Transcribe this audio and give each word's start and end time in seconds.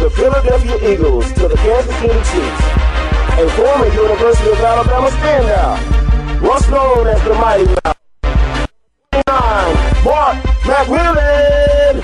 The 0.00 0.08
Philadelphia 0.08 0.92
Eagles 0.92 1.30
to 1.34 1.46
the 1.46 1.56
Kansas 1.56 1.94
City 1.96 2.20
Chiefs, 2.32 2.64
a 3.36 3.46
former 3.52 3.86
University 3.92 4.50
of 4.50 4.60
Alabama 4.60 5.08
standout, 5.10 6.40
once 6.40 6.66
known 6.70 7.06
as 7.06 7.22
the 7.22 7.34
Mighty 7.34 7.66
Mouse. 7.66 8.00
Mark 10.02 10.36
McMillan. 10.64 12.00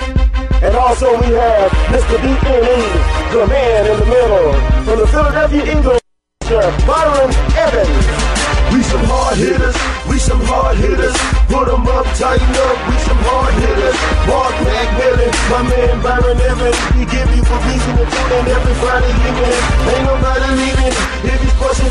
And 0.61 0.75
also 0.75 1.09
we 1.21 1.33
have 1.33 1.71
Mr. 1.89 2.17
BNE, 2.21 3.31
the 3.33 3.47
man 3.47 3.91
in 3.91 3.99
the 3.99 4.05
middle, 4.05 4.53
from 4.85 4.99
the 4.99 5.07
Philadelphia 5.07 5.79
Eagles, 5.79 6.01
Byron 6.85 7.33
Evans. 7.57 8.26
We 8.77 8.83
some 8.83 9.05
hard 9.09 9.37
hitters, 9.41 9.73
we 10.05 10.21
some 10.21 10.37
hard 10.45 10.77
hitters. 10.77 11.17
Put 11.49 11.65
'em 11.65 11.89
up, 11.89 12.05
tighten 12.13 12.53
up, 12.61 12.77
we 12.85 12.93
some 13.09 13.17
hard 13.25 13.49
hitters. 13.57 13.97
Mark 14.29 14.53
McMillan, 14.53 15.33
my 15.49 15.65
man 15.65 15.97
Byron 16.05 16.37
Evans. 16.37 16.77
We 16.93 17.09
give 17.09 17.25
you 17.33 17.41
a 17.41 17.57
reason 17.65 17.97
to 17.97 18.05
tune 18.05 18.37
in 18.37 18.45
every 18.53 18.77
Friday 18.77 19.09
evening. 19.25 19.57
Ain't 19.89 20.05
nobody 20.05 20.61
leaving 20.61 20.93
if 21.25 21.41
he's 21.41 21.57
pushing. 21.57 21.89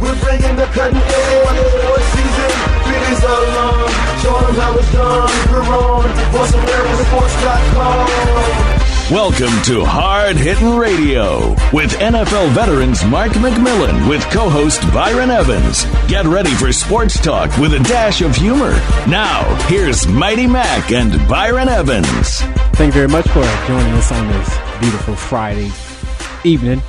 We're 0.00 0.16
bringing 0.24 0.56
the 0.56 0.64
cutting 0.72 1.04
edge 1.04 1.60
for 1.84 2.00
season. 2.16 2.52
Fitties 2.88 3.20
all 3.28 3.44
along, 3.52 3.92
show 4.24 4.40
'em 4.40 4.56
how 4.56 4.72
it's 4.80 4.88
done. 4.96 5.28
We're 5.52 5.68
on 5.68 6.08
VoiceAmericaSports.com. 6.32 8.85
Welcome 9.10 9.62
to 9.66 9.84
Hard 9.84 10.36
Hitting 10.36 10.74
Radio 10.74 11.50
with 11.72 11.92
NFL 11.92 12.48
veterans 12.48 13.04
Mark 13.04 13.30
McMillan 13.34 14.08
with 14.08 14.20
co 14.32 14.50
host 14.50 14.82
Byron 14.92 15.30
Evans. 15.30 15.84
Get 16.08 16.24
ready 16.24 16.50
for 16.50 16.72
sports 16.72 17.20
talk 17.22 17.56
with 17.56 17.74
a 17.74 17.78
dash 17.78 18.20
of 18.20 18.34
humor. 18.34 18.72
Now, 19.06 19.44
here's 19.68 20.08
Mighty 20.08 20.48
Mac 20.48 20.90
and 20.90 21.12
Byron 21.28 21.68
Evans. 21.68 22.40
Thank 22.74 22.96
you 22.96 23.06
very 23.06 23.06
much 23.06 23.28
for 23.28 23.44
joining 23.68 23.92
us 23.92 24.10
on 24.10 24.26
this 24.26 24.58
beautiful 24.80 25.14
Friday 25.14 25.70
evening. 26.42 26.82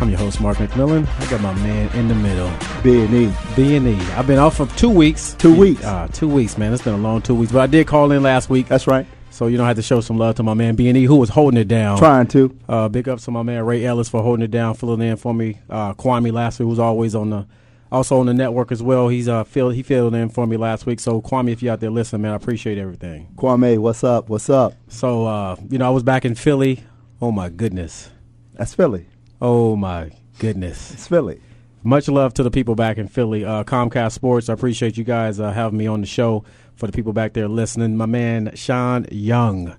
I'm 0.00 0.08
your 0.08 0.18
host, 0.18 0.40
Mark 0.40 0.56
McMillan. 0.56 1.06
I 1.20 1.30
got 1.30 1.42
my 1.42 1.52
man 1.56 1.94
in 1.94 2.08
the 2.08 2.14
middle, 2.14 2.50
B 2.82 3.02
and 3.02 3.12
E. 3.12 3.34
B 3.54 3.76
and 3.76 3.86
E. 3.86 4.00
I've 4.12 4.26
been 4.26 4.38
off 4.38 4.56
for 4.56 4.66
two 4.78 4.88
weeks. 4.88 5.34
Two 5.34 5.54
weeks. 5.54 5.84
Uh, 5.84 6.08
two 6.10 6.28
weeks, 6.28 6.56
man. 6.56 6.72
It's 6.72 6.82
been 6.82 6.94
a 6.94 6.96
long 6.96 7.20
two 7.20 7.34
weeks, 7.34 7.52
but 7.52 7.60
I 7.60 7.66
did 7.66 7.86
call 7.86 8.12
in 8.12 8.22
last 8.22 8.48
week. 8.48 8.66
That's 8.66 8.86
right. 8.86 9.06
So 9.38 9.46
you 9.46 9.56
know, 9.56 9.62
I 9.62 9.68
had 9.68 9.76
to 9.76 9.82
show 9.82 10.00
some 10.00 10.18
love 10.18 10.34
to 10.34 10.42
my 10.42 10.54
man 10.54 10.74
B 10.74 10.88
and 10.88 10.98
E, 10.98 11.04
who 11.04 11.14
was 11.14 11.28
holding 11.28 11.60
it 11.60 11.68
down. 11.68 11.96
Trying 11.96 12.26
to. 12.26 12.58
Uh, 12.68 12.88
big 12.88 13.08
ups 13.08 13.24
to 13.26 13.30
my 13.30 13.44
man 13.44 13.64
Ray 13.64 13.86
Ellis 13.86 14.08
for 14.08 14.20
holding 14.20 14.42
it 14.42 14.50
down, 14.50 14.74
filling 14.74 15.00
in 15.00 15.16
for 15.16 15.32
me. 15.32 15.60
Uh, 15.70 15.94
Kwame 15.94 16.32
last 16.32 16.58
week 16.58 16.68
was 16.68 16.80
always 16.80 17.14
on 17.14 17.30
the, 17.30 17.46
also 17.92 18.18
on 18.18 18.26
the 18.26 18.34
network 18.34 18.72
as 18.72 18.82
well. 18.82 19.06
He's 19.06 19.28
uh 19.28 19.44
filled 19.44 19.74
he 19.74 19.84
filled 19.84 20.16
in 20.16 20.28
for 20.28 20.44
me 20.44 20.56
last 20.56 20.86
week. 20.86 20.98
So 20.98 21.22
Kwame, 21.22 21.52
if 21.52 21.62
you 21.62 21.70
out 21.70 21.78
there 21.78 21.88
listening, 21.88 22.22
man, 22.22 22.32
I 22.32 22.34
appreciate 22.34 22.78
everything. 22.78 23.28
Kwame, 23.36 23.78
what's 23.78 24.02
up? 24.02 24.28
What's 24.28 24.50
up? 24.50 24.74
So 24.88 25.26
uh, 25.26 25.54
you 25.70 25.78
know, 25.78 25.86
I 25.86 25.90
was 25.90 26.02
back 26.02 26.24
in 26.24 26.34
Philly. 26.34 26.82
Oh 27.22 27.30
my 27.30 27.48
goodness. 27.48 28.10
That's 28.54 28.74
Philly. 28.74 29.06
Oh 29.40 29.76
my 29.76 30.10
goodness. 30.40 30.90
It's 30.94 31.06
Philly. 31.06 31.40
Much 31.84 32.08
love 32.08 32.34
to 32.34 32.42
the 32.42 32.50
people 32.50 32.74
back 32.74 32.98
in 32.98 33.06
Philly. 33.06 33.44
Uh, 33.44 33.62
Comcast 33.62 34.10
Sports, 34.10 34.48
I 34.48 34.54
appreciate 34.54 34.96
you 34.96 35.04
guys 35.04 35.38
uh, 35.38 35.52
having 35.52 35.78
me 35.78 35.86
on 35.86 36.00
the 36.00 36.08
show. 36.08 36.42
For 36.78 36.86
the 36.86 36.92
people 36.92 37.12
back 37.12 37.32
there 37.34 37.48
listening, 37.48 37.96
my 37.96 38.06
man 38.06 38.52
Sean 38.54 39.06
Young, 39.10 39.76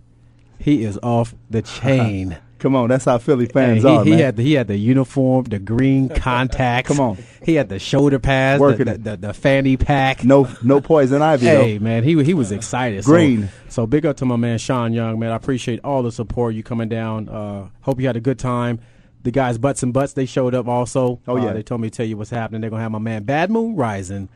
he 0.60 0.84
is 0.84 1.00
off 1.02 1.34
the 1.50 1.62
chain. 1.62 2.38
Come 2.60 2.76
on, 2.76 2.90
that's 2.90 3.06
how 3.06 3.18
Philly 3.20 3.46
Hey, 3.46 3.52
fans 3.54 3.84
he, 3.84 3.90
are, 3.90 4.04
he 4.04 4.10
man. 4.10 4.20
had 4.20 4.36
the, 4.36 4.44
he 4.44 4.52
had 4.52 4.68
the 4.68 4.76
uniform, 4.76 5.46
the 5.46 5.60
green 5.60 6.10
contacts. 6.16 6.90
Come 6.90 7.00
on. 7.00 7.18
he 7.42 7.56
had 7.56 7.70
the 7.70 7.80
shoulder 7.80 8.20
pads, 8.20 8.60
Working 8.60 8.88
the, 8.88 8.98
the, 8.98 9.12
the, 9.12 9.18
the 9.28 9.34
fanny 9.34 9.78
pack. 9.78 10.26
no, 10.26 10.46
no 10.62 10.82
poison 10.82 11.22
ivy 11.22 11.46
Hey 11.46 11.78
though. 11.78 11.84
man, 11.86 12.04
he 12.04 12.22
he 12.22 12.34
was 12.34 12.52
excited. 12.52 13.06
Green. 13.06 13.44
So, 13.70 13.84
so 13.84 13.88
big 13.88 14.06
up 14.06 14.18
to 14.18 14.26
my 14.26 14.36
man 14.36 14.58
Sean 14.58 14.92
Young, 14.92 15.20
man. 15.20 15.32
I 15.32 15.38
appreciate 15.38 15.80
all 15.86 16.04
the 16.04 16.12
support 16.12 16.54
you 16.54 16.62
coming 16.64 16.90
down. 16.90 17.30
Uh, 17.30 17.70
hope 17.80 18.02
you 18.02 18.08
had 18.08 18.18
a 18.18 18.22
good 18.22 18.38
time. 18.40 18.82
The 19.24 19.32
guys 19.32 19.58
butts 19.58 19.82
and 19.82 19.94
butts 19.94 20.12
they 20.12 20.26
showed 20.26 20.54
up 20.54 20.68
also. 20.68 21.22
Oh, 21.30 21.38
Uh, 21.38 21.46
yeah. 21.46 21.54
they 21.54 21.64
told 21.64 21.80
me 21.80 21.90
to 21.90 21.96
tell 21.96 22.06
you 22.06 22.18
what's 22.18 22.30
happening. 22.30 22.60
They're 22.60 22.70
gonna 22.70 22.84
have 22.84 22.92
my 22.92 23.00
man 23.00 23.24
Bad 23.24 23.50
Moon 23.52 23.78
Rising 23.78 24.28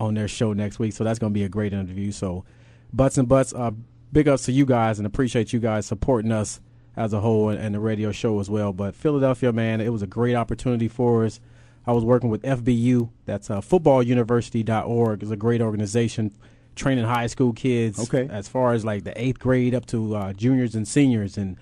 on 0.00 0.14
their 0.14 0.26
show 0.28 0.52
next 0.52 0.78
week, 0.80 0.92
so 0.94 1.04
that's 1.04 1.18
gonna 1.18 1.30
be 1.32 1.44
a 1.44 1.48
great 1.48 1.72
interview. 1.72 2.10
So 2.10 2.44
butts 2.92 3.18
and 3.18 3.28
butts, 3.28 3.52
uh, 3.54 3.70
big 4.12 4.26
ups 4.26 4.44
to 4.46 4.52
you 4.52 4.64
guys 4.66 4.98
and 4.98 5.06
appreciate 5.06 5.52
you 5.52 5.60
guys 5.60 5.86
supporting 5.86 6.32
us 6.32 6.60
as 6.96 7.12
a 7.12 7.20
whole 7.20 7.50
and, 7.50 7.60
and 7.60 7.74
the 7.74 7.80
radio 7.80 8.10
show 8.10 8.40
as 8.40 8.50
well. 8.50 8.72
But 8.72 8.96
Philadelphia, 8.96 9.52
man, 9.52 9.80
it 9.80 9.90
was 9.92 10.02
a 10.02 10.06
great 10.08 10.34
opportunity 10.34 10.88
for 10.88 11.24
us. 11.24 11.38
I 11.86 11.92
was 11.92 12.04
working 12.04 12.28
with 12.30 12.42
FBU, 12.42 13.10
that's 13.26 13.48
uh, 13.50 13.60
footballuniversity.org. 13.60 15.22
It's 15.22 15.30
a 15.30 15.36
great 15.36 15.60
organization 15.60 16.32
training 16.76 17.04
high 17.04 17.26
school 17.26 17.52
kids 17.52 17.98
Okay. 18.00 18.28
as 18.30 18.48
far 18.48 18.72
as 18.72 18.84
like 18.84 19.04
the 19.04 19.18
eighth 19.20 19.38
grade 19.38 19.74
up 19.74 19.86
to 19.86 20.14
uh, 20.16 20.32
juniors 20.32 20.74
and 20.74 20.86
seniors. 20.86 21.36
And 21.36 21.56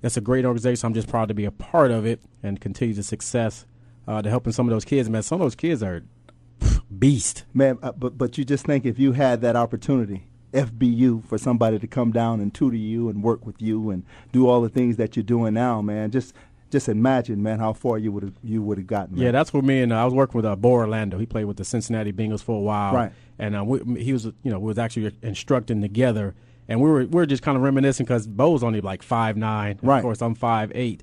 that's 0.00 0.16
a 0.16 0.20
great 0.20 0.44
organization. 0.44 0.86
I'm 0.86 0.94
just 0.94 1.08
proud 1.08 1.28
to 1.28 1.34
be 1.34 1.44
a 1.44 1.50
part 1.50 1.90
of 1.90 2.06
it 2.06 2.20
and 2.42 2.60
continue 2.60 2.94
the 2.94 3.02
success 3.02 3.66
uh, 4.06 4.22
to 4.22 4.30
helping 4.30 4.52
some 4.52 4.66
of 4.66 4.70
those 4.72 4.84
kids. 4.84 5.08
Man, 5.10 5.22
some 5.22 5.40
of 5.40 5.44
those 5.44 5.54
kids 5.54 5.82
are 5.82 6.02
beast. 6.98 7.44
Man, 7.54 7.78
uh, 7.82 7.92
but 7.92 8.18
but 8.18 8.38
you 8.38 8.44
just 8.44 8.66
think 8.66 8.84
if 8.84 8.98
you 8.98 9.12
had 9.12 9.40
that 9.42 9.56
opportunity, 9.56 10.26
FBU, 10.52 11.24
for 11.26 11.38
somebody 11.38 11.78
to 11.78 11.86
come 11.86 12.12
down 12.12 12.40
and 12.40 12.52
tutor 12.52 12.76
you 12.76 13.08
and 13.08 13.22
work 13.22 13.46
with 13.46 13.60
you 13.60 13.90
and 13.90 14.04
do 14.32 14.48
all 14.48 14.60
the 14.60 14.68
things 14.68 14.96
that 14.96 15.16
you're 15.16 15.22
doing 15.22 15.54
now, 15.54 15.80
man, 15.80 16.10
just 16.10 16.34
just 16.70 16.88
imagine, 16.88 17.42
man, 17.42 17.58
how 17.58 17.72
far 17.74 17.98
you 17.98 18.10
would 18.12 18.22
have 18.22 18.34
you 18.42 18.62
would 18.62 18.78
have 18.78 18.86
gotten. 18.86 19.16
Yeah, 19.16 19.30
that's 19.30 19.52
where 19.52 19.62
me 19.62 19.82
and 19.82 19.92
uh, 19.92 20.02
I 20.02 20.04
was 20.04 20.14
working 20.14 20.38
with 20.38 20.46
uh, 20.46 20.56
Bo 20.56 20.70
Orlando. 20.70 21.18
He 21.18 21.26
played 21.26 21.44
with 21.44 21.58
the 21.58 21.64
Cincinnati 21.64 22.12
Bengals 22.12 22.42
for 22.42 22.56
a 22.56 22.62
while, 22.62 22.94
Right. 22.94 23.12
And 23.38 23.56
uh, 23.56 23.64
we, 23.64 24.02
he 24.02 24.12
was, 24.12 24.26
you 24.26 24.50
know, 24.50 24.58
we 24.58 24.66
was 24.66 24.78
actually 24.78 25.14
instructing 25.22 25.80
together, 25.80 26.34
and 26.68 26.80
we 26.80 26.88
were 26.88 27.00
we 27.00 27.06
were 27.06 27.26
just 27.26 27.42
kind 27.42 27.56
of 27.56 27.62
reminiscing 27.62 28.06
because 28.06 28.26
Bo 28.26 28.50
was 28.50 28.62
only 28.62 28.80
like 28.80 29.02
five 29.02 29.36
nine. 29.36 29.78
Right. 29.82 29.98
Of 29.98 30.02
course, 30.02 30.22
I'm 30.22 30.34
five 30.34 30.72
eight. 30.74 31.02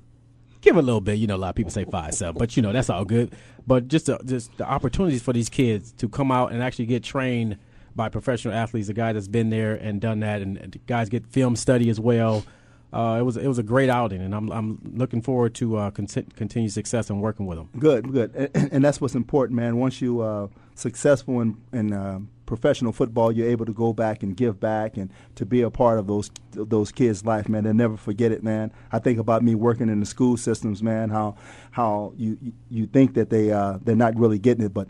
Give 0.60 0.76
a 0.76 0.82
little 0.82 1.00
bit, 1.00 1.18
you 1.18 1.26
know. 1.26 1.36
A 1.36 1.38
lot 1.38 1.50
of 1.50 1.54
people 1.54 1.72
say 1.72 1.84
five 1.84 2.14
seven, 2.14 2.38
but 2.38 2.56
you 2.56 2.62
know 2.62 2.72
that's 2.72 2.90
all 2.90 3.04
good. 3.04 3.32
But 3.66 3.88
just 3.88 4.06
the, 4.06 4.18
just 4.24 4.56
the 4.58 4.64
opportunities 4.64 5.22
for 5.22 5.32
these 5.32 5.48
kids 5.48 5.92
to 5.92 6.08
come 6.08 6.30
out 6.30 6.52
and 6.52 6.62
actually 6.62 6.86
get 6.86 7.02
trained 7.02 7.56
by 7.96 8.08
professional 8.08 8.54
athletes, 8.54 8.88
a 8.88 8.92
guy 8.94 9.12
that's 9.12 9.28
been 9.28 9.50
there 9.50 9.74
and 9.74 10.00
done 10.00 10.20
that, 10.20 10.42
and, 10.42 10.56
and 10.58 10.78
guys 10.86 11.08
get 11.08 11.26
film 11.26 11.56
study 11.56 11.90
as 11.90 11.98
well. 11.98 12.44
Uh, 12.92 13.18
it 13.20 13.22
was 13.22 13.36
it 13.36 13.46
was 13.46 13.58
a 13.58 13.62
great 13.62 13.88
outing, 13.88 14.20
and 14.20 14.34
I'm 14.34 14.50
I'm 14.50 14.92
looking 14.94 15.22
forward 15.22 15.54
to 15.56 15.76
uh, 15.76 15.90
conti- 15.92 16.26
continued 16.34 16.72
success 16.72 17.08
and 17.08 17.22
working 17.22 17.46
with 17.46 17.56
them. 17.56 17.68
Good, 17.78 18.12
good, 18.12 18.50
and, 18.54 18.72
and 18.72 18.84
that's 18.84 19.00
what's 19.00 19.14
important, 19.14 19.56
man. 19.56 19.76
Once 19.76 20.00
you 20.00 20.20
uh, 20.20 20.48
successful 20.74 21.40
in 21.40 21.92
uh, 21.92 22.20
professional 22.50 22.92
football, 22.92 23.32
you're 23.32 23.48
able 23.48 23.64
to 23.64 23.72
go 23.72 23.92
back 23.92 24.24
and 24.24 24.36
give 24.36 24.58
back 24.58 24.96
and 24.96 25.08
to 25.36 25.46
be 25.46 25.62
a 25.62 25.70
part 25.70 26.00
of 26.00 26.08
those 26.08 26.30
those 26.50 26.90
kids' 26.92 27.24
life, 27.24 27.48
man. 27.48 27.62
They'll 27.64 27.72
never 27.72 27.96
forget 27.96 28.32
it, 28.32 28.42
man. 28.42 28.72
I 28.92 28.98
think 28.98 29.18
about 29.20 29.42
me 29.42 29.54
working 29.54 29.88
in 29.88 30.00
the 30.00 30.06
school 30.06 30.36
systems, 30.36 30.82
man. 30.82 31.08
How 31.10 31.36
how 31.70 32.12
you 32.16 32.36
you 32.68 32.86
think 32.86 33.14
that 33.14 33.30
they 33.30 33.52
uh, 33.52 33.78
they're 33.82 33.94
not 33.94 34.18
really 34.18 34.38
getting 34.38 34.64
it, 34.64 34.74
but 34.74 34.88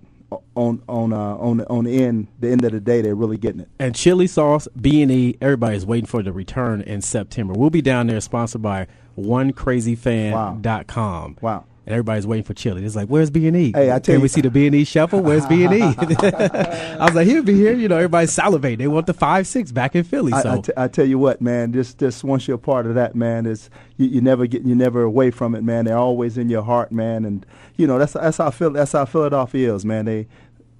on 0.54 0.82
on 0.88 1.12
uh, 1.12 1.36
on 1.36 1.58
the, 1.58 1.68
on 1.68 1.84
the 1.84 2.02
end 2.02 2.28
the 2.40 2.48
end 2.48 2.64
of 2.64 2.72
the 2.72 2.80
day, 2.80 3.02
they're 3.02 3.14
really 3.14 3.36
getting 3.36 3.60
it. 3.60 3.68
and 3.78 3.94
chili 3.94 4.26
sauce 4.26 4.66
B 4.80 5.02
and 5.02 5.12
E. 5.12 5.36
Everybody's 5.42 5.84
waiting 5.84 6.06
for 6.06 6.22
the 6.22 6.32
return 6.32 6.80
in 6.80 7.02
September. 7.02 7.52
We'll 7.52 7.68
be 7.68 7.82
down 7.82 8.06
there, 8.06 8.22
sponsored 8.22 8.62
by 8.62 8.86
OneCrazyFan.com. 9.18 11.36
Wow. 11.40 11.64
And 11.90 11.96
everybody's 11.96 12.24
waiting 12.24 12.44
for 12.44 12.54
chili. 12.54 12.84
It's 12.84 12.94
like, 12.94 13.08
where's 13.08 13.30
B 13.30 13.48
and 13.48 13.56
E? 13.56 13.72
Hey, 13.74 13.90
I 13.90 13.94
tell 13.94 14.00
Can 14.00 14.14
you- 14.14 14.20
we 14.20 14.28
see 14.28 14.42
the 14.42 14.48
B 14.50 14.64
and 14.64 14.76
E 14.76 14.84
shuffle? 14.84 15.22
Where's 15.24 15.44
B 15.46 15.64
and 15.64 15.74
E? 15.74 15.80
I 15.82 17.04
was 17.04 17.14
like, 17.16 17.26
he'll 17.26 17.42
be 17.42 17.54
here. 17.54 17.72
You 17.72 17.88
know, 17.88 17.96
everybody's 17.96 18.30
salivating. 18.30 18.78
They 18.78 18.86
want 18.86 19.08
the 19.08 19.12
five 19.12 19.48
six 19.48 19.72
back 19.72 19.96
in 19.96 20.04
Philly. 20.04 20.32
I, 20.32 20.42
so 20.42 20.52
I, 20.52 20.60
t- 20.60 20.72
I 20.76 20.86
tell 20.86 21.04
you 21.04 21.18
what, 21.18 21.40
man. 21.40 21.72
Just 21.72 21.98
just 21.98 22.22
once 22.22 22.46
you're 22.46 22.54
a 22.54 22.58
part 22.58 22.86
of 22.86 22.94
that, 22.94 23.16
man, 23.16 23.44
is 23.44 23.70
you, 23.96 24.06
you 24.06 24.20
never 24.20 24.46
get 24.46 24.62
you 24.62 24.76
never 24.76 25.02
away 25.02 25.32
from 25.32 25.56
it, 25.56 25.64
man. 25.64 25.86
They're 25.86 25.98
always 25.98 26.38
in 26.38 26.48
your 26.48 26.62
heart, 26.62 26.92
man. 26.92 27.24
And 27.24 27.44
you 27.76 27.88
know 27.88 27.98
that's 27.98 28.12
that's 28.12 28.36
how 28.36 28.50
Phil 28.50 28.70
that's 28.70 28.92
how 28.92 29.04
Philadelphia 29.04 29.74
is, 29.74 29.84
man. 29.84 30.04
They 30.04 30.28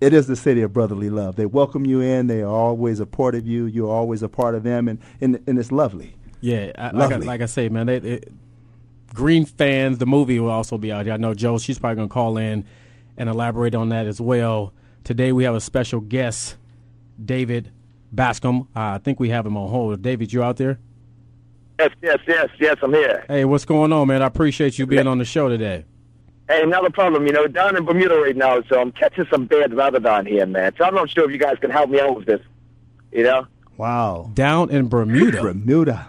it 0.01 0.13
is 0.13 0.29
the 0.29 0.37
city 0.37 0.63
of 0.63 0.73
brotherly 0.73 1.11
love. 1.11 1.35
They 1.35 1.47
welcome 1.47 1.85
you 1.87 2.01
in. 2.01 2.29
They 2.29 2.43
are 2.43 2.47
always 2.47 3.01
a 3.01 3.07
part 3.07 3.35
of 3.35 3.49
you. 3.49 3.67
You're 3.67 3.91
always 3.91 4.23
a 4.23 4.29
part 4.29 4.55
of 4.55 4.63
them, 4.63 4.87
and 4.87 5.01
and, 5.21 5.43
and 5.49 5.59
it's 5.59 5.73
lovely. 5.73 6.15
Yeah, 6.41 6.71
I, 6.79 6.91
like, 6.93 7.13
I, 7.13 7.17
like 7.17 7.41
I 7.43 7.47
say, 7.47 7.69
man, 7.69 7.87
they, 7.87 7.97
it, 7.97 8.33
Green 9.15 9.45
fans, 9.45 9.99
the 9.99 10.07
movie 10.07 10.39
will 10.39 10.51
also 10.51 10.79
be 10.79 10.93
out 10.93 11.05
here. 11.05 11.15
I 11.15 11.17
know 11.17 11.35
Joe, 11.35 11.59
she's 11.59 11.79
probably 11.79 11.97
going 11.97 12.09
to 12.09 12.13
call 12.13 12.37
in 12.37 12.65
and 13.17 13.29
elaborate 13.29 13.75
on 13.75 13.89
that 13.91 14.07
as 14.07 14.21
well. 14.21 14.73
Today 15.05 15.33
we 15.33 15.45
have 15.45 15.55
a 15.55 15.61
special 15.61 16.01
guest, 16.01 16.57
David 17.23 17.71
Bascome. 18.15 18.63
Uh, 18.77 18.95
I 18.95 18.99
think 18.99 19.19
we 19.19 19.31
have 19.31 19.47
him 19.47 19.57
on 19.57 19.69
hold. 19.69 20.01
David, 20.03 20.33
you 20.33 20.43
out 20.43 20.57
there? 20.57 20.79
Yes, 21.79 21.91
yes, 22.03 22.19
yes, 22.27 22.49
yes, 22.59 22.77
I'm 22.83 22.93
here. 22.93 23.25
Hey, 23.27 23.45
what's 23.45 23.65
going 23.65 23.93
on, 23.93 24.09
man? 24.09 24.23
I 24.23 24.27
appreciate 24.27 24.79
you 24.79 24.87
being 24.87 25.07
on 25.07 25.19
the 25.19 25.25
show 25.25 25.49
today. 25.49 25.85
Hey, 26.49 26.63
another 26.63 26.91
problem, 26.91 27.27
you 27.27 27.33
know, 27.33 27.47
down 27.47 27.77
in 27.77 27.85
Bermuda 27.85 28.17
right 28.17 28.37
now, 28.37 28.61
so 28.69 28.81
I'm 28.81 28.93
catching 28.93 29.25
some 29.31 29.47
bad 29.47 29.73
weather 29.73 30.01
down 30.01 30.27
here, 30.27 30.45
man. 30.47 30.75
So 30.77 30.85
I'm 30.85 30.95
not 30.95 31.09
sure 31.09 31.25
if 31.25 31.31
you 31.31 31.39
guys 31.39 31.57
can 31.61 31.71
help 31.71 31.91
me 31.91 32.01
out 32.01 32.17
with 32.17 32.27
this. 32.27 32.41
You 33.13 33.23
know? 33.23 33.47
Wow. 33.77 34.31
Down 34.35 34.71
in 34.71 34.89
Bermuda. 34.89 35.41
Bermuda. 35.43 36.07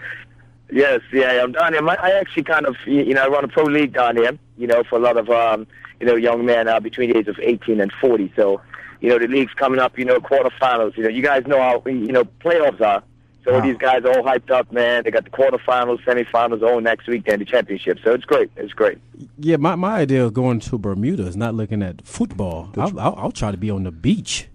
Yes, 0.72 1.02
yeah, 1.12 1.42
I'm 1.44 1.52
down 1.52 1.74
here. 1.74 1.88
I 1.88 2.12
actually 2.12 2.44
kind 2.44 2.66
of, 2.66 2.76
you 2.86 3.14
know, 3.14 3.24
I 3.24 3.28
run 3.28 3.44
a 3.44 3.48
pro 3.48 3.64
league 3.66 3.94
down 3.94 4.16
here, 4.16 4.38
you 4.58 4.68
know, 4.68 4.84
for 4.84 4.96
a 4.96 5.00
lot 5.00 5.18
of, 5.18 5.30
um, 5.30 5.68
you 6.00 6.06
know, 6.06 6.16
young 6.16 6.46
men 6.46 6.68
uh, 6.68 6.80
between 6.80 7.12
the 7.12 7.18
age 7.18 7.28
of 7.28 7.38
18 7.42 7.82
and 7.82 7.92
40. 8.00 8.32
So, 8.36 8.62
you 9.02 9.10
know, 9.10 9.20
the 9.20 9.28
league's 9.28 9.54
coming 9.54 9.80
up, 9.80 9.98
you 10.00 10.06
know, 10.06 10.20
quarterfinals. 10.20 10.96
You 10.96 11.04
know, 11.04 11.10
you 11.10 11.22
guys 11.22 11.46
know 11.46 11.60
how, 11.60 11.84
you 11.86 12.12
know, 12.14 12.24
playoffs 12.24 12.80
are. 12.82 13.04
So 13.44 13.54
Wow. 13.54 13.62
these 13.62 13.76
guys 13.78 14.04
are 14.06 14.10
all 14.18 14.24
hyped 14.24 14.52
up, 14.52 14.72
man. 14.72 15.04
They 15.04 15.10
got 15.12 15.24
the 15.26 15.32
quarterfinals, 15.32 16.04
semifinals, 16.04 16.62
all 16.62 16.80
next 16.80 17.08
week, 17.08 17.26
then 17.26 17.40
the 17.40 17.46
championship. 17.46 17.98
So 18.04 18.14
it's 18.14 18.24
great. 18.24 18.52
It's 18.56 18.72
great. 18.74 19.00
Yeah, 19.40 19.58
my, 19.58 19.74
my 19.76 19.96
idea 19.98 20.24
of 20.24 20.34
going 20.34 20.60
to 20.62 20.78
Bermuda 20.78 21.26
is 21.26 21.36
not 21.36 21.56
looking 21.56 21.82
at 21.82 22.06
football. 22.06 22.70
I'll, 22.78 22.98
I'll, 23.00 23.16
I'll 23.18 23.32
try 23.32 23.50
to 23.52 23.58
be 23.58 23.72
on 23.72 23.84
the 23.84 23.92
beach. 23.92 24.48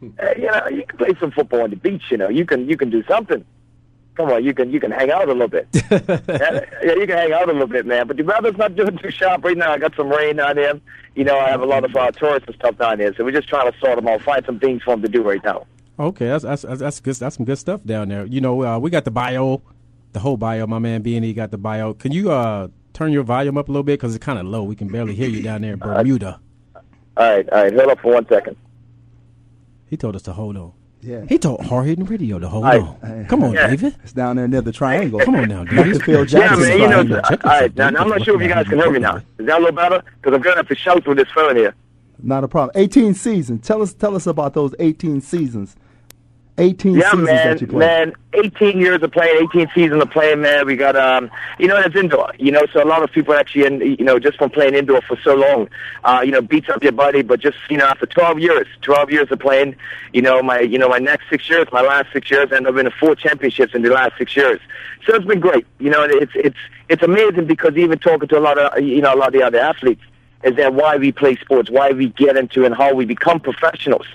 Hey, 0.00 0.34
you 0.38 0.46
know, 0.46 0.68
you 0.68 0.84
can 0.86 0.96
play 0.98 1.10
some 1.18 1.32
football 1.32 1.62
on 1.62 1.70
the 1.70 1.76
beach. 1.76 2.04
You 2.12 2.16
know, 2.16 2.28
you 2.28 2.46
can 2.46 2.68
you 2.68 2.76
can 2.76 2.88
do 2.90 3.02
something. 3.08 3.44
Come 4.18 4.30
on, 4.30 4.44
you 4.44 4.52
can 4.52 4.72
you 4.72 4.80
can 4.80 4.90
hang 4.90 5.12
out 5.12 5.28
a 5.28 5.32
little 5.32 5.46
bit. 5.46 5.68
yeah, 5.92 6.64
yeah, 6.82 6.94
you 6.94 7.06
can 7.06 7.16
hang 7.16 7.32
out 7.32 7.48
a 7.48 7.52
little 7.52 7.68
bit, 7.68 7.86
man. 7.86 8.08
But 8.08 8.16
the 8.16 8.24
weather's 8.24 8.56
not 8.56 8.74
doing 8.74 8.98
too 8.98 9.12
sharp 9.12 9.44
right 9.44 9.56
now. 9.56 9.70
I 9.70 9.78
got 9.78 9.94
some 9.94 10.08
rain 10.08 10.36
down 10.36 10.56
there. 10.56 10.80
You 11.14 11.22
know, 11.22 11.38
I 11.38 11.48
have 11.50 11.60
a 11.60 11.66
lot 11.66 11.84
of 11.84 11.94
uh, 11.94 12.10
tourists 12.10 12.48
and 12.48 12.56
stuff 12.56 12.76
down 12.78 12.98
there, 12.98 13.14
so 13.14 13.22
we're 13.22 13.30
just 13.30 13.48
trying 13.48 13.70
to 13.70 13.78
sort 13.78 13.94
them 13.94 14.08
out, 14.08 14.20
find 14.22 14.44
some 14.44 14.58
things 14.58 14.82
for 14.82 14.90
them 14.90 15.02
to 15.02 15.08
do 15.08 15.22
right 15.22 15.42
now. 15.44 15.68
Okay, 16.00 16.26
that's 16.26 16.42
that's 16.42 16.62
that's, 16.62 16.98
good. 16.98 17.14
That's 17.14 17.36
some 17.36 17.46
good 17.46 17.58
stuff 17.58 17.84
down 17.84 18.08
there. 18.08 18.26
You 18.26 18.40
know, 18.40 18.64
uh, 18.64 18.78
we 18.80 18.90
got 18.90 19.04
the 19.04 19.12
bio, 19.12 19.62
the 20.14 20.18
whole 20.18 20.36
bio. 20.36 20.66
My 20.66 20.80
man 20.80 21.02
B 21.02 21.14
and 21.14 21.24
E 21.24 21.32
got 21.32 21.52
the 21.52 21.58
bio. 21.58 21.94
Can 21.94 22.10
you 22.10 22.32
uh 22.32 22.66
turn 22.92 23.12
your 23.12 23.22
volume 23.22 23.56
up 23.56 23.68
a 23.68 23.70
little 23.70 23.84
bit 23.84 24.00
because 24.00 24.16
it's 24.16 24.24
kind 24.24 24.40
of 24.40 24.46
low. 24.46 24.64
We 24.64 24.74
can 24.74 24.88
barely 24.88 25.14
hear 25.14 25.28
you 25.28 25.42
down 25.42 25.62
there 25.62 25.74
in 25.74 25.78
Bermuda. 25.78 26.40
All 26.74 26.82
right, 27.16 27.48
all 27.50 27.62
right, 27.62 27.72
hold 27.72 27.90
up 27.90 28.00
for 28.00 28.14
one 28.14 28.26
second. 28.26 28.56
He 29.86 29.96
told 29.96 30.16
us 30.16 30.22
to 30.22 30.32
hold 30.32 30.56
on. 30.56 30.72
Yeah. 31.00 31.24
He 31.28 31.38
told 31.38 31.64
Hard 31.64 31.86
Hitting 31.86 32.04
Radio 32.04 32.38
to 32.38 32.48
hold 32.48 32.64
Aye. 32.64 32.78
on. 32.78 33.26
Come 33.28 33.44
on, 33.44 33.52
Yeah. 33.52 33.68
David. 33.68 33.94
It's 34.02 34.12
down 34.12 34.36
there 34.36 34.48
near 34.48 34.60
the 34.62 34.72
triangle. 34.72 35.20
Come 35.20 35.36
on 35.36 35.48
now, 35.48 35.64
David. 35.64 35.92
Dr. 36.00 36.04
Phil 36.04 36.26
Yeah, 36.26 36.56
man, 36.56 36.72
you 36.72 36.78
know, 36.78 36.88
triangle. 37.04 37.20
Check 37.28 37.44
all 37.44 37.50
right, 37.52 37.76
now, 37.76 37.90
now 37.90 38.00
I'm 38.00 38.08
not 38.08 38.22
sure 38.24 38.34
if 38.36 38.42
you 38.42 38.48
guys 38.48 38.66
can 38.66 38.78
hear 38.78 38.90
me 38.90 38.98
now. 38.98 39.16
Is 39.38 39.46
that 39.46 39.56
a 39.58 39.60
little 39.60 39.72
better? 39.72 40.02
Because 40.20 40.34
I'm 40.36 40.42
going 40.42 40.54
to 40.54 40.58
have 40.58 40.68
to 40.68 40.74
shout 40.74 41.04
through 41.04 41.14
this 41.14 41.28
phone 41.34 41.56
here. 41.56 41.74
Not 42.20 42.42
a 42.42 42.48
problem. 42.48 42.72
18 42.74 43.14
seasons. 43.14 43.64
Tell 43.66 43.80
us 43.80 43.94
tell 43.94 44.16
us 44.16 44.26
about 44.26 44.54
those 44.54 44.74
18 44.80 45.20
seasons. 45.20 45.76
18 46.58 46.94
Yeah, 46.94 47.10
seasons 47.10 47.26
man, 47.26 47.46
that 47.48 47.60
you 47.60 47.66
played. 47.68 47.78
man. 47.78 48.12
18 48.34 48.78
years 48.78 49.02
of 49.02 49.10
playing, 49.12 49.48
18 49.52 49.70
seasons 49.74 50.02
of 50.02 50.10
playing, 50.10 50.40
man. 50.40 50.66
We 50.66 50.76
got, 50.76 50.96
um, 50.96 51.30
you 51.58 51.66
know, 51.66 51.76
it's 51.78 51.96
indoor. 51.96 52.32
You 52.38 52.52
know, 52.52 52.66
so 52.72 52.82
a 52.82 52.84
lot 52.84 53.02
of 53.02 53.10
people 53.12 53.34
actually, 53.34 53.64
in, 53.66 53.80
you 53.80 54.04
know, 54.04 54.18
just 54.18 54.38
from 54.38 54.50
playing 54.50 54.74
indoor 54.74 55.00
for 55.02 55.16
so 55.22 55.34
long, 55.34 55.68
uh, 56.04 56.22
you 56.24 56.30
know, 56.32 56.42
beats 56.42 56.68
up 56.68 56.82
your 56.82 56.92
body. 56.92 57.22
But 57.22 57.40
just, 57.40 57.56
you 57.70 57.78
know, 57.78 57.86
after 57.86 58.06
12 58.06 58.40
years, 58.40 58.66
12 58.82 59.10
years 59.10 59.28
of 59.30 59.38
playing, 59.38 59.76
you 60.12 60.20
know, 60.22 60.42
my, 60.42 60.60
you 60.60 60.78
know, 60.78 60.88
my 60.88 60.98
next 60.98 61.30
six 61.30 61.48
years, 61.48 61.66
my 61.72 61.82
last 61.82 62.12
six 62.12 62.30
years, 62.30 62.50
and 62.52 62.66
I've 62.66 62.74
been 62.74 62.84
to 62.84 62.90
four 62.90 63.14
championships 63.14 63.74
in 63.74 63.82
the 63.82 63.90
last 63.90 64.18
six 64.18 64.36
years. 64.36 64.60
So 65.06 65.14
it's 65.14 65.24
been 65.24 65.40
great. 65.40 65.66
You 65.78 65.90
know, 65.90 66.02
it's 66.04 66.32
it's 66.34 66.58
it's 66.88 67.02
amazing 67.02 67.46
because 67.46 67.76
even 67.76 67.98
talking 67.98 68.28
to 68.28 68.38
a 68.38 68.40
lot 68.40 68.58
of, 68.58 68.82
you 68.82 69.00
know, 69.00 69.14
a 69.14 69.16
lot 69.16 69.28
of 69.28 69.32
the 69.34 69.42
other 69.42 69.58
athletes, 69.58 70.02
is 70.44 70.54
that 70.56 70.74
why 70.74 70.96
we 70.96 71.12
play 71.12 71.36
sports, 71.36 71.70
why 71.70 71.90
we 71.92 72.08
get 72.10 72.36
into, 72.36 72.64
and 72.64 72.74
how 72.74 72.94
we 72.94 73.04
become 73.04 73.40
professionals 73.40 74.06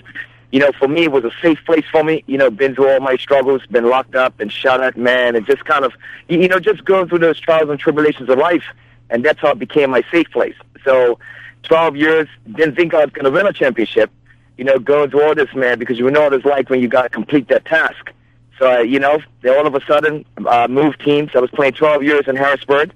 you 0.54 0.60
know, 0.60 0.70
for 0.78 0.86
me, 0.86 1.02
it 1.02 1.10
was 1.10 1.24
a 1.24 1.32
safe 1.42 1.58
place 1.66 1.84
for 1.90 2.04
me. 2.04 2.22
You 2.28 2.38
know, 2.38 2.48
been 2.48 2.76
through 2.76 2.88
all 2.88 3.00
my 3.00 3.16
struggles, 3.16 3.66
been 3.66 3.88
locked 3.88 4.14
up 4.14 4.38
and 4.38 4.52
shot 4.52 4.80
at, 4.80 4.96
man, 4.96 5.34
and 5.34 5.44
just 5.44 5.64
kind 5.64 5.84
of, 5.84 5.92
you 6.28 6.46
know, 6.46 6.60
just 6.60 6.84
going 6.84 7.08
through 7.08 7.18
those 7.18 7.40
trials 7.40 7.70
and 7.70 7.80
tribulations 7.80 8.28
of 8.28 8.38
life. 8.38 8.62
And 9.10 9.24
that's 9.24 9.40
how 9.40 9.50
it 9.50 9.58
became 9.58 9.90
my 9.90 10.04
safe 10.12 10.30
place. 10.30 10.54
So, 10.84 11.18
12 11.64 11.96
years, 11.96 12.28
didn't 12.52 12.76
think 12.76 12.94
I 12.94 13.04
was 13.04 13.10
going 13.10 13.24
to 13.24 13.32
win 13.32 13.48
a 13.48 13.52
championship, 13.52 14.12
you 14.56 14.62
know, 14.62 14.78
going 14.78 15.10
through 15.10 15.24
all 15.24 15.34
this, 15.34 15.52
man, 15.56 15.80
because 15.80 15.98
you 15.98 16.08
know 16.08 16.22
what 16.22 16.32
it's 16.32 16.44
like 16.44 16.70
when 16.70 16.80
you 16.80 16.86
got 16.86 17.02
to 17.02 17.08
complete 17.08 17.48
that 17.48 17.64
task. 17.64 18.12
So, 18.56 18.76
uh, 18.76 18.78
you 18.78 19.00
know, 19.00 19.20
all 19.48 19.66
of 19.66 19.74
a 19.74 19.84
sudden, 19.86 20.24
uh, 20.46 20.68
moved 20.70 21.00
teams. 21.00 21.32
I 21.34 21.40
was 21.40 21.50
playing 21.50 21.72
12 21.72 22.04
years 22.04 22.28
in 22.28 22.36
Harrisburg. 22.36 22.92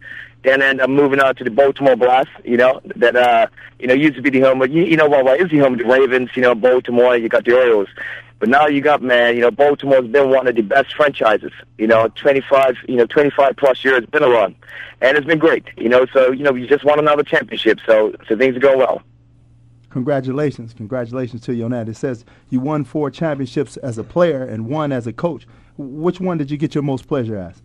And 0.48 0.62
then 0.62 0.70
end 0.70 0.80
up 0.80 0.90
moving 0.90 1.20
out 1.20 1.36
to 1.38 1.44
the 1.44 1.50
Baltimore 1.50 1.96
Blast, 1.96 2.30
you 2.44 2.56
know, 2.56 2.80
that, 2.96 3.16
uh, 3.16 3.46
you 3.78 3.86
know, 3.86 3.94
used 3.94 4.16
to 4.16 4.22
be 4.22 4.30
the 4.30 4.40
home 4.40 4.62
of, 4.62 4.70
you, 4.70 4.84
you 4.84 4.96
know, 4.96 5.08
well, 5.08 5.24
well, 5.24 5.34
is 5.34 5.50
the 5.50 5.58
home 5.58 5.74
of 5.74 5.78
the 5.78 5.84
Ravens, 5.84 6.30
you 6.34 6.42
know, 6.42 6.54
Baltimore, 6.54 7.16
you 7.16 7.28
got 7.28 7.44
the 7.44 7.54
Orioles. 7.54 7.88
But 8.38 8.48
now 8.48 8.66
you 8.66 8.80
got, 8.80 9.02
man, 9.02 9.34
you 9.34 9.40
know, 9.40 9.50
Baltimore's 9.50 10.06
been 10.06 10.30
one 10.30 10.46
of 10.46 10.54
the 10.54 10.62
best 10.62 10.94
franchises, 10.94 11.52
you 11.76 11.86
know, 11.86 12.08
25, 12.08 12.76
you 12.88 12.96
know, 12.96 13.06
25 13.06 13.56
plus 13.56 13.84
years, 13.84 14.06
been 14.06 14.22
a 14.22 14.28
run. 14.28 14.54
And 15.00 15.16
it's 15.16 15.26
been 15.26 15.38
great, 15.38 15.64
you 15.76 15.88
know, 15.88 16.06
so, 16.12 16.30
you 16.30 16.44
know, 16.44 16.52
we 16.52 16.66
just 16.66 16.84
won 16.84 16.98
another 16.98 17.24
championship, 17.24 17.80
so, 17.84 18.14
so 18.28 18.36
things 18.36 18.56
are 18.56 18.60
going 18.60 18.78
well. 18.78 19.02
Congratulations. 19.90 20.72
Congratulations 20.74 21.42
to 21.42 21.54
you 21.54 21.64
on 21.64 21.72
that. 21.72 21.88
It 21.88 21.96
says 21.96 22.24
you 22.50 22.60
won 22.60 22.84
four 22.84 23.10
championships 23.10 23.76
as 23.78 23.98
a 23.98 24.04
player 24.04 24.44
and 24.44 24.66
one 24.66 24.92
as 24.92 25.06
a 25.06 25.12
coach. 25.12 25.46
Which 25.76 26.20
one 26.20 26.38
did 26.38 26.50
you 26.50 26.56
get 26.56 26.74
your 26.74 26.82
most 26.82 27.06
pleasure 27.08 27.36
as? 27.36 27.62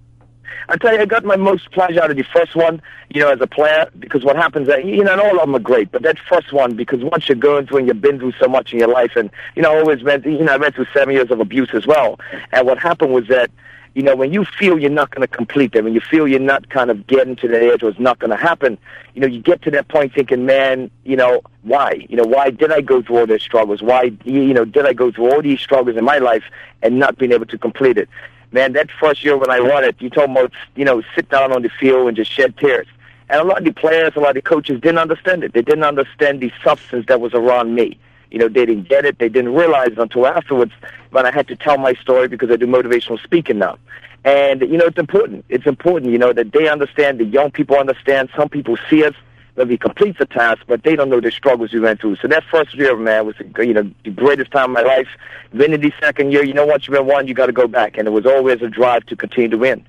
I 0.69 0.77
tell 0.77 0.93
you, 0.93 1.01
I 1.01 1.05
got 1.05 1.23
my 1.23 1.35
most 1.35 1.71
pleasure 1.71 2.01
out 2.01 2.11
of 2.11 2.17
the 2.17 2.23
first 2.23 2.55
one, 2.55 2.81
you 3.09 3.21
know, 3.21 3.29
as 3.29 3.41
a 3.41 3.47
player, 3.47 3.89
because 3.99 4.23
what 4.23 4.35
happens, 4.35 4.67
that, 4.67 4.85
you 4.85 5.03
know, 5.03 5.13
and 5.13 5.21
all 5.21 5.39
of 5.39 5.41
them 5.41 5.55
are 5.55 5.59
great, 5.59 5.91
but 5.91 6.03
that 6.03 6.17
first 6.19 6.53
one, 6.53 6.75
because 6.75 7.03
once 7.03 7.27
you're 7.27 7.35
going 7.35 7.67
through 7.67 7.79
and 7.79 7.87
you've 7.87 8.01
been 8.01 8.19
through 8.19 8.33
so 8.39 8.47
much 8.47 8.73
in 8.73 8.79
your 8.79 8.87
life, 8.87 9.11
and, 9.15 9.29
you 9.55 9.61
know, 9.61 9.73
I 9.73 9.79
always 9.79 10.03
went, 10.03 10.25
you 10.25 10.43
know, 10.43 10.53
I 10.53 10.57
went 10.57 10.75
through 10.75 10.87
seven 10.93 11.13
years 11.13 11.31
of 11.31 11.39
abuse 11.39 11.69
as 11.73 11.85
well, 11.85 12.19
and 12.51 12.65
what 12.65 12.79
happened 12.79 13.13
was 13.13 13.27
that, 13.27 13.51
you 13.95 14.01
know, 14.01 14.15
when 14.15 14.33
you 14.33 14.43
feel 14.43 14.79
you're 14.79 14.89
not 14.89 15.11
going 15.11 15.21
to 15.21 15.27
complete 15.27 15.73
them, 15.73 15.85
when 15.85 15.93
you 15.93 16.01
feel 16.01 16.27
you're 16.27 16.39
not 16.39 16.69
kind 16.69 16.89
of 16.89 17.05
getting 17.05 17.35
to 17.35 17.47
the 17.47 17.71
edge 17.71 17.83
or 17.83 17.89
it's 17.89 17.99
not 17.99 18.17
going 18.17 18.31
to 18.31 18.35
happen, 18.35 18.77
you 19.13 19.21
know, 19.21 19.27
you 19.27 19.39
get 19.39 19.61
to 19.61 19.71
that 19.71 19.87
point 19.87 20.13
thinking, 20.13 20.45
man, 20.45 20.89
you 21.03 21.15
know, 21.15 21.41
why? 21.61 22.05
You 22.09 22.17
know, 22.17 22.23
why 22.23 22.49
did 22.49 22.71
I 22.71 22.81
go 22.81 23.03
through 23.03 23.19
all 23.19 23.27
these 23.27 23.43
struggles? 23.43 23.83
Why, 23.83 24.11
you 24.23 24.53
know, 24.53 24.65
did 24.65 24.87
I 24.87 24.93
go 24.93 25.11
through 25.11 25.31
all 25.31 25.43
these 25.43 25.59
struggles 25.59 25.95
in 25.95 26.03
my 26.03 26.17
life 26.17 26.43
and 26.81 26.97
not 26.97 27.19
being 27.19 27.31
able 27.31 27.45
to 27.45 27.57
complete 27.57 27.99
it? 27.99 28.09
Man, 28.53 28.73
that 28.73 28.89
first 28.99 29.23
year 29.23 29.35
when 29.35 29.49
I 29.49 29.59
won 29.59 29.83
it, 29.83 29.95
you 29.99 30.11
told 30.11 30.29
me, 30.29 30.47
you 30.75 30.85
know, 30.85 31.01
sit 31.15 31.27
down 31.29 31.51
on 31.51 31.63
the 31.63 31.69
field 31.69 32.07
and 32.07 32.15
just 32.15 32.31
shed 32.31 32.55
tears. 32.57 32.87
And 33.29 33.41
a 33.41 33.43
lot 33.43 33.57
of 33.57 33.63
the 33.65 33.73
players, 33.73 34.13
a 34.15 34.19
lot 34.19 34.29
of 34.29 34.35
the 34.35 34.41
coaches 34.43 34.79
didn't 34.79 34.99
understand 34.99 35.43
it. 35.43 35.53
They 35.53 35.63
didn't 35.63 35.83
understand 35.83 36.39
the 36.39 36.51
substance 36.63 37.07
that 37.07 37.19
was 37.19 37.33
around 37.33 37.73
me. 37.73 37.97
You 38.29 38.37
know, 38.37 38.47
they 38.47 38.65
didn't 38.67 38.87
get 38.87 39.05
it. 39.05 39.17
They 39.17 39.27
didn't 39.27 39.55
realize 39.55 39.93
it 39.93 39.97
until 39.97 40.27
afterwards 40.27 40.71
when 41.09 41.25
I 41.25 41.31
had 41.31 41.47
to 41.47 41.55
tell 41.55 41.79
my 41.79 41.93
story 41.95 42.27
because 42.27 42.51
I 42.51 42.55
do 42.55 42.67
motivational 42.67 43.21
speaking 43.23 43.57
now. 43.57 43.79
And, 44.23 44.61
you 44.61 44.77
know, 44.77 44.85
it's 44.85 44.99
important. 44.99 45.45
It's 45.49 45.65
important, 45.65 46.11
you 46.11 46.19
know, 46.19 46.31
that 46.31 46.51
they 46.51 46.69
understand, 46.69 47.19
the 47.19 47.25
young 47.25 47.49
people 47.49 47.75
understand. 47.75 48.29
Some 48.37 48.49
people 48.49 48.77
see 48.87 49.03
us 49.03 49.15
when 49.55 49.67
we 49.67 49.77
complete 49.77 50.17
the 50.17 50.25
task, 50.25 50.63
but 50.67 50.83
they 50.83 50.95
don't 50.95 51.09
know 51.09 51.21
the 51.21 51.31
struggles 51.31 51.71
we 51.73 51.79
went 51.79 52.01
through. 52.01 52.15
So 52.17 52.27
that 52.27 52.43
first 52.49 52.73
year, 52.75 52.95
man, 52.97 53.25
was, 53.27 53.35
you 53.59 53.73
know, 53.73 53.89
the 54.03 54.09
greatest 54.09 54.51
time 54.51 54.65
of 54.65 54.71
my 54.71 54.81
life. 54.81 55.07
Winning 55.53 55.81
the 55.81 55.93
second 55.99 56.31
year, 56.31 56.43
you 56.43 56.53
know, 56.53 56.65
once 56.65 56.87
you've 56.87 56.97
been 56.97 57.05
one, 57.05 57.27
you 57.27 57.33
got 57.33 57.45
to 57.45 57.51
go 57.51 57.67
back. 57.67 57.97
And 57.97 58.07
it 58.07 58.11
was 58.11 58.25
always 58.25 58.61
a 58.61 58.67
drive 58.67 59.05
to 59.07 59.15
continue 59.15 59.49
to 59.49 59.57
win. 59.57 59.85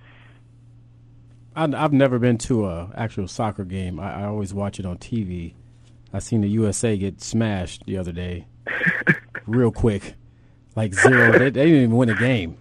I, 1.57 1.65
I've 1.65 1.93
never 1.93 2.19
been 2.19 2.37
to 2.39 2.67
a 2.67 2.91
actual 2.95 3.27
soccer 3.27 3.65
game. 3.65 3.99
I, 3.99 4.23
I 4.23 4.25
always 4.27 4.53
watch 4.53 4.79
it 4.79 4.85
on 4.85 4.99
TV. 4.99 5.55
I 6.13 6.19
seen 6.19 6.43
the 6.43 6.49
USA 6.49 6.97
get 6.97 7.21
smashed 7.21 7.85
the 7.87 7.97
other 7.97 8.13
day, 8.13 8.47
real 9.47 9.73
quick, 9.73 10.15
like 10.77 10.95
zero. 10.95 11.33
They, 11.33 11.51
they 11.51 11.65
didn't 11.65 11.77
even 11.77 11.97
win 11.97 12.11
a 12.11 12.15
game. 12.15 12.59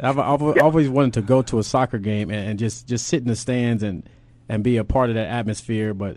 I've, 0.00 0.18
I've 0.18 0.42
always 0.42 0.88
wanted 0.88 1.14
to 1.14 1.22
go 1.22 1.42
to 1.42 1.58
a 1.58 1.64
soccer 1.64 1.98
game 1.98 2.30
and, 2.30 2.50
and 2.50 2.58
just, 2.58 2.86
just 2.86 3.06
sit 3.06 3.22
in 3.22 3.28
the 3.28 3.36
stands 3.36 3.82
and, 3.82 4.08
and 4.48 4.64
be 4.64 4.76
a 4.76 4.84
part 4.84 5.10
of 5.10 5.14
that 5.16 5.28
atmosphere, 5.28 5.94
but 5.94 6.16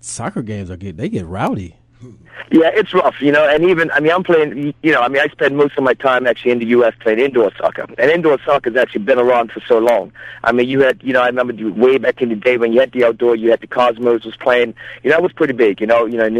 soccer 0.00 0.42
games 0.42 0.70
are 0.70 0.76
get 0.76 0.96
they 0.96 1.08
get 1.08 1.26
rowdy. 1.26 1.76
Yeah, 2.50 2.70
it's 2.74 2.92
rough, 2.94 3.20
you 3.20 3.30
know, 3.30 3.46
and 3.48 3.62
even, 3.64 3.90
I 3.92 4.00
mean, 4.00 4.10
I'm 4.10 4.24
playing, 4.24 4.74
you 4.82 4.90
know, 4.90 5.02
I 5.02 5.08
mean, 5.08 5.22
I 5.22 5.28
spend 5.28 5.56
most 5.56 5.76
of 5.76 5.84
my 5.84 5.94
time 5.94 6.26
actually 6.26 6.50
in 6.50 6.58
the 6.58 6.66
U.S. 6.66 6.94
playing 6.98 7.20
indoor 7.20 7.52
soccer. 7.56 7.86
And 7.96 8.10
indoor 8.10 8.38
soccer 8.44 8.70
has 8.70 8.76
actually 8.76 9.02
been 9.02 9.18
around 9.18 9.52
for 9.52 9.60
so 9.68 9.78
long. 9.78 10.10
I 10.42 10.50
mean, 10.50 10.68
you 10.68 10.80
had, 10.80 11.00
you 11.02 11.12
know, 11.12 11.20
I 11.20 11.26
remember 11.26 11.52
way 11.70 11.98
back 11.98 12.22
in 12.22 12.30
the 12.30 12.34
day 12.34 12.56
when 12.56 12.72
you 12.72 12.80
had 12.80 12.90
the 12.90 13.04
outdoor, 13.04 13.36
you 13.36 13.50
had 13.50 13.60
the 13.60 13.68
Cosmos 13.68 14.24
was 14.24 14.34
playing, 14.36 14.74
you 15.04 15.10
know, 15.10 15.16
that 15.16 15.22
was 15.22 15.32
pretty 15.32 15.52
big, 15.52 15.80
you 15.80 15.86
know, 15.86 16.06
you 16.06 16.16
know, 16.16 16.24
and, 16.24 16.38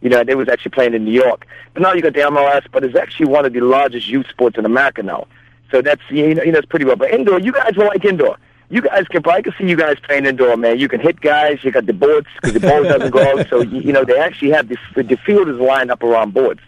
you 0.00 0.08
know, 0.08 0.24
they 0.24 0.34
was 0.34 0.48
actually 0.48 0.72
playing 0.72 0.94
in 0.94 1.04
New 1.04 1.12
York. 1.12 1.46
But 1.74 1.82
now 1.82 1.92
you 1.92 2.02
got 2.02 2.14
the 2.14 2.20
MLS, 2.20 2.66
but 2.72 2.82
it's 2.82 2.96
actually 2.96 3.26
one 3.26 3.44
of 3.44 3.52
the 3.52 3.60
largest 3.60 4.08
youth 4.08 4.26
sports 4.28 4.58
in 4.58 4.64
America 4.64 5.02
now. 5.02 5.28
So 5.70 5.82
that's, 5.82 6.02
you 6.08 6.34
know, 6.34 6.42
you 6.42 6.52
know, 6.52 6.58
it's 6.58 6.66
pretty 6.66 6.86
well. 6.86 6.96
But 6.96 7.12
indoor, 7.12 7.38
you 7.38 7.52
guys 7.52 7.76
will 7.76 7.86
like 7.86 8.04
indoor. 8.04 8.36
You 8.68 8.82
guys 8.82 9.06
can, 9.08 9.22
I 9.28 9.42
can 9.42 9.54
see 9.56 9.68
you 9.68 9.76
guys 9.76 9.96
playing 10.02 10.26
indoor, 10.26 10.56
man. 10.56 10.78
You 10.78 10.88
can 10.88 11.00
hit 11.00 11.20
guys. 11.20 11.62
You 11.62 11.70
got 11.70 11.86
the 11.86 11.92
boards 11.92 12.26
because 12.34 12.54
the 12.54 12.60
ball 12.60 12.82
doesn't 12.82 13.10
go 13.10 13.22
out. 13.22 13.48
So 13.48 13.60
you, 13.62 13.92
know 13.92 14.04
they 14.04 14.18
actually 14.18 14.50
have 14.50 14.68
the 14.68 14.76
the 14.96 15.16
field 15.18 15.48
is 15.48 15.58
lined 15.58 15.90
up 15.90 16.02
around 16.02 16.34
boards. 16.34 16.60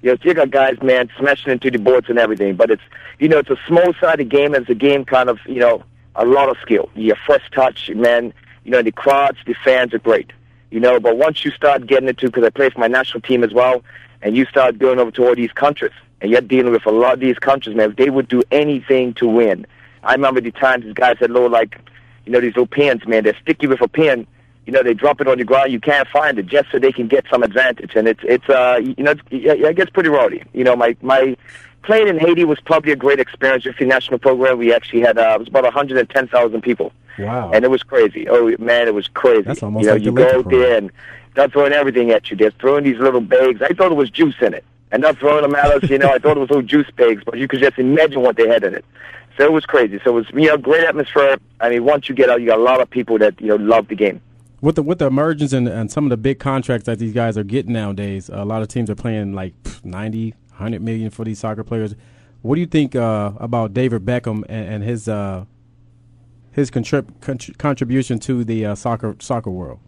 You 0.00 0.10
know, 0.10 0.16
so 0.16 0.22
you 0.24 0.34
got 0.34 0.50
guys, 0.50 0.80
man, 0.82 1.10
smashing 1.18 1.52
into 1.52 1.70
the 1.70 1.78
boards 1.78 2.08
and 2.08 2.18
everything. 2.18 2.56
But 2.56 2.70
it's 2.70 2.82
you 3.18 3.28
know 3.28 3.38
it's 3.38 3.50
a 3.50 3.58
small 3.66 3.92
sided 4.00 4.30
game. 4.30 4.54
It's 4.54 4.70
a 4.70 4.74
game 4.74 5.04
kind 5.04 5.28
of 5.28 5.38
you 5.46 5.60
know 5.60 5.84
a 6.16 6.24
lot 6.24 6.48
of 6.48 6.56
skill. 6.62 6.88
Your 6.94 7.16
first 7.26 7.52
touch, 7.52 7.90
man. 7.90 8.32
You 8.64 8.70
know 8.70 8.82
the 8.82 8.92
crowds, 8.92 9.38
the 9.44 9.54
fans 9.62 9.92
are 9.92 9.98
great. 9.98 10.32
You 10.70 10.80
know, 10.80 10.98
but 11.00 11.18
once 11.18 11.44
you 11.44 11.50
start 11.50 11.86
getting 11.86 12.08
into 12.08 12.26
because 12.26 12.44
I 12.44 12.50
play 12.50 12.70
for 12.70 12.80
my 12.80 12.88
national 12.88 13.20
team 13.20 13.44
as 13.44 13.52
well, 13.52 13.84
and 14.22 14.34
you 14.34 14.46
start 14.46 14.78
going 14.78 14.98
over 14.98 15.10
to 15.10 15.26
all 15.26 15.34
these 15.34 15.52
countries, 15.52 15.92
and 16.22 16.30
you're 16.30 16.40
dealing 16.40 16.72
with 16.72 16.86
a 16.86 16.90
lot 16.90 17.12
of 17.12 17.20
these 17.20 17.38
countries, 17.38 17.76
man. 17.76 17.94
They 17.98 18.08
would 18.08 18.28
do 18.28 18.42
anything 18.50 19.12
to 19.14 19.28
win 19.28 19.66
I 20.02 20.12
remember 20.12 20.40
the 20.40 20.50
times 20.50 20.84
these 20.84 20.94
guys 20.94 21.16
had 21.18 21.30
little 21.30 21.50
like, 21.50 21.78
you 22.26 22.32
know, 22.32 22.40
these 22.40 22.54
little 22.54 22.66
pins, 22.66 23.06
man. 23.06 23.24
They're 23.24 23.36
sticky 23.40 23.66
with 23.66 23.80
a 23.80 23.88
pin. 23.88 24.26
You 24.66 24.72
know, 24.72 24.82
they 24.82 24.94
drop 24.94 25.20
it 25.20 25.26
on 25.26 25.38
the 25.38 25.44
ground. 25.44 25.72
You 25.72 25.80
can't 25.80 26.06
find 26.08 26.38
it 26.38 26.46
just 26.46 26.70
so 26.70 26.78
they 26.78 26.92
can 26.92 27.08
get 27.08 27.24
some 27.30 27.42
advantage. 27.42 27.96
And 27.96 28.06
it's 28.06 28.20
it's 28.22 28.48
uh 28.48 28.80
you 28.80 29.02
know 29.02 29.12
it's, 29.12 29.22
it 29.30 29.76
gets 29.76 29.90
pretty 29.90 30.08
rowdy. 30.08 30.44
You 30.52 30.64
know, 30.64 30.76
my 30.76 30.96
my 31.02 31.36
playing 31.82 32.08
in 32.08 32.18
Haiti 32.18 32.44
was 32.44 32.60
probably 32.60 32.92
a 32.92 32.96
great 32.96 33.18
experience 33.18 33.64
with 33.64 33.76
the 33.78 33.86
national 33.86 34.18
program. 34.18 34.58
We 34.58 34.72
actually 34.72 35.00
had 35.00 35.18
uh, 35.18 35.32
it 35.34 35.38
was 35.40 35.48
about 35.48 35.64
110,000 35.64 36.60
people. 36.62 36.92
Wow. 37.18 37.50
And 37.52 37.64
it 37.64 37.68
was 37.70 37.82
crazy. 37.82 38.28
Oh 38.28 38.54
man, 38.58 38.88
it 38.88 38.94
was 38.94 39.08
crazy. 39.08 39.42
That's 39.42 39.62
almost 39.62 39.82
you 39.82 39.88
know, 39.88 39.94
like 39.94 40.04
you 40.04 40.12
go 40.12 40.42
there 40.42 40.78
and 40.78 40.90
they're 41.34 41.48
throwing 41.48 41.72
everything 41.72 42.10
at 42.10 42.30
you. 42.30 42.36
They're 42.36 42.52
throwing 42.52 42.84
these 42.84 42.98
little 42.98 43.20
bags. 43.20 43.60
I 43.62 43.72
thought 43.74 43.92
it 43.92 43.96
was 43.96 44.10
juice 44.10 44.36
in 44.40 44.54
it. 44.54 44.64
And 44.90 45.02
they're 45.02 45.14
throwing 45.14 45.42
them 45.42 45.54
at 45.54 45.82
us, 45.82 45.88
you 45.88 45.96
know, 45.96 46.10
I 46.10 46.18
thought 46.18 46.36
it 46.36 46.40
was 46.40 46.50
little 46.50 46.62
juice 46.62 46.90
bags, 46.96 47.22
but 47.24 47.38
you 47.38 47.48
could 47.48 47.60
just 47.60 47.78
imagine 47.78 48.20
what 48.20 48.36
they 48.36 48.46
had 48.46 48.62
in 48.62 48.74
it. 48.74 48.84
So 49.36 49.44
it 49.44 49.52
was 49.52 49.64
crazy. 49.64 50.00
So 50.04 50.10
it 50.10 50.14
was, 50.14 50.26
you 50.34 50.48
know, 50.48 50.56
great 50.56 50.84
atmosphere. 50.84 51.38
I 51.60 51.70
mean, 51.70 51.84
once 51.84 52.08
you 52.08 52.14
get 52.14 52.28
out, 52.28 52.40
you 52.40 52.46
got 52.46 52.58
a 52.58 52.62
lot 52.62 52.80
of 52.80 52.90
people 52.90 53.18
that, 53.18 53.40
you 53.40 53.48
know, 53.48 53.56
love 53.56 53.88
the 53.88 53.94
game. 53.94 54.20
With 54.60 54.76
the 54.76 54.82
with 54.82 54.98
the 54.98 55.06
emergence 55.06 55.52
and, 55.52 55.66
and 55.66 55.90
some 55.90 56.04
of 56.04 56.10
the 56.10 56.16
big 56.16 56.38
contracts 56.38 56.86
that 56.86 56.98
these 56.98 57.12
guys 57.12 57.36
are 57.36 57.42
getting 57.42 57.72
nowadays, 57.72 58.28
a 58.28 58.44
lot 58.44 58.62
of 58.62 58.68
teams 58.68 58.88
are 58.90 58.94
playing 58.94 59.32
like 59.32 59.60
pff, 59.64 59.84
90, 59.84 60.34
100 60.50 60.82
million 60.82 61.10
for 61.10 61.24
these 61.24 61.40
soccer 61.40 61.64
players. 61.64 61.94
What 62.42 62.56
do 62.56 62.60
you 62.60 62.66
think 62.66 62.94
uh, 62.94 63.32
about 63.38 63.74
David 63.74 64.04
Beckham 64.04 64.44
and, 64.48 64.74
and 64.74 64.84
his 64.84 65.08
uh, 65.08 65.46
his 66.52 66.70
contrib- 66.70 67.10
contr- 67.20 67.56
contribution 67.58 68.18
to 68.20 68.44
the 68.44 68.66
uh, 68.66 68.74
soccer 68.74 69.16
soccer 69.18 69.50
world? 69.50 69.80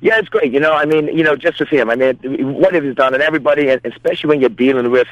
Yeah, 0.00 0.18
it's 0.18 0.28
great. 0.28 0.52
You 0.52 0.60
know, 0.60 0.72
I 0.72 0.84
mean, 0.84 1.06
you 1.08 1.22
know, 1.22 1.36
just 1.36 1.60
with 1.60 1.68
him, 1.68 1.90
I 1.90 1.96
mean, 1.96 2.16
what 2.54 2.74
it 2.74 2.82
has 2.82 2.94
done, 2.94 3.14
and 3.14 3.22
everybody, 3.22 3.68
and 3.68 3.80
especially 3.84 4.28
when 4.28 4.40
you're 4.40 4.48
dealing 4.48 4.90
with, 4.90 5.08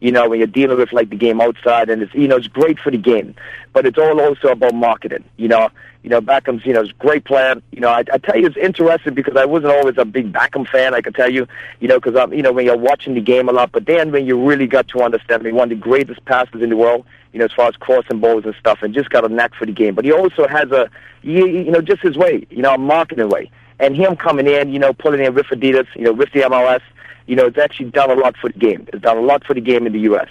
you 0.00 0.12
know, 0.12 0.28
when 0.28 0.38
you're 0.38 0.46
dealing 0.46 0.78
with 0.78 0.92
like 0.92 1.10
the 1.10 1.16
game 1.16 1.40
outside, 1.40 1.88
and 1.88 2.02
it's, 2.02 2.14
you 2.14 2.28
know, 2.28 2.36
it's 2.36 2.48
great 2.48 2.78
for 2.78 2.90
the 2.90 2.98
game, 2.98 3.34
but 3.72 3.86
it's 3.86 3.98
all 3.98 4.20
also 4.20 4.48
about 4.48 4.74
marketing. 4.74 5.24
You 5.36 5.48
know, 5.48 5.70
you 6.02 6.10
know, 6.10 6.20
Beckham's, 6.20 6.64
you 6.64 6.72
know, 6.72 6.82
a 6.82 6.92
great 7.00 7.24
player. 7.24 7.60
You 7.72 7.80
know, 7.80 7.88
I, 7.88 8.04
I 8.12 8.18
tell 8.18 8.38
you, 8.38 8.46
it's 8.46 8.56
interesting 8.56 9.14
because 9.14 9.36
I 9.36 9.44
wasn't 9.44 9.72
always 9.72 9.98
a 9.98 10.04
big 10.04 10.32
Beckham 10.32 10.68
fan. 10.68 10.94
I 10.94 11.00
can 11.00 11.12
tell 11.12 11.28
you, 11.28 11.48
you 11.80 11.88
know, 11.88 11.98
because 11.98 12.30
you 12.32 12.42
know, 12.42 12.52
when 12.52 12.64
you're 12.64 12.76
watching 12.76 13.14
the 13.14 13.20
game 13.20 13.48
a 13.48 13.52
lot, 13.52 13.72
but 13.72 13.86
then 13.86 14.12
when 14.12 14.24
you 14.24 14.40
really 14.40 14.68
got 14.68 14.86
to 14.88 15.02
understand, 15.02 15.42
mean, 15.42 15.56
one 15.56 15.72
of 15.72 15.78
the 15.78 15.82
greatest 15.82 16.24
passers 16.24 16.62
in 16.62 16.70
the 16.70 16.76
world. 16.76 17.04
You 17.32 17.40
know, 17.40 17.46
as 17.46 17.52
far 17.52 17.68
as 17.68 17.76
crossing 17.76 18.20
balls 18.20 18.44
and 18.46 18.54
stuff, 18.58 18.78
and 18.82 18.94
just 18.94 19.10
got 19.10 19.24
a 19.24 19.28
knack 19.28 19.54
for 19.54 19.66
the 19.66 19.72
game. 19.72 19.94
But 19.94 20.06
he 20.06 20.12
also 20.12 20.46
has 20.46 20.70
a, 20.70 20.88
you, 21.20 21.46
you 21.46 21.70
know, 21.70 21.82
just 21.82 22.00
his 22.00 22.16
way, 22.16 22.46
you 22.48 22.62
know, 22.62 22.72
a 22.72 22.78
marketing 22.78 23.28
way. 23.28 23.50
And 23.78 23.94
him 23.94 24.16
coming 24.16 24.46
in, 24.46 24.72
you 24.72 24.78
know, 24.78 24.94
pulling 24.94 25.22
in 25.22 25.34
with 25.34 25.46
Adidas, 25.46 25.86
you 25.94 26.04
know, 26.04 26.12
with 26.12 26.32
the 26.32 26.40
MLS, 26.42 26.80
you 27.26 27.36
know, 27.36 27.46
it's 27.46 27.58
actually 27.58 27.90
done 27.90 28.10
a 28.10 28.14
lot 28.14 28.36
for 28.36 28.50
the 28.50 28.58
game. 28.58 28.86
It's 28.92 29.02
done 29.02 29.16
a 29.16 29.22
lot 29.22 29.44
for 29.44 29.54
the 29.54 29.60
game 29.60 29.86
in 29.86 29.92
the 29.92 30.00
U.S. 30.00 30.28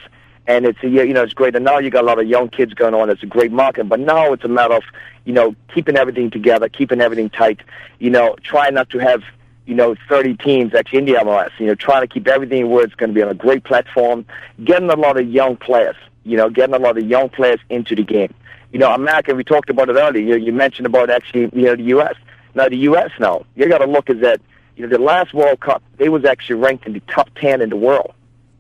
And 0.48 0.66
it's, 0.66 0.82
you 0.84 1.14
know, 1.14 1.24
it's 1.24 1.34
great. 1.34 1.56
And 1.56 1.66
now 1.66 1.80
you 1.80 1.90
got 1.90 2.04
a 2.04 2.08
lot 2.08 2.20
of 2.20 2.28
young 2.28 2.50
kids 2.50 2.74
going 2.74 2.94
on. 2.94 3.10
It's 3.10 3.24
a 3.24 3.28
great 3.28 3.52
market. 3.52 3.90
But 3.90 4.00
now 4.00 4.32
it's 4.32 4.44
a 4.44 4.48
matter 4.48 4.76
of, 4.76 4.84
you 5.26 5.34
know, 5.34 5.56
keeping 5.74 5.98
everything 5.98 6.30
together, 6.30 6.70
keeping 6.70 7.02
everything 7.02 7.30
tight, 7.30 7.62
you 8.00 8.10
know, 8.10 8.36
trying 8.44 8.76
not 8.76 8.90
to 8.92 9.00
have, 9.00 9.24
you 9.66 9.74
know, 9.74 9.96
30 10.08 10.36
teams 10.36 10.76
actually 10.76 11.00
in 11.00 11.06
the 11.06 11.14
MLS, 11.14 11.50
you 11.58 11.66
know, 11.66 11.76
trying 11.76 12.02
to 12.02 12.08
keep 12.08 12.28
everything 12.28 12.70
where 12.70 12.84
it's 12.84 12.94
going 12.94 13.10
to 13.10 13.14
be 13.14 13.24
on 13.24 13.30
a 13.30 13.34
great 13.34 13.64
platform, 13.64 14.24
getting 14.64 14.90
a 14.92 14.96
lot 14.96 15.20
of 15.20 15.28
young 15.28 15.58
players, 15.58 15.96
you 16.24 16.38
know, 16.38 16.50
getting 16.50 16.76
a 16.76 16.80
lot 16.80 16.98
of 16.98 17.06
young 17.06 17.30
players 17.30 17.60
into 17.70 17.96
the 17.96 18.04
game. 18.04 18.34
You 18.72 18.80
know, 18.80 18.94
America, 18.94 19.34
we 19.34 19.44
talked 19.44 19.70
about 19.70 19.90
it 19.90 19.96
earlier. 19.96 20.22
You, 20.22 20.46
you 20.46 20.54
mentioned 20.54 20.86
about 20.86 21.10
actually, 21.10 21.50
you 21.54 21.66
know, 21.66 21.76
the 21.76 21.84
U.S. 21.84 22.16
Now, 22.54 22.70
the 22.70 22.78
U.S. 22.78 23.10
now, 23.20 23.46
you 23.56 23.68
got 23.68 23.80
to 23.80 23.86
look 23.86 24.10
is 24.10 24.22
that, 24.22 24.42
you 24.76 24.86
know, 24.86 24.90
the 24.90 25.02
last 25.02 25.34
World 25.34 25.60
Cup, 25.60 25.84
they 25.98 26.10
was 26.10 26.26
actually 26.26 26.56
ranked 26.56 26.86
in 26.86 26.94
the 26.94 27.02
top 27.02 27.30
10 27.36 27.62
in 27.62 27.70
the 27.70 27.76
world. 27.76 28.14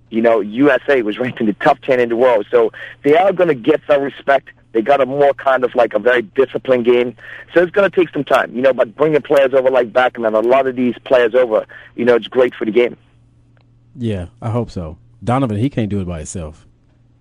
You 0.09 0.21
know, 0.21 0.39
USA 0.39 1.01
was 1.01 1.17
ranked 1.19 1.39
in 1.39 1.45
the 1.45 1.53
top 1.53 1.79
10 1.79 1.99
in 1.99 2.09
the 2.09 2.15
world. 2.15 2.47
So 2.49 2.71
they 3.03 3.15
are 3.15 3.33
going 3.33 3.49
to 3.49 3.55
get 3.55 3.81
some 3.87 4.01
respect. 4.01 4.49
They 4.71 4.81
got 4.81 5.01
a 5.01 5.05
more 5.05 5.33
kind 5.33 5.63
of 5.63 5.73
like 5.73 5.93
a 5.93 5.99
very 5.99 6.21
disciplined 6.21 6.85
game. 6.85 7.15
So 7.53 7.61
it's 7.61 7.71
going 7.71 7.89
to 7.89 7.95
take 7.95 8.09
some 8.09 8.25
time, 8.25 8.53
you 8.53 8.61
know, 8.61 8.73
but 8.73 8.95
bringing 8.95 9.21
players 9.21 9.53
over 9.53 9.69
like 9.69 9.93
Beckham 9.93 10.27
and 10.27 10.35
a 10.35 10.41
lot 10.41 10.67
of 10.67 10.75
these 10.75 10.97
players 11.05 11.33
over, 11.33 11.65
you 11.95 12.03
know, 12.03 12.15
it's 12.15 12.27
great 12.27 12.53
for 12.53 12.65
the 12.65 12.71
game. 12.71 12.97
Yeah, 13.95 14.27
I 14.41 14.49
hope 14.49 14.69
so. 14.69 14.97
Donovan, 15.23 15.57
he 15.57 15.69
can't 15.69 15.89
do 15.89 16.01
it 16.01 16.05
by 16.05 16.17
himself. 16.17 16.67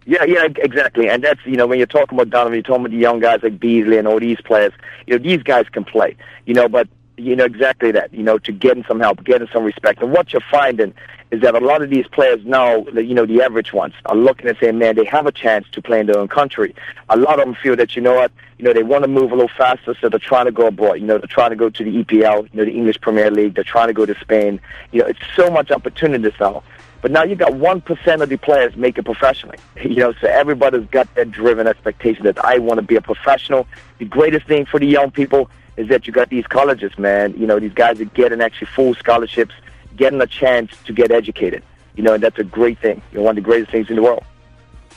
Yeah, 0.06 0.24
yeah, 0.24 0.48
exactly. 0.56 1.08
And 1.08 1.22
that's, 1.24 1.40
you 1.46 1.56
know, 1.56 1.66
when 1.66 1.78
you're 1.78 1.86
talking 1.86 2.18
about 2.18 2.30
Donovan, 2.30 2.54
you're 2.54 2.62
talking 2.62 2.82
about 2.82 2.90
the 2.90 2.98
young 2.98 3.20
guys 3.20 3.40
like 3.42 3.58
Beasley 3.58 3.96
and 3.96 4.06
all 4.06 4.20
these 4.20 4.40
players, 4.40 4.72
you 5.06 5.16
know, 5.16 5.22
these 5.22 5.42
guys 5.42 5.66
can 5.70 5.84
play, 5.84 6.16
you 6.44 6.54
know, 6.54 6.68
but, 6.68 6.88
you 7.16 7.36
know, 7.36 7.44
exactly 7.44 7.92
that, 7.92 8.12
you 8.12 8.22
know, 8.22 8.38
to 8.38 8.52
getting 8.52 8.84
some 8.84 9.00
help, 9.00 9.22
getting 9.24 9.48
some 9.52 9.64
respect. 9.64 10.02
And 10.02 10.12
what 10.12 10.32
you're 10.32 10.42
finding 10.50 10.94
is 11.30 11.40
that 11.42 11.54
a 11.54 11.60
lot 11.60 11.82
of 11.82 11.90
these 11.90 12.06
players 12.08 12.44
now, 12.44 12.84
you 12.86 13.14
know, 13.14 13.26
the 13.26 13.42
average 13.42 13.72
ones, 13.72 13.94
are 14.06 14.16
looking 14.16 14.48
and 14.48 14.56
saying, 14.60 14.78
man, 14.78 14.96
they 14.96 15.04
have 15.04 15.26
a 15.26 15.32
chance 15.32 15.66
to 15.72 15.82
play 15.82 16.00
in 16.00 16.06
their 16.06 16.18
own 16.18 16.28
country. 16.28 16.74
A 17.08 17.16
lot 17.16 17.40
of 17.40 17.46
them 17.46 17.54
feel 17.54 17.76
that, 17.76 17.96
you 17.96 18.02
know 18.02 18.14
what, 18.14 18.32
you 18.58 18.64
know, 18.64 18.72
they 18.72 18.82
want 18.82 19.04
to 19.04 19.08
move 19.08 19.32
a 19.32 19.34
little 19.34 19.50
faster, 19.56 19.96
so 20.00 20.08
they're 20.08 20.18
trying 20.18 20.46
to 20.46 20.52
go 20.52 20.66
abroad. 20.66 20.94
You 20.94 21.06
know, 21.06 21.18
they're 21.18 21.26
trying 21.26 21.50
to 21.50 21.56
go 21.56 21.70
to 21.70 21.84
the 21.84 22.04
EPL, 22.04 22.48
you 22.52 22.58
know, 22.58 22.64
the 22.64 22.72
English 22.72 23.00
Premier 23.00 23.30
League. 23.30 23.54
They're 23.54 23.64
trying 23.64 23.88
to 23.88 23.94
go 23.94 24.06
to 24.06 24.14
Spain. 24.20 24.60
You 24.92 25.00
know, 25.00 25.06
it's 25.06 25.20
so 25.34 25.50
much 25.50 25.70
opportunity 25.70 26.32
now. 26.40 26.62
But 27.02 27.10
now 27.10 27.22
you 27.22 27.34
got 27.34 27.52
one 27.52 27.82
percent 27.82 28.22
of 28.22 28.30
the 28.30 28.38
players 28.38 28.76
make 28.76 28.96
it 28.96 29.04
professionally. 29.04 29.58
You 29.82 29.96
know, 29.96 30.14
so 30.14 30.26
everybody's 30.26 30.86
got 30.86 31.12
that 31.16 31.30
driven 31.30 31.66
expectation 31.66 32.24
that 32.24 32.42
I 32.42 32.58
want 32.58 32.78
to 32.78 32.82
be 32.82 32.96
a 32.96 33.02
professional. 33.02 33.66
The 33.98 34.06
greatest 34.06 34.46
thing 34.46 34.64
for 34.64 34.80
the 34.80 34.86
young 34.86 35.10
people 35.10 35.50
is 35.76 35.88
that 35.88 36.06
you 36.06 36.12
got 36.12 36.30
these 36.30 36.46
colleges, 36.46 36.96
man. 36.98 37.34
You 37.38 37.46
know, 37.46 37.58
these 37.58 37.72
guys 37.72 38.00
are 38.00 38.04
getting 38.06 38.40
actually 38.40 38.68
full 38.68 38.94
scholarships, 38.94 39.54
getting 39.96 40.20
a 40.20 40.26
chance 40.26 40.72
to 40.84 40.92
get 40.92 41.10
educated. 41.10 41.62
You 41.96 42.02
know, 42.02 42.14
and 42.14 42.22
that's 42.22 42.38
a 42.38 42.44
great 42.44 42.78
thing. 42.80 43.02
You 43.12 43.18
know, 43.18 43.24
one 43.24 43.38
of 43.38 43.44
the 43.44 43.48
greatest 43.48 43.70
things 43.70 43.88
in 43.88 43.96
the 43.96 44.02
world. 44.02 44.24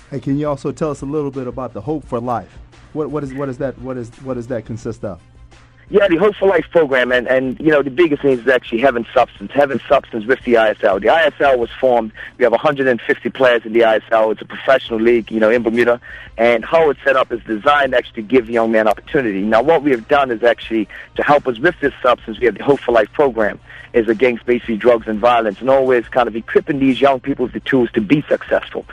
Hey, 0.10 0.20
can 0.20 0.38
you 0.38 0.48
also 0.48 0.72
tell 0.72 0.90
us 0.90 1.02
a 1.02 1.06
little 1.06 1.32
bit 1.32 1.48
about 1.48 1.74
the 1.74 1.82
Hope 1.82 2.06
for 2.06 2.20
Life? 2.20 2.58
What 2.94 3.12
what 3.12 3.24
is 3.24 3.34
what 3.34 3.50
is 3.50 3.58
that 3.58 3.78
what 3.80 3.98
is 3.98 4.10
what 4.22 4.36
does 4.36 4.48
that 4.48 4.66
consist 4.66 5.04
of? 5.04 5.22
Yeah, 5.90 6.10
the 6.10 6.18
Hope 6.18 6.36
for 6.36 6.50
Life 6.50 6.66
program, 6.70 7.14
and, 7.14 7.30
and 7.30 7.58
you 7.62 7.72
know, 7.72 7.82
the 7.82 7.90
biggest 7.90 8.22
thing 8.22 8.38
is 8.38 8.46
actually 8.46 8.80
having 8.80 9.06
substance, 9.14 9.54
having 9.54 9.80
substance 9.88 10.26
with 10.26 10.44
the 10.44 10.56
ISL. 10.56 11.00
The 11.00 11.08
ISL 11.08 11.58
was 11.58 11.70
formed, 11.80 12.12
we 12.38 12.44
have 12.44 12.52
150 12.52 13.30
players 13.30 13.66
in 13.66 13.72
the 13.72 13.80
ISL. 13.80 14.34
It's 14.34 14.42
a 14.42 14.46
professional 14.46 15.00
league, 15.00 15.32
you 15.32 15.40
know, 15.40 15.50
in 15.50 15.64
Bermuda. 15.64 16.02
And 16.38 16.66
how 16.66 16.90
it's 16.90 17.02
set 17.06 17.16
up 17.16 17.32
is 17.32 17.42
designed 17.46 17.96
actually 17.96 18.22
to 18.22 18.28
give 18.28 18.50
young 18.50 18.74
men 18.74 18.86
opportunity. 18.86 19.42
Now, 19.44 19.62
what 19.62 19.82
we 19.82 19.92
have 19.92 20.10
done 20.10 20.30
is 20.30 20.44
actually 20.44 20.90
to 21.16 21.24
help 21.24 21.48
us 21.48 21.58
with 21.58 21.80
this 21.80 21.94
substance, 22.04 22.38
we 22.38 22.48
have 22.48 22.58
the 22.58 22.66
Hope 22.66 22.82
for 22.82 22.92
Life 22.92 23.14
program, 23.14 23.58
is 23.94 24.10
against 24.10 24.46
basically 24.46 24.76
drugs 24.76 25.08
and 25.08 25.22
violence, 25.22 25.62
and 25.62 25.70
always 25.70 26.06
kind 26.10 26.28
of 26.28 26.36
equipping 26.36 26.80
these 26.80 27.00
young 27.00 27.22
people 27.22 27.46
with 27.46 27.54
the 27.54 27.62
tools 27.62 27.90
to 27.94 28.02
be 28.02 28.26
successful. 28.28 28.86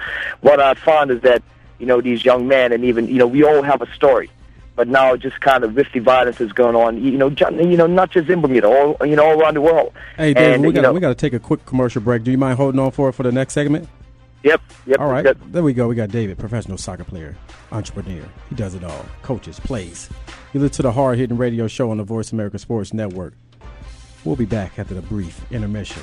What 0.42 0.60
I 0.60 0.74
found 0.74 1.10
is 1.10 1.22
that, 1.22 1.42
you 1.80 1.86
know, 1.86 2.00
these 2.00 2.24
young 2.24 2.46
men, 2.46 2.72
and 2.72 2.84
even, 2.84 3.08
you 3.08 3.18
know, 3.18 3.26
we 3.26 3.42
all 3.42 3.62
have 3.62 3.82
a 3.82 3.92
story 3.94 4.30
but 4.76 4.88
now 4.88 5.16
just 5.16 5.40
kind 5.40 5.64
of 5.64 5.74
the 5.74 5.84
violence 6.00 6.40
is 6.40 6.52
going 6.52 6.74
on, 6.74 7.02
you 7.02 7.16
know, 7.16 7.28
you 7.28 7.76
know, 7.76 7.86
not 7.86 8.10
just 8.10 8.28
in 8.28 8.40
Bermuda, 8.40 8.66
all 8.68 9.06
you 9.06 9.16
know, 9.16 9.24
all 9.24 9.40
around 9.40 9.54
the 9.54 9.60
world. 9.60 9.92
Hey, 10.16 10.34
David, 10.34 10.54
And, 10.54 10.66
we 10.66 10.72
got 10.72 10.94
we 10.94 11.00
got 11.00 11.08
to 11.08 11.14
take 11.14 11.32
a 11.32 11.38
quick 11.38 11.64
commercial 11.66 12.00
break. 12.02 12.24
Do 12.24 12.30
you 12.30 12.38
mind 12.38 12.56
holding 12.56 12.80
on 12.80 12.90
for 12.90 13.08
it 13.08 13.12
for 13.12 13.22
the 13.22 13.32
next 13.32 13.52
segment? 13.54 13.88
Yep, 14.42 14.60
yep. 14.86 15.00
All 15.00 15.10
right, 15.10 15.24
Good. 15.24 15.38
there 15.52 15.62
we 15.62 15.72
go. 15.72 15.88
We 15.88 15.94
got 15.94 16.10
David, 16.10 16.36
professional 16.38 16.76
soccer 16.76 17.04
player, 17.04 17.34
entrepreneur. 17.72 18.22
He 18.50 18.54
does 18.54 18.74
it 18.74 18.84
all. 18.84 19.06
Coaches, 19.22 19.58
plays. 19.58 20.10
You 20.52 20.60
listen 20.60 20.76
to 20.76 20.82
the 20.82 20.92
hard 20.92 21.18
hitting 21.18 21.38
radio 21.38 21.66
show 21.66 21.90
on 21.90 21.96
the 21.96 22.04
Voice 22.04 22.30
America 22.32 22.58
Sports 22.58 22.92
Network. 22.92 23.34
We'll 24.24 24.36
be 24.36 24.44
back 24.44 24.78
after 24.78 24.94
the 24.94 25.02
brief 25.02 25.40
intermission. 25.50 26.02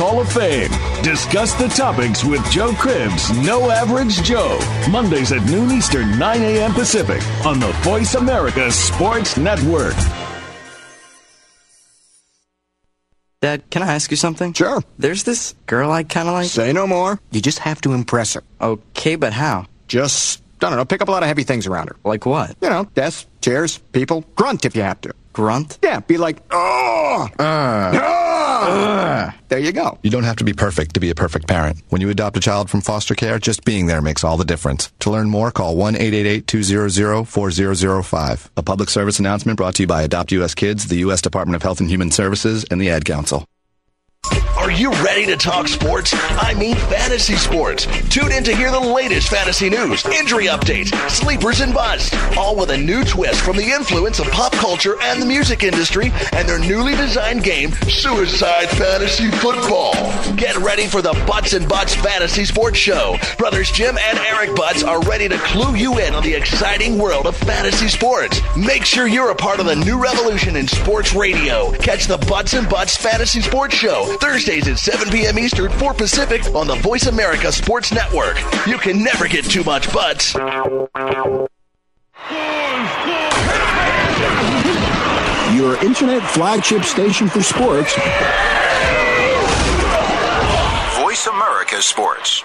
Hall 0.00 0.20
of 0.20 0.32
Fame. 0.32 0.70
Discuss 1.02 1.52
the 1.54 1.68
topics 1.68 2.24
with 2.24 2.42
Joe 2.50 2.72
Cribbs, 2.72 3.30
No 3.44 3.70
Average 3.70 4.22
Joe. 4.22 4.58
Mondays 4.90 5.30
at 5.32 5.44
noon 5.50 5.70
Eastern, 5.70 6.18
9 6.18 6.42
a.m. 6.42 6.72
Pacific 6.72 7.22
on 7.44 7.60
the 7.60 7.70
Voice 7.82 8.14
America 8.14 8.70
Sports 8.72 9.36
Network. 9.36 9.94
Dad, 13.42 13.68
can 13.70 13.82
I 13.82 13.94
ask 13.94 14.10
you 14.10 14.16
something? 14.16 14.52
Sure. 14.52 14.82
There's 14.98 15.24
this 15.24 15.54
girl 15.66 15.90
I 15.90 16.04
kind 16.04 16.28
of 16.28 16.34
like. 16.34 16.46
Say 16.46 16.72
no 16.72 16.86
more. 16.86 17.20
You 17.30 17.40
just 17.40 17.60
have 17.60 17.80
to 17.82 17.92
impress 17.92 18.34
her. 18.34 18.42
Okay, 18.60 19.16
but 19.16 19.32
how? 19.32 19.66
Just, 19.88 20.42
I 20.62 20.68
don't 20.68 20.76
know, 20.76 20.84
pick 20.84 21.00
up 21.00 21.08
a 21.08 21.10
lot 21.10 21.22
of 21.22 21.26
heavy 21.26 21.42
things 21.42 21.66
around 21.66 21.88
her. 21.88 21.96
Like 22.04 22.26
what? 22.26 22.54
You 22.60 22.68
know, 22.68 22.84
desks, 22.94 23.26
chairs, 23.40 23.78
people. 23.92 24.24
Grunt 24.34 24.64
if 24.64 24.76
you 24.76 24.82
have 24.82 25.00
to. 25.02 25.14
Grunt? 25.32 25.78
Yeah, 25.82 26.00
be 26.00 26.16
like, 26.16 26.42
oh! 26.50 27.28
Uh, 27.38 29.30
there 29.48 29.58
you 29.58 29.72
go. 29.72 29.98
You 30.02 30.10
don't 30.10 30.24
have 30.24 30.36
to 30.36 30.44
be 30.44 30.52
perfect 30.52 30.94
to 30.94 31.00
be 31.00 31.10
a 31.10 31.14
perfect 31.14 31.46
parent. 31.48 31.82
When 31.88 32.00
you 32.00 32.10
adopt 32.10 32.36
a 32.36 32.40
child 32.40 32.68
from 32.70 32.80
foster 32.80 33.14
care, 33.14 33.38
just 33.38 33.64
being 33.64 33.86
there 33.86 34.02
makes 34.02 34.24
all 34.24 34.36
the 34.36 34.44
difference. 34.44 34.92
To 35.00 35.10
learn 35.10 35.30
more, 35.30 35.50
call 35.50 35.76
1 35.76 35.96
888 35.96 36.46
200 36.46 37.24
4005. 37.26 38.50
A 38.56 38.62
public 38.62 38.90
service 38.90 39.18
announcement 39.18 39.56
brought 39.56 39.74
to 39.76 39.82
you 39.82 39.86
by 39.86 40.02
Adopt 40.02 40.32
US 40.32 40.54
Kids, 40.54 40.86
the 40.86 40.98
U.S. 40.98 41.22
Department 41.22 41.56
of 41.56 41.62
Health 41.62 41.80
and 41.80 41.88
Human 41.88 42.10
Services, 42.10 42.64
and 42.70 42.80
the 42.80 42.90
Ad 42.90 43.04
Council. 43.04 43.46
Are 44.70 44.82
you 44.82 44.92
ready 45.02 45.26
to 45.26 45.36
talk 45.36 45.66
sports? 45.66 46.12
I 46.14 46.54
mean 46.54 46.76
fantasy 46.76 47.34
sports. 47.34 47.88
Tune 48.08 48.30
in 48.30 48.44
to 48.44 48.54
hear 48.54 48.70
the 48.70 48.78
latest 48.78 49.28
fantasy 49.28 49.68
news, 49.68 50.06
injury 50.06 50.46
updates, 50.46 50.94
sleepers 51.10 51.58
and 51.58 51.74
busts, 51.74 52.14
all 52.36 52.54
with 52.54 52.70
a 52.70 52.76
new 52.76 53.02
twist 53.02 53.40
from 53.40 53.56
the 53.56 53.68
influence 53.68 54.20
of 54.20 54.30
pop 54.30 54.52
culture 54.52 54.94
and 55.02 55.20
the 55.20 55.26
music 55.26 55.64
industry 55.64 56.12
and 56.34 56.48
their 56.48 56.60
newly 56.60 56.94
designed 56.94 57.42
game, 57.42 57.72
Suicide 57.88 58.68
Fantasy 58.68 59.28
Football. 59.32 59.92
Get 60.36 60.56
ready 60.58 60.86
for 60.86 61.02
the 61.02 61.14
Butts 61.26 61.52
and 61.52 61.68
Butts 61.68 61.96
Fantasy 61.96 62.44
Sports 62.44 62.78
Show. 62.78 63.16
Brothers 63.38 63.72
Jim 63.72 63.98
and 63.98 64.18
Eric 64.20 64.54
Butts 64.54 64.84
are 64.84 65.02
ready 65.02 65.28
to 65.28 65.38
clue 65.38 65.74
you 65.74 65.98
in 65.98 66.14
on 66.14 66.22
the 66.22 66.34
exciting 66.34 66.96
world 66.96 67.26
of 67.26 67.36
fantasy 67.36 67.88
sports. 67.88 68.40
Make 68.56 68.84
sure 68.84 69.08
you're 69.08 69.32
a 69.32 69.34
part 69.34 69.58
of 69.58 69.66
the 69.66 69.74
new 69.74 70.00
revolution 70.00 70.54
in 70.54 70.68
sports 70.68 71.12
radio. 71.12 71.72
Catch 71.72 72.06
the 72.06 72.18
Butts 72.18 72.54
and 72.54 72.68
Butts 72.68 72.96
Fantasy 72.96 73.40
Sports 73.40 73.74
Show 73.74 74.16
Thursdays 74.60 74.88
at 74.88 75.00
7 75.00 75.10
p.m. 75.10 75.38
Eastern, 75.38 75.70
4 75.72 75.94
Pacific 75.94 76.44
on 76.54 76.66
the 76.66 76.76
Voice 76.76 77.06
America 77.06 77.52
Sports 77.52 77.92
Network. 77.92 78.36
You 78.66 78.78
can 78.78 79.02
never 79.02 79.28
get 79.28 79.44
too 79.44 79.64
much 79.64 79.92
butts. 79.92 80.34
Your 85.54 85.82
internet 85.84 86.22
flagship 86.30 86.84
station 86.84 87.28
for 87.28 87.42
sports. 87.42 87.94
Voice 91.00 91.26
America 91.26 91.82
Sports. 91.82 92.44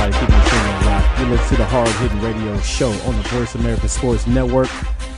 everybody 0.00 0.26
keeping 0.26 0.42
the 0.42 0.50
tuning 0.50 0.86
locked. 0.86 1.20
You 1.20 1.26
listen 1.26 1.48
to 1.48 1.56
the 1.56 1.64
Hard 1.66 1.88
Hitting 1.88 2.20
Radio 2.22 2.58
Show 2.60 2.90
on 2.90 3.16
the 3.16 3.28
Voice 3.28 3.54
America 3.54 3.88
Sports 3.88 4.26
Network. 4.26 4.68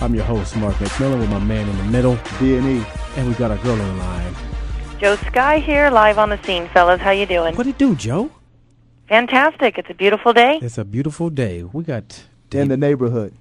I'm 0.01 0.15
your 0.15 0.25
host, 0.25 0.57
Mark 0.57 0.75
McMillan, 0.77 1.21
with 1.21 1.31
my 1.31 1.39
man 1.39 1.69
in 1.69 1.77
the 1.77 1.85
middle, 1.85 2.19
B&E. 2.41 2.85
and 3.17 3.29
we 3.29 3.35
got 3.35 3.51
our 3.51 3.59
girl 3.59 3.81
on 3.81 3.97
the 3.97 4.03
line. 4.03 4.35
Joe 4.99 5.17
Sky 5.17 5.59
here, 5.59 5.91
live 5.91 6.19
on 6.19 6.31
the 6.31 6.43
scene, 6.43 6.69
fellas. 6.69 7.01
How 7.01 7.11
you 7.11 7.27
doing? 7.27 7.55
What 7.55 7.67
it 7.67 7.79
do, 7.79 7.95
Joe? 7.95 8.31
Fantastic. 9.09 9.79
It's 9.79 9.91
a 9.91 9.95
beautiful 9.95 10.33
day. 10.33 10.59
It's 10.63 10.79
a 10.79 10.85
beautiful 10.85 11.31
day. 11.31 11.63
We 11.63 11.85
got 11.85 12.25
In 12.53 12.69
the 12.69 12.77
neighborhood. 12.77 13.35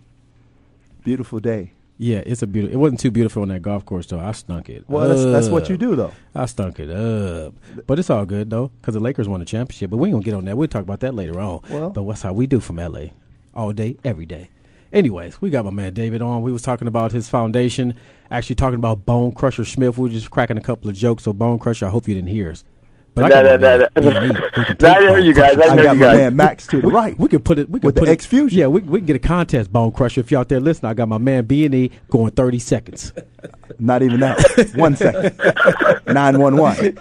Beautiful 1.03 1.39
day. 1.39 1.71
Yeah, 2.01 2.23
it's 2.25 2.41
a 2.41 2.47
beautiful. 2.47 2.73
It 2.73 2.77
wasn't 2.79 2.99
too 2.99 3.11
beautiful 3.11 3.43
on 3.43 3.49
that 3.49 3.61
golf 3.61 3.85
course 3.85 4.07
though. 4.07 4.19
I 4.19 4.31
stunk 4.31 4.69
it. 4.69 4.83
Well, 4.87 5.07
that's, 5.07 5.23
that's 5.23 5.49
what 5.49 5.69
you 5.69 5.77
do, 5.77 5.95
though. 5.95 6.11
I 6.33 6.47
stunk 6.47 6.79
it 6.79 6.89
up, 6.89 7.53
but 7.85 7.99
it's 7.99 8.09
all 8.09 8.25
good 8.25 8.49
though 8.49 8.71
because 8.81 8.95
the 8.95 8.99
Lakers 8.99 9.27
won 9.29 9.39
the 9.39 9.45
championship. 9.45 9.91
But 9.91 9.97
we 9.97 10.07
ain't 10.09 10.15
gonna 10.15 10.23
get 10.25 10.33
on 10.33 10.45
that. 10.45 10.57
We'll 10.57 10.67
talk 10.67 10.81
about 10.81 11.01
that 11.01 11.13
later 11.13 11.39
on. 11.39 11.61
Well- 11.69 11.91
but 11.91 12.01
what's 12.03 12.23
how 12.23 12.33
we 12.33 12.47
do 12.47 12.59
from 12.59 12.77
LA, 12.77 13.09
all 13.53 13.71
day, 13.71 13.97
every 14.03 14.25
day. 14.25 14.49
Anyways, 14.91 15.39
we 15.41 15.49
got 15.51 15.63
my 15.63 15.71
man 15.71 15.93
David 15.93 16.21
on. 16.21 16.41
We 16.41 16.51
was 16.51 16.63
talking 16.63 16.87
about 16.87 17.11
his 17.13 17.29
foundation, 17.29 17.93
actually 18.29 18.55
talking 18.55 18.75
about 18.79 19.05
Bone 19.05 19.31
Crusher 19.31 19.63
Smith. 19.63 19.97
We 19.97 20.09
were 20.09 20.13
just 20.13 20.31
cracking 20.31 20.57
a 20.57 20.61
couple 20.61 20.89
of 20.89 20.95
jokes. 20.97 21.23
So 21.23 21.31
Bone 21.33 21.59
Crusher, 21.59 21.85
I 21.85 21.89
hope 21.89 22.07
you 22.09 22.15
didn't 22.15 22.29
hear 22.29 22.51
us. 22.51 22.63
But 23.13 23.23
Nah, 23.23 23.27
got 23.29 23.59
nah, 23.61 23.77
nah, 23.77 23.77
nah. 23.77 24.19
B&E. 24.19 24.29
We 24.57 24.63
can 24.65 24.77
Nah, 24.79 24.89
I 24.89 24.93
take 24.99 25.09
hear 25.09 25.19
you 25.19 25.33
guys. 25.33 25.57
I 25.57 25.63
I 25.67 25.75
know 25.75 25.83
got 25.83 25.93
you 25.95 25.99
my 25.99 26.05
guys. 26.05 26.17
man 26.17 26.35
Max 26.37 26.65
to 26.67 26.79
the 26.81 26.87
right. 26.87 27.19
We 27.19 27.27
could 27.27 27.43
put 27.43 27.59
it. 27.59 27.69
We 27.69 27.79
could 27.81 27.87
With 27.87 27.95
the 27.95 28.01
put 28.01 28.09
it- 28.09 28.13
X-Fusion. 28.13 28.57
Yeah, 28.57 28.67
we 28.67 28.79
we 28.81 28.99
can 28.99 29.05
get 29.05 29.15
a 29.17 29.19
contest, 29.19 29.71
Bone 29.73 29.91
Crusher. 29.91 30.21
If 30.21 30.31
y'all 30.31 30.39
out 30.41 30.49
there 30.49 30.61
listening, 30.61 30.91
I 30.91 30.93
got 30.93 31.09
my 31.09 31.17
man 31.17 31.43
B 31.45 31.65
and 31.65 31.75
E 31.75 31.91
going 32.09 32.31
thirty 32.31 32.59
seconds. 32.59 33.11
Not 33.79 34.01
even 34.01 34.19
that. 34.21 34.71
one 34.75 34.95
second. 34.95 35.35
911. 36.07 36.97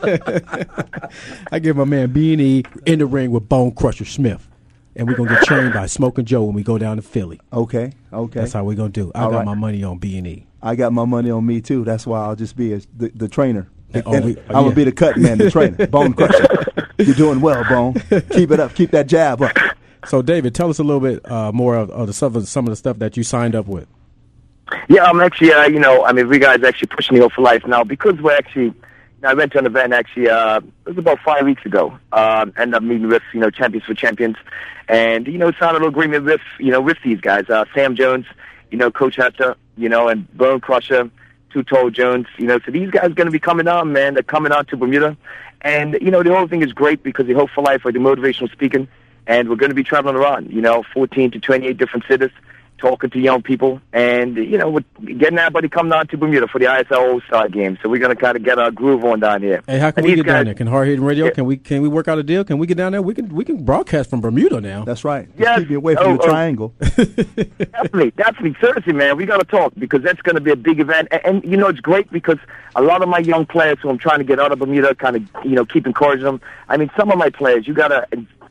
I 1.53 1.59
give 1.59 1.77
my 1.77 1.85
man 1.85 2.11
B 2.13 2.33
and 2.33 2.41
E 2.43 2.65
in 2.87 2.99
the 2.99 3.07
ring 3.07 3.31
with 3.31 3.49
Bone 3.49 3.73
Crusher 3.73 4.05
Smith, 4.05 4.49
and 4.97 5.07
we're 5.09 5.15
gonna 5.15 5.31
get 5.31 5.45
trained 5.45 5.75
by 5.75 5.87
Smoking 5.87 6.25
Joe 6.25 6.45
when 6.45 6.55
we 6.55 6.63
go 6.63 6.79
down 6.79 6.97
to 6.97 7.03
Philly. 7.03 7.41
Okay, 7.53 7.93
okay. 8.13 8.41
That's 8.41 8.53
how 8.53 8.65
we're 8.65 8.77
gonna 8.77 8.89
do. 8.89 9.13
I 9.15 9.23
All 9.25 9.31
got 9.31 9.37
right. 9.39 9.47
my 9.47 9.55
money 9.55 9.83
on 9.85 9.99
B 9.99 10.17
and 10.19 10.27
E. 10.27 10.47
I 10.63 10.75
got 10.77 10.93
my 10.93 11.05
money 11.05 11.31
on 11.31 11.47
me, 11.47 11.61
too. 11.61 11.85
That's 11.85 12.07
why 12.07 12.21
I'll 12.21 12.37
just 12.37 12.55
be 12.57 12.75
a, 12.75 12.81
the, 12.97 13.11
the 13.15 13.29
trainer. 13.29 13.69
And- 13.93 14.03
oh, 14.07 14.13
And 14.15 14.25
we- 14.25 14.37
I'm 14.49 14.53
going 14.53 14.69
yeah. 14.69 14.75
be 14.75 14.85
the 14.85 14.93
cut 14.93 15.17
man, 15.17 15.39
the 15.39 15.51
trainer. 15.53 15.87
Bone 15.87 16.13
crusher. 16.13 16.47
You're 16.99 17.15
doing 17.15 17.41
well, 17.41 17.65
Bone. 17.69 17.95
Keep 18.31 18.51
it 18.53 18.61
up. 18.61 18.75
Keep 18.75 18.91
that 18.93 19.07
jab 19.07 19.43
up. 19.43 19.57
So, 20.07 20.23
David, 20.23 20.55
tell 20.55 20.71
us 20.71 20.79
a 20.79 20.83
little 20.85 21.01
bit 21.01 21.31
uh, 21.31 21.53
more 21.53 21.77
of, 21.77 21.91
of 21.91 22.07
the 22.07 22.13
some 22.13 22.35
of, 22.37 22.49
some 22.49 22.67
of 22.67 22.71
the 22.71 22.77
stuff 22.77 22.99
that 23.01 23.17
you 23.17 23.23
signed 23.23 23.55
up 23.55 23.67
with. 23.67 23.87
Yeah, 24.89 25.05
I'm 25.05 25.21
actually, 25.21 25.53
uh, 25.53 25.67
you 25.67 25.81
know, 25.81 26.05
I 26.05 26.13
mean, 26.13 26.29
we 26.29 26.39
guys 26.39 26.63
actually 26.63 26.89
pushing 26.89 27.17
the 27.17 27.23
Hope 27.23 27.33
for 27.33 27.43
Life 27.43 27.67
now 27.67 27.83
because 27.85 28.21
we're 28.21 28.37
actually, 28.37 28.65
you 28.67 28.75
know, 29.23 29.31
I 29.31 29.35
went 29.35 29.53
to 29.53 29.59
an 29.59 29.67
event 29.67 29.93
actually, 29.93 30.29
uh, 30.29 30.59
it 30.59 30.65
was 30.87 30.99
about 30.99 31.19
five 31.25 31.45
weeks 31.45 31.67
ago. 31.67 31.99
Um, 32.13 32.53
ended 32.57 32.75
up 32.77 32.83
meeting 32.83 33.09
with, 33.09 33.23
you 33.35 33.41
know, 33.41 33.51
Champions 33.51 33.85
for 33.85 33.95
Champions 33.95 34.37
and, 34.89 35.27
you 35.27 35.39
know, 35.39 35.51
signed 35.53 35.71
a 35.71 35.73
little 35.75 35.89
agreement 35.89 36.25
with, 36.25 36.41
you 36.61 36.71
know, 36.71 36.81
with 36.81 36.99
these 37.05 37.21
guys, 37.21 37.51
uh, 37.51 37.65
Sam 37.75 37.97
Jones, 37.97 38.27
you 38.71 38.79
know, 38.79 38.91
Coach 38.93 39.17
Hester, 39.17 39.57
you 39.77 39.89
know, 39.89 40.09
and 40.09 40.33
Bone 40.37 40.61
Crusher, 40.61 41.11
Two 41.51 41.63
Toe 41.63 41.91
Jones, 41.91 42.27
you 42.39 42.47
know, 42.47 42.59
so 42.65 42.71
these 42.71 42.91
guys 42.91 43.07
are 43.07 43.15
going 43.15 43.27
to 43.27 43.33
be 43.33 43.41
coming 43.41 43.69
on, 43.69 43.93
man. 43.93 44.15
They're 44.15 44.23
coming 44.23 44.53
on 44.53 44.67
to 44.67 44.77
Bermuda. 44.77 45.17
And, 45.63 45.99
you 46.01 46.11
know, 46.11 46.23
the 46.23 46.35
whole 46.35 46.49
thing 46.49 46.63
is 46.63 46.73
great 46.73 47.03
because 47.03 47.27
the 47.27 47.35
Hope 47.35 47.51
for 47.51 47.63
Life 47.63 47.85
are 47.85 47.93
the 47.93 47.99
motivational 47.99 48.51
speaking 48.51 48.89
and 49.27 49.49
we're 49.49 49.57
going 49.57 49.71
to 49.71 49.75
be 49.75 49.85
traveling 49.85 50.17
around, 50.17 50.51
you 50.51 50.61
know, 50.61 50.83
14 50.93 51.31
to 51.33 51.41
28 51.41 51.77
different 51.77 52.05
cities, 52.09 52.31
talking 52.81 53.11
to 53.11 53.19
young 53.19 53.43
people, 53.43 53.81
and 53.93 54.37
you 54.37 54.59
know, 54.59 54.69
we're 54.71 55.15
getting 55.15 55.39
everybody 55.39 55.69
come 55.69 55.89
down 55.89 56.07
to 56.09 56.17
Bermuda 56.17 56.49
for 56.49 56.59
the 56.59 56.65
ISL 56.65 57.13
All 57.13 57.21
Star 57.29 57.49
game. 57.49 57.79
So 57.83 57.89
we're 57.89 58.01
going 58.01 58.15
to 58.15 58.21
kind 58.21 58.37
of 58.37 58.43
get 58.43 58.59
our 58.59 58.71
groove 58.71 59.05
on 59.05 59.21
down 59.21 59.43
here. 59.43 59.63
Hey, 59.67 59.79
how 59.79 59.91
can 59.91 60.01
And 60.01 60.07
we 60.07 60.15
these 60.17 60.25
get 60.25 60.27
down 60.31 60.37
guys- 60.41 60.45
there? 60.47 60.55
Can 60.55 60.67
Hard 60.67 60.89
Hitting 60.89 61.05
Radio? 61.05 61.31
Can 61.31 61.45
we 61.45 61.57
can 61.57 61.83
we 61.83 61.89
work 61.89 62.09
out 62.09 62.19
a 62.19 62.23
deal? 62.23 62.43
Can 62.45 62.59
we 62.59 62.67
get 62.67 62.77
down 62.77 62.93
there? 62.93 63.03
We 63.03 63.15
can 63.15 63.29
we 63.35 63.45
can 63.45 63.65
broadcast 63.65 64.11
from 64.11 64.21
Bermuda 64.21 64.61
now. 64.61 64.85
That's 64.85 65.05
right. 65.05 65.27
Just 65.29 65.39
Yes. 65.41 65.59
keep 65.61 65.71
you 65.71 65.77
away 65.79 65.95
from 65.95 66.07
Oh, 66.07 66.17
the 66.17 66.23
oh. 66.23 66.27
triangle. 66.27 66.75
definitely, 66.81 68.11
definitely, 68.13 68.57
seriously, 68.61 68.93
man, 68.93 69.17
we 69.17 69.27
got 69.27 69.39
to 69.39 69.45
talk 69.47 69.73
because 69.79 70.03
that's 70.03 70.21
going 70.23 70.35
to 70.37 70.41
be 70.41 70.51
a 70.51 70.57
big 70.57 70.81
event. 70.81 71.09
And, 71.11 71.21
and 71.25 71.45
you 71.45 71.57
know, 71.57 71.69
it's 71.69 71.81
great 71.81 72.11
because 72.11 72.39
a 72.77 72.83
lot 72.83 73.03
of 73.03 73.09
my 73.09 73.19
young 73.19 73.47
players 73.47 73.79
who 73.83 73.89
I'm 73.91 73.99
trying 73.99 74.19
to 74.19 74.25
get 74.25 74.39
out 74.41 74.53
of 74.53 74.59
Bermuda, 74.59 74.95
kind 74.95 75.17
of, 75.17 75.23
you 75.45 75.53
know, 75.57 75.65
keep 75.65 75.87
encouraging 75.87 76.25
them. 76.25 76.41
I 76.69 76.77
mean, 76.77 76.91
some 76.97 77.11
of 77.11 77.19
my 77.19 77.31
players, 77.31 77.67
you 77.67 77.75
got 77.75 77.89
to 77.89 78.07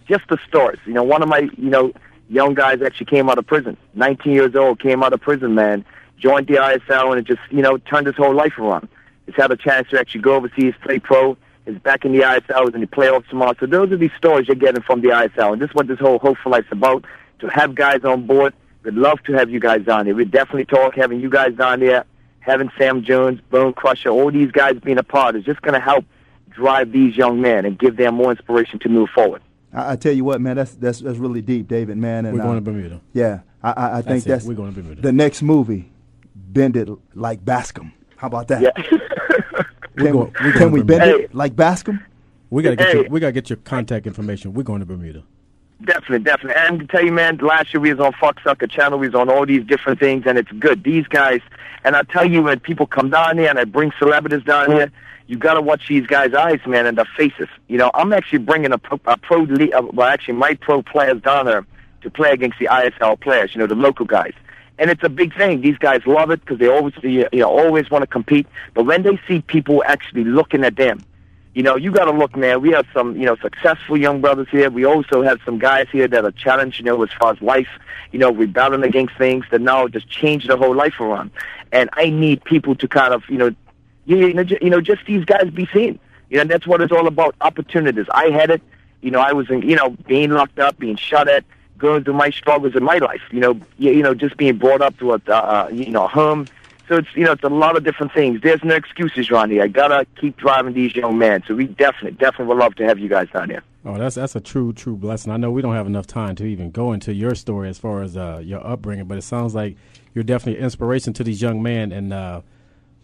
just 0.08 0.28
the 0.30 0.38
stars. 0.48 0.80
You 0.86 0.94
know, 0.94 1.04
one 1.04 1.22
of 1.22 1.30
my, 1.30 1.50
you 1.58 1.70
know, 1.70 1.94
young 2.30 2.54
guys 2.54 2.82
actually 2.82 3.08
came 3.08 3.30
out 3.30 3.38
of 3.38 3.48
prison, 3.48 3.76
19 3.96 4.34
years 4.34 4.56
old, 4.56 4.80
came 4.80 5.04
out 5.04 5.14
of 5.14 5.20
prison, 5.20 5.56
man, 5.56 5.84
joined 6.18 6.48
the 6.48 6.56
ISL, 6.56 7.10
and 7.10 7.20
it 7.20 7.26
just, 7.26 7.42
you 7.50 7.62
know, 7.62 7.78
turned 7.78 8.08
his 8.08 8.16
whole 8.16 8.34
life 8.34 8.58
around. 8.58 8.88
He's 9.26 9.36
had 9.36 9.52
a 9.52 9.58
chance 9.58 9.90
to 9.90 10.00
actually 10.00 10.22
go 10.22 10.36
overseas, 10.36 10.74
play 10.82 11.00
pro. 11.00 11.38
He's 11.66 11.78
back 11.80 12.06
in 12.06 12.14
the 12.14 12.22
ISL, 12.22 12.70
is 12.70 12.76
in 12.76 12.82
the 12.82 12.88
playoffs 12.88 13.28
tomorrow. 13.30 13.54
So 13.60 13.66
those 13.66 13.92
are 13.92 13.98
these 13.98 14.12
stories 14.18 14.48
you're 14.48 14.56
getting 14.56 14.82
from 14.82 15.02
the 15.02 15.10
ISL, 15.10 15.54
and 15.54 15.62
this 15.62 15.70
is 15.70 15.76
what 15.76 15.88
this 15.88 16.00
whole 16.00 16.20
Hope 16.20 16.38
for 16.38 16.50
Life's 16.50 16.72
about. 16.72 17.06
To 17.40 17.48
have 17.48 17.74
guys 17.74 18.04
on 18.04 18.26
board, 18.26 18.54
we'd 18.84 18.96
love 18.96 19.22
to 19.24 19.34
have 19.34 19.50
you 19.50 19.60
guys 19.60 19.86
down 19.86 20.06
there. 20.06 20.16
We'd 20.16 20.32
definitely 20.32 20.66
talk 20.66 20.96
having 20.96 21.20
you 21.20 21.30
guys 21.30 21.54
down 21.54 21.80
there, 21.80 22.06
having 22.40 22.70
Sam 22.78 23.04
Jones, 23.04 23.40
Bone 23.50 23.74
Crusher, 23.74 24.10
all 24.10 24.32
these 24.32 24.52
guys 24.52 24.78
being 24.80 24.98
a 24.98 25.04
part 25.04 25.36
is 25.36 25.46
just 25.46 25.62
going 25.62 25.74
to 25.74 25.80
help 25.80 26.06
drive 26.50 26.92
these 26.92 27.16
young 27.16 27.40
men 27.40 27.66
and 27.66 27.80
give 27.80 27.96
them 27.96 28.16
more 28.16 28.32
inspiration 28.32 28.80
to 28.80 28.90
move 28.90 29.10
forward. 29.10 29.42
I, 29.74 29.92
I 29.92 29.96
tell 29.96 30.14
you 30.14 30.24
what, 30.24 30.42
man, 30.42 30.56
that's 30.58 30.74
that's 30.76 31.00
that's 31.00 31.18
really 31.18 31.42
deep, 31.42 31.68
David, 31.68 31.98
man. 31.98 32.26
And, 32.26 32.36
We're 32.36 32.42
going 32.44 32.54
uh, 32.58 32.60
to 32.60 32.62
Bermuda. 32.62 33.02
Yeah, 33.14 33.42
I, 33.64 33.72
I, 33.72 33.98
I 33.98 34.02
think 34.02 34.26
it. 34.26 34.30
that's 34.30 34.46
We're 34.46 34.54
going 34.56 34.74
to 34.74 34.82
Bermuda. 34.82 35.02
the 35.02 35.12
next 35.12 35.42
movie. 35.42 35.92
Bend 36.36 36.76
it 36.76 36.90
like 37.16 37.44
Bascome. 37.46 37.92
How 38.18 38.28
about 38.28 38.48
that? 38.48 38.62
Yeah. 38.62 38.72
Can, 39.98 40.06
We're 40.06 40.12
going- 40.14 40.34
we, 40.46 40.52
can 40.54 40.72
we 40.72 40.82
bend 40.82 41.02
Bermuda. 41.02 41.24
it 41.26 41.36
like 41.36 41.56
Bascome? 41.56 42.02
We 42.50 42.64
gotta 42.64 42.76
get 42.78 42.88
Hey. 42.88 42.94
your, 43.02 43.10
we 43.10 43.20
gotta 43.20 43.34
get 43.34 43.50
your 43.50 43.58
contact 43.58 44.08
information. 44.08 44.54
We're 44.54 44.64
going 44.64 44.80
to 44.80 44.86
Bermuda. 44.86 45.24
Definitely, 45.84 46.20
definitely. 46.20 46.56
And 46.62 46.80
to 46.80 46.88
tell 46.88 47.04
you, 47.06 47.12
man, 47.12 47.38
last 47.38 47.74
year 47.74 47.82
we 47.82 47.94
was 47.94 48.00
on 48.06 48.14
Fox 48.14 48.42
Soccer 48.44 48.68
Channel. 48.68 48.98
We 49.00 49.08
was 49.08 49.16
on 49.16 49.30
all 49.30 49.46
these 49.46 49.66
different 49.66 50.00
things, 50.00 50.24
and 50.26 50.38
it's 50.38 50.52
good. 50.54 50.84
These 50.84 51.06
guys, 51.08 51.42
and 51.84 51.96
I 51.98 52.04
tell 52.04 52.30
you, 52.30 52.42
when 52.44 52.60
people 52.62 52.86
come 52.88 53.10
down 53.10 53.38
here 53.38 53.50
and 53.50 53.60
I 53.60 53.66
bring 53.66 53.92
celebrities 54.00 54.44
down 54.44 54.72
here, 54.72 54.92
you 55.30 55.38
got 55.38 55.54
to 55.54 55.62
watch 55.62 55.88
these 55.88 56.08
guys' 56.08 56.34
eyes, 56.34 56.60
man, 56.66 56.88
and 56.88 56.98
their 56.98 57.08
faces. 57.16 57.48
You 57.68 57.78
know, 57.78 57.92
I'm 57.94 58.12
actually 58.14 58.40
bringing 58.40 58.72
a 58.72 58.80
pro, 58.80 59.00
a 59.06 59.16
pro 59.16 59.42
le- 59.42 59.70
uh, 59.70 59.84
well, 59.94 60.08
actually, 60.08 60.34
my 60.34 60.56
pro 60.56 60.82
players 60.82 61.22
down 61.22 61.46
there 61.46 61.68
to 62.02 62.10
play 62.10 62.32
against 62.32 62.58
the 62.58 62.66
ISL 62.66 63.20
players. 63.22 63.54
You 63.54 63.60
know, 63.60 63.68
the 63.68 63.76
local 63.76 64.08
guys. 64.08 64.34
And 64.80 64.90
it's 64.90 65.04
a 65.04 65.10
big 65.10 65.38
thing. 65.38 65.62
These 65.62 65.78
guys 65.78 66.02
love 66.08 66.32
it 66.32 66.40
because 66.40 66.58
they 66.58 66.68
always, 66.68 66.96
you 67.04 67.28
know, 67.32 67.48
always 67.48 67.92
want 67.92 68.02
to 68.02 68.08
compete. 68.08 68.48
But 68.74 68.88
when 68.88 69.04
they 69.04 69.20
see 69.28 69.42
people 69.42 69.84
actually 69.86 70.24
looking 70.24 70.64
at 70.64 70.78
them, 70.78 71.04
you 71.54 71.62
know, 71.62 71.76
you 71.76 71.92
got 71.92 72.06
to 72.06 72.12
look, 72.12 72.36
man. 72.36 72.62
We 72.62 72.72
have 72.72 72.88
some, 72.92 73.16
you 73.16 73.28
know, 73.28 73.36
successful 73.36 73.98
young 73.98 74.22
brothers 74.22 74.48
here. 74.50 74.72
We 74.72 74.86
also 74.86 75.22
have 75.22 75.40
some 75.46 75.60
guys 75.60 75.88
here 75.92 76.08
that 76.08 76.26
are 76.26 76.32
challenged, 76.32 76.80
you 76.80 76.86
know, 76.86 77.04
as 77.04 77.10
far 77.20 77.34
as 77.34 77.42
life, 77.42 77.70
you 78.12 78.18
know, 78.18 78.32
rebelling 78.32 78.84
against 78.84 79.16
things 79.16 79.46
that 79.52 79.62
now 79.62 79.88
just 79.90 80.10
change 80.10 80.48
their 80.48 80.58
whole 80.58 80.76
life 80.76 81.00
around. 81.00 81.30
And 81.72 81.92
I 81.94 82.10
need 82.10 82.44
people 82.46 82.74
to 82.76 82.88
kind 82.88 83.14
of, 83.14 83.24
you 83.30 83.38
know, 83.38 83.54
you 84.06 84.34
know, 84.34 84.44
you 84.62 84.70
know, 84.70 84.82
just 84.82 85.06
these 85.06 85.26
guys 85.26 85.50
be 85.52 85.68
seen. 85.74 86.00
You 86.30 86.38
know, 86.38 86.44
that's 86.44 86.68
what 86.68 86.82
it's 86.82 86.92
all 86.92 87.08
about. 87.08 87.36
Opportunities. 87.42 88.06
I 88.12 88.30
had 88.30 88.52
it. 88.52 88.62
You 89.02 89.12
know, 89.12 89.20
I 89.20 89.34
was, 89.34 89.50
in, 89.50 89.62
you 89.62 89.76
know, 89.76 89.92
being 90.08 90.32
locked 90.32 90.60
up, 90.60 90.78
being 90.78 90.96
shot 90.96 91.28
at, 91.28 91.44
going 91.78 92.04
through 92.04 92.14
my 92.14 92.30
struggles 92.30 92.76
in 92.76 92.84
my 92.84 92.98
life. 92.98 93.22
You 93.32 93.40
know, 93.40 93.62
you, 93.78 93.92
you 93.92 94.04
know, 94.04 94.14
just 94.14 94.38
being 94.38 94.58
brought 94.58 94.82
up 94.82 94.98
to 95.00 95.14
a, 95.14 95.22
uh, 95.28 95.70
you 95.72 95.92
know, 95.92 96.08
home. 96.08 96.48
So 96.88 96.98
it's 96.98 97.08
you 97.16 97.24
know 97.24 97.34
it's 97.34 97.44
a 97.44 97.50
lot 97.50 97.78
of 97.78 97.84
different 97.84 98.14
things. 98.14 98.42
There's 98.42 98.64
no 98.64 98.74
excuses, 98.74 99.30
Ronnie. 99.30 99.62
I 99.62 99.68
gotta 99.68 100.08
keep 100.20 100.38
driving 100.38 100.74
these 100.74 100.96
young 100.96 101.20
men. 101.20 101.44
So 101.48 101.54
we 101.54 101.68
definitely, 101.68 102.18
definitely 102.18 102.48
would 102.48 102.58
love 102.58 102.74
to 102.76 102.86
have 102.86 102.98
you 102.98 103.08
guys 103.08 103.30
down 103.30 103.52
here. 103.52 103.62
Oh, 103.86 103.96
that's 103.98 104.16
that's 104.16 104.36
a 104.36 104.40
true 104.42 104.74
true 104.74 104.96
blessing. 104.96 105.32
I 105.32 105.38
know 105.38 105.52
we 105.52 105.62
don't 105.62 105.76
have 105.76 105.86
enough 105.86 106.08
time 106.08 106.36
to 106.38 106.46
even 106.46 106.72
go 106.72 106.92
into 106.92 107.14
your 107.14 107.36
story 107.36 107.70
as 107.70 107.78
far 107.78 108.02
as 108.02 108.18
uh, 108.18 108.42
your 108.44 108.66
upbringing, 108.66 109.06
but 109.06 109.20
it 109.20 109.22
sounds 109.22 109.54
like 109.54 109.78
you're 110.16 110.24
definitely 110.24 110.58
an 110.58 110.66
inspiration 110.66 111.14
to 111.14 111.24
these 111.24 111.44
young 111.44 111.62
men. 111.62 111.92
And 111.92 112.12
uh, 112.12 112.42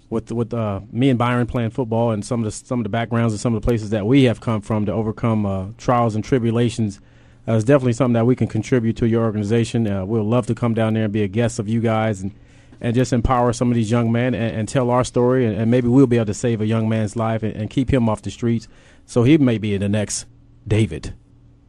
with 0.10 0.32
with 0.32 0.54
uh, 0.54 0.82
me 0.91 1.10
and 1.10 1.18
Byron 1.18 1.48
playing 1.48 1.72
football 1.72 2.12
and 2.12 2.26
some 2.26 2.44
of 2.44 2.46
the 2.46 2.52
some 2.52 2.80
of 2.80 2.84
the 2.84 2.89
backgrounds 2.89 3.34
and 3.34 3.39
some 3.39 3.56
of 3.56 3.62
the 3.62 3.65
places 3.65 3.89
that 3.89 4.06
we 4.06 4.24
have 4.24 4.41
come 4.41 4.62
from 4.62 4.86
to 4.86 4.91
overcome 4.91 5.46
uh, 5.46 5.68
trials 5.78 6.15
and 6.15 6.24
tribulations. 6.24 7.00
Uh, 7.48 7.54
it's 7.54 7.63
definitely 7.63 7.94
something 7.94 8.13
that 8.13 8.26
we 8.26 8.36
can 8.36 8.48
contribute 8.48 8.98
to 8.98 9.08
your 9.08 9.24
organization. 9.24 9.88
Uh, 9.88 10.04
we'll 10.04 10.24
love 10.24 10.48
to 10.48 10.56
come 10.56 10.74
down 10.74 10.96
there 10.96 11.04
and 11.04 11.13
be 11.13 11.22
a 11.22 11.28
guest 11.28 11.60
of 11.60 11.70
you 11.70 11.80
guys 11.80 12.22
and, 12.22 12.32
and 12.82 12.96
just 12.96 13.13
empower 13.13 13.54
some 13.54 13.70
of 13.70 13.76
these 13.76 13.91
young 13.91 14.12
men 14.12 14.34
and, 14.34 14.56
and 14.56 14.68
tell 14.68 14.89
our 14.89 15.04
story. 15.04 15.46
And, 15.46 15.56
and 15.56 15.70
maybe 15.70 15.88
we'll 15.88 16.08
be 16.08 16.15
able 16.15 16.26
to 16.26 16.34
save 16.34 16.60
a 16.60 16.65
young 16.65 16.89
man's 16.89 17.15
life 17.15 17.44
and, 17.44 17.56
and 17.56 17.70
keep 17.70 17.94
him 17.94 18.10
off 18.10 18.24
the 18.24 18.32
streets 18.32 18.68
so 19.06 19.22
he 19.24 19.38
may 19.38 19.60
be 19.60 19.78
the 19.78 19.89
next 19.89 20.26
David. 20.68 21.13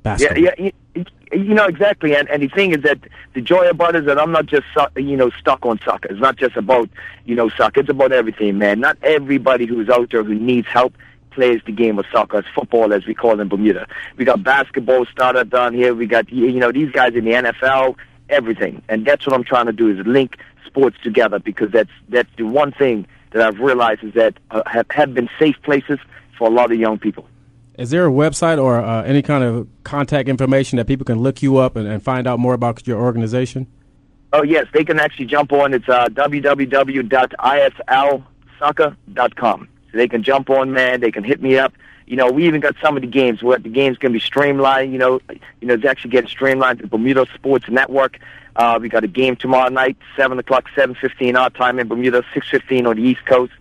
Basketball. 0.02 0.38
Yeah, 0.42 0.70
yeah, 0.94 1.02
you, 1.32 1.54
know 1.54 1.66
exactly. 1.66 2.14
And 2.14 2.28
and 2.30 2.42
the 2.42 2.48
thing 2.48 2.72
is 2.72 2.82
that 2.82 2.98
the 3.34 3.40
joy 3.40 3.68
about 3.68 3.94
it 3.94 4.00
is 4.00 4.06
that 4.06 4.18
I'm 4.18 4.32
not 4.32 4.46
just 4.46 4.66
you 4.96 5.16
know 5.16 5.30
stuck 5.30 5.64
on 5.66 5.80
soccer. 5.84 6.08
It's 6.10 6.20
not 6.20 6.36
just 6.36 6.56
about 6.56 6.88
you 7.24 7.34
know 7.34 7.48
soccer. 7.50 7.80
It's 7.80 7.90
about 7.90 8.12
everything, 8.12 8.58
man. 8.58 8.80
Not 8.80 8.96
everybody 9.02 9.66
who's 9.66 9.88
out 9.88 10.10
there 10.10 10.24
who 10.24 10.34
needs 10.34 10.68
help 10.68 10.94
plays 11.30 11.60
the 11.66 11.72
game 11.72 11.98
of 11.98 12.06
soccer. 12.10 12.38
It's 12.38 12.48
football, 12.54 12.92
as 12.92 13.06
we 13.06 13.14
call 13.14 13.32
it 13.32 13.40
in 13.40 13.48
Bermuda. 13.48 13.86
We 14.16 14.24
got 14.24 14.42
basketball 14.42 15.04
started 15.06 15.50
down 15.50 15.74
here. 15.74 15.94
We 15.94 16.06
got 16.06 16.30
you 16.30 16.60
know 16.60 16.72
these 16.72 16.90
guys 16.90 17.14
in 17.14 17.24
the 17.24 17.32
NFL, 17.32 17.96
everything. 18.28 18.82
And 18.88 19.06
that's 19.06 19.26
what 19.26 19.34
I'm 19.34 19.44
trying 19.44 19.66
to 19.66 19.72
do 19.72 19.90
is 19.90 20.06
link 20.06 20.38
sports 20.64 20.96
together 21.02 21.38
because 21.38 21.70
that's 21.70 21.90
that's 22.08 22.30
the 22.36 22.44
one 22.44 22.72
thing 22.72 23.06
that 23.32 23.42
I've 23.42 23.60
realized 23.60 24.02
is 24.02 24.14
that 24.14 24.34
uh, 24.50 24.62
have, 24.66 24.86
have 24.90 25.14
been 25.14 25.28
safe 25.38 25.56
places 25.62 25.98
for 26.38 26.48
a 26.48 26.50
lot 26.50 26.72
of 26.72 26.78
young 26.78 26.98
people. 26.98 27.26
Is 27.78 27.90
there 27.90 28.06
a 28.06 28.10
website 28.10 28.62
or 28.62 28.80
uh, 28.80 29.02
any 29.02 29.20
kind 29.20 29.44
of 29.44 29.68
contact 29.84 30.30
information 30.30 30.78
that 30.78 30.86
people 30.86 31.04
can 31.04 31.18
look 31.18 31.42
you 31.42 31.58
up 31.58 31.76
and, 31.76 31.86
and 31.86 32.02
find 32.02 32.26
out 32.26 32.38
more 32.38 32.54
about 32.54 32.86
your 32.86 33.00
organization? 33.00 33.66
Oh 34.32 34.42
yes, 34.42 34.66
they 34.72 34.82
can 34.84 34.98
actually 34.98 35.26
jump 35.26 35.52
on. 35.52 35.74
It's 35.74 35.88
uh. 35.88 36.08
So 39.92 39.98
they 39.98 40.08
can 40.08 40.22
jump 40.22 40.50
on, 40.50 40.72
man. 40.72 41.00
They 41.00 41.10
can 41.10 41.22
hit 41.22 41.42
me 41.42 41.58
up. 41.58 41.74
You 42.06 42.16
know, 42.16 42.30
we 42.30 42.46
even 42.46 42.60
got 42.60 42.76
some 42.80 42.96
of 42.96 43.02
the 43.02 43.08
games 43.08 43.42
where 43.42 43.58
the 43.58 43.68
games 43.68 43.98
can 43.98 44.12
be 44.12 44.20
streamlined. 44.20 44.92
You 44.92 44.98
know, 44.98 45.20
you 45.60 45.68
know, 45.68 45.74
it's 45.74 45.84
actually 45.84 46.10
getting 46.10 46.30
streamlined 46.30 46.78
to 46.78 46.86
Bermuda 46.86 47.26
Sports 47.34 47.68
Network. 47.68 48.18
Uh, 48.54 48.78
we 48.80 48.88
got 48.88 49.04
a 49.04 49.08
game 49.08 49.36
tomorrow 49.36 49.68
night, 49.68 49.98
seven 50.16 50.38
o'clock, 50.38 50.66
seven 50.74 50.94
fifteen 50.94 51.36
our 51.36 51.50
time 51.50 51.78
in 51.78 51.88
Bermuda, 51.88 52.24
six 52.32 52.48
fifteen 52.48 52.86
on 52.86 52.96
the 52.96 53.02
East 53.02 53.26
Coast. 53.26 53.52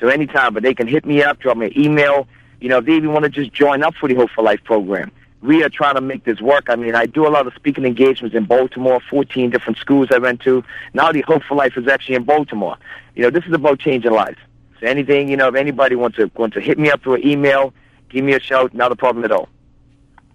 So 0.00 0.08
anytime, 0.08 0.54
but 0.54 0.62
they 0.64 0.74
can 0.74 0.88
hit 0.88 1.06
me 1.06 1.22
up, 1.22 1.38
drop 1.38 1.56
me 1.56 1.66
an 1.66 1.78
email. 1.78 2.26
You 2.60 2.68
know, 2.68 2.78
if 2.78 2.84
they 2.84 2.94
even 2.94 3.12
want 3.12 3.24
to 3.24 3.30
just 3.30 3.52
join 3.52 3.82
up 3.82 3.94
for 3.94 4.08
the 4.08 4.14
Hope 4.14 4.30
for 4.30 4.42
Life 4.42 4.62
program. 4.64 5.10
We 5.42 5.62
are 5.64 5.70
trying 5.70 5.94
to 5.94 6.02
make 6.02 6.24
this 6.24 6.42
work. 6.42 6.66
I 6.68 6.76
mean, 6.76 6.94
I 6.94 7.06
do 7.06 7.26
a 7.26 7.30
lot 7.30 7.46
of 7.46 7.54
speaking 7.54 7.86
engagements 7.86 8.36
in 8.36 8.44
Baltimore, 8.44 9.00
14 9.08 9.48
different 9.48 9.78
schools 9.78 10.08
I 10.12 10.18
went 10.18 10.40
to. 10.42 10.62
Now 10.92 11.12
the 11.12 11.22
Hope 11.22 11.42
for 11.44 11.54
Life 11.54 11.78
is 11.78 11.88
actually 11.88 12.16
in 12.16 12.24
Baltimore. 12.24 12.76
You 13.14 13.22
know, 13.22 13.30
this 13.30 13.44
is 13.46 13.54
about 13.54 13.78
changing 13.78 14.12
lives. 14.12 14.36
So 14.80 14.86
anything, 14.86 15.30
you 15.30 15.38
know, 15.38 15.48
if 15.48 15.54
anybody 15.54 15.96
wants 15.96 16.18
to 16.18 16.30
wants 16.36 16.54
to 16.54 16.60
hit 16.60 16.78
me 16.78 16.90
up 16.90 17.02
through 17.02 17.14
an 17.14 17.26
email, 17.26 17.72
give 18.10 18.22
me 18.22 18.34
a 18.34 18.40
shout, 18.40 18.74
not 18.74 18.92
a 18.92 18.96
problem 18.96 19.24
at 19.24 19.32
all. 19.32 19.48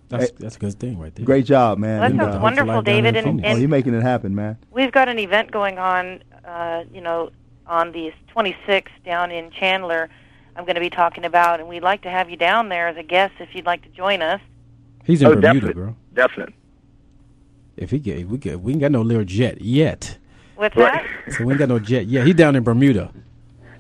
That's 0.09 0.31
that's 0.31 0.55
a 0.55 0.59
good 0.59 0.79
thing 0.79 0.97
right 0.99 1.13
there. 1.13 1.25
Great 1.25 1.45
job, 1.45 1.77
man. 1.77 1.99
Well, 1.99 2.09
that 2.09 2.17
sounds 2.17 2.35
uh, 2.35 2.39
wonderful, 2.39 2.81
David. 2.81 3.15
And, 3.15 3.45
oh, 3.45 3.55
you're 3.55 3.69
making 3.69 3.93
it 3.93 4.03
happen, 4.03 4.35
man. 4.35 4.57
we've 4.71 4.91
got 4.91 5.09
an 5.09 5.19
event 5.19 5.51
going 5.51 5.79
on, 5.79 6.23
uh, 6.45 6.83
you 6.93 7.01
know, 7.01 7.31
on 7.67 7.91
the 7.91 8.13
26th 8.35 8.88
down 9.03 9.31
in 9.31 9.51
Chandler. 9.51 10.09
I'm 10.55 10.63
going 10.65 10.75
to 10.75 10.81
be 10.81 10.89
talking 10.89 11.25
about, 11.25 11.59
and 11.59 11.67
we'd 11.67 11.83
like 11.83 12.01
to 12.03 12.09
have 12.09 12.29
you 12.29 12.37
down 12.37 12.69
there 12.69 12.87
as 12.87 12.97
a 12.97 13.03
guest 13.03 13.33
if 13.39 13.49
you'd 13.53 13.65
like 13.65 13.81
to 13.83 13.89
join 13.89 14.21
us. 14.21 14.39
He's 15.03 15.21
in 15.21 15.27
Oh, 15.27 15.31
Bermuda, 15.35 15.53
definitely. 15.53 15.73
bro. 15.73 15.95
Definitely. 16.13 16.55
If 17.77 17.91
he 17.91 17.99
get, 17.99 18.27
we 18.27 18.37
get, 18.37 18.61
we 18.61 18.71
ain't 18.71 18.81
got 18.81 18.91
no 18.91 19.01
little 19.01 19.25
jet 19.25 19.61
yet. 19.61 20.17
What's 20.55 20.75
Right. 20.77 21.05
that? 21.25 21.33
So 21.33 21.43
we 21.43 21.51
ain't 21.53 21.59
got 21.59 21.67
no 21.69 21.79
jet 21.79 22.05
yet. 22.07 22.25
He's 22.25 22.35
down 22.35 22.55
in 22.55 22.63
Bermuda. 22.63 23.11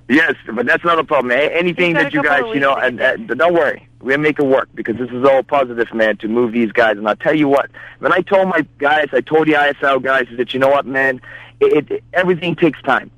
Yes, 0.09 0.35
but 0.53 0.65
that's 0.67 0.83
not 0.83 0.99
a 0.99 1.03
problem. 1.03 1.31
A- 1.31 1.49
Anything 1.57 1.93
that 1.93 2.13
you 2.13 2.21
guys, 2.21 2.43
you 2.53 2.59
know, 2.59 2.75
weeks 2.75 2.85
and 2.87 3.01
uh, 3.01 3.15
don't 3.35 3.53
worry, 3.55 3.87
we'll 4.01 4.19
make 4.19 4.37
it 4.37 4.45
work 4.45 4.67
because 4.75 4.97
this 4.97 5.09
is 5.09 5.23
all 5.23 5.41
positive, 5.41 5.91
man, 5.93 6.17
to 6.17 6.27
move 6.27 6.51
these 6.51 6.71
guys. 6.71 6.97
And 6.97 7.07
I'll 7.07 7.15
tell 7.15 7.33
you 7.33 7.47
what, 7.47 7.71
when 7.99 8.11
I 8.13 8.19
told 8.19 8.49
my 8.49 8.67
guys, 8.77 9.07
I 9.13 9.21
told 9.21 9.47
the 9.47 9.53
ISL 9.53 10.03
guys 10.03 10.27
that 10.37 10.53
you 10.53 10.59
know 10.59 10.67
what, 10.67 10.85
man, 10.85 11.21
it, 11.59 11.89
it 11.89 12.03
everything 12.13 12.55
takes 12.55 12.79
time, 12.83 13.09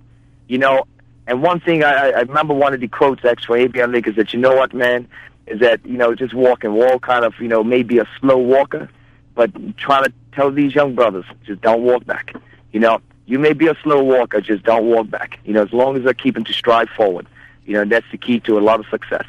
you 0.47 0.59
know. 0.59 0.85
And 1.27 1.41
one 1.41 1.59
thing 1.59 1.83
I, 1.83 1.91
I 1.91 2.07
I 2.09 2.19
remember 2.21 2.53
one 2.53 2.73
of 2.73 2.79
the 2.79 2.87
quotes 2.87 3.23
actually 3.25 3.67
for 3.67 3.73
ABL 3.73 3.91
League 3.93 4.07
is 4.07 4.15
that 4.15 4.33
you 4.33 4.39
know 4.39 4.55
what, 4.55 4.73
man, 4.73 5.07
is 5.45 5.59
that 5.59 5.85
you 5.85 5.97
know 5.97 6.15
just 6.15 6.33
walking, 6.33 6.73
we're 6.73 6.87
all 6.89 6.99
kind 6.99 7.25
of 7.25 7.33
you 7.39 7.47
know 7.47 7.63
maybe 7.63 7.99
a 7.99 8.07
slow 8.19 8.37
walker, 8.37 8.89
but 9.35 9.51
trying 9.77 10.05
to 10.05 10.13
tell 10.31 10.51
these 10.51 10.73
young 10.73 10.95
brothers 10.95 11.25
just 11.45 11.61
don't 11.61 11.83
walk 11.83 12.05
back, 12.05 12.33
you 12.71 12.79
know. 12.79 12.99
You 13.29 13.39
may 13.39 13.51
be 13.51 13.67
a 13.67 13.75
slow 13.83 14.01
walker, 14.01 14.39
just 14.39 14.63
don't 14.63 14.85
walk 14.85 15.09
back. 15.09 15.37
You 15.43 15.51
know, 15.53 15.61
as 15.63 15.73
long 15.73 15.97
as 15.97 16.03
they're 16.05 16.13
keeping 16.13 16.45
to 16.45 16.53
strive 16.53 16.87
forward. 16.95 17.27
You 17.65 17.73
know, 17.73 17.83
that's 17.83 18.05
the 18.09 18.17
key 18.17 18.39
to 18.41 18.57
a 18.57 18.61
lot 18.61 18.79
of 18.79 18.85
success. 18.87 19.25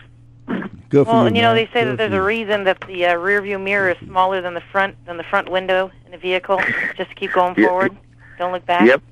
Good 0.47 1.05
for 1.05 1.13
Well, 1.13 1.21
you. 1.23 1.27
and 1.27 1.37
you 1.37 1.43
know 1.43 1.53
they 1.53 1.67
say 1.67 1.83
Good 1.83 1.89
that 1.89 1.97
there's 1.99 2.13
a 2.13 2.23
reason 2.23 2.63
that 2.63 2.81
the 2.87 3.07
uh, 3.07 3.17
rear 3.17 3.43
view 3.43 3.59
mirror 3.59 3.91
is 3.91 3.97
smaller 4.07 4.41
than 4.41 4.55
the 4.55 4.61
front 4.73 4.95
than 5.07 5.17
the 5.17 5.25
front 5.25 5.51
window 5.51 5.91
in 6.07 6.15
a 6.15 6.19
vehicle. 6.19 6.61
Just 6.97 7.13
keep 7.17 7.33
going 7.33 7.55
Yeah. 7.59 7.67
forward. 7.67 7.97
Don't 8.39 8.53
look 8.53 8.65
back. 8.65 8.87
Yep. 8.87 9.03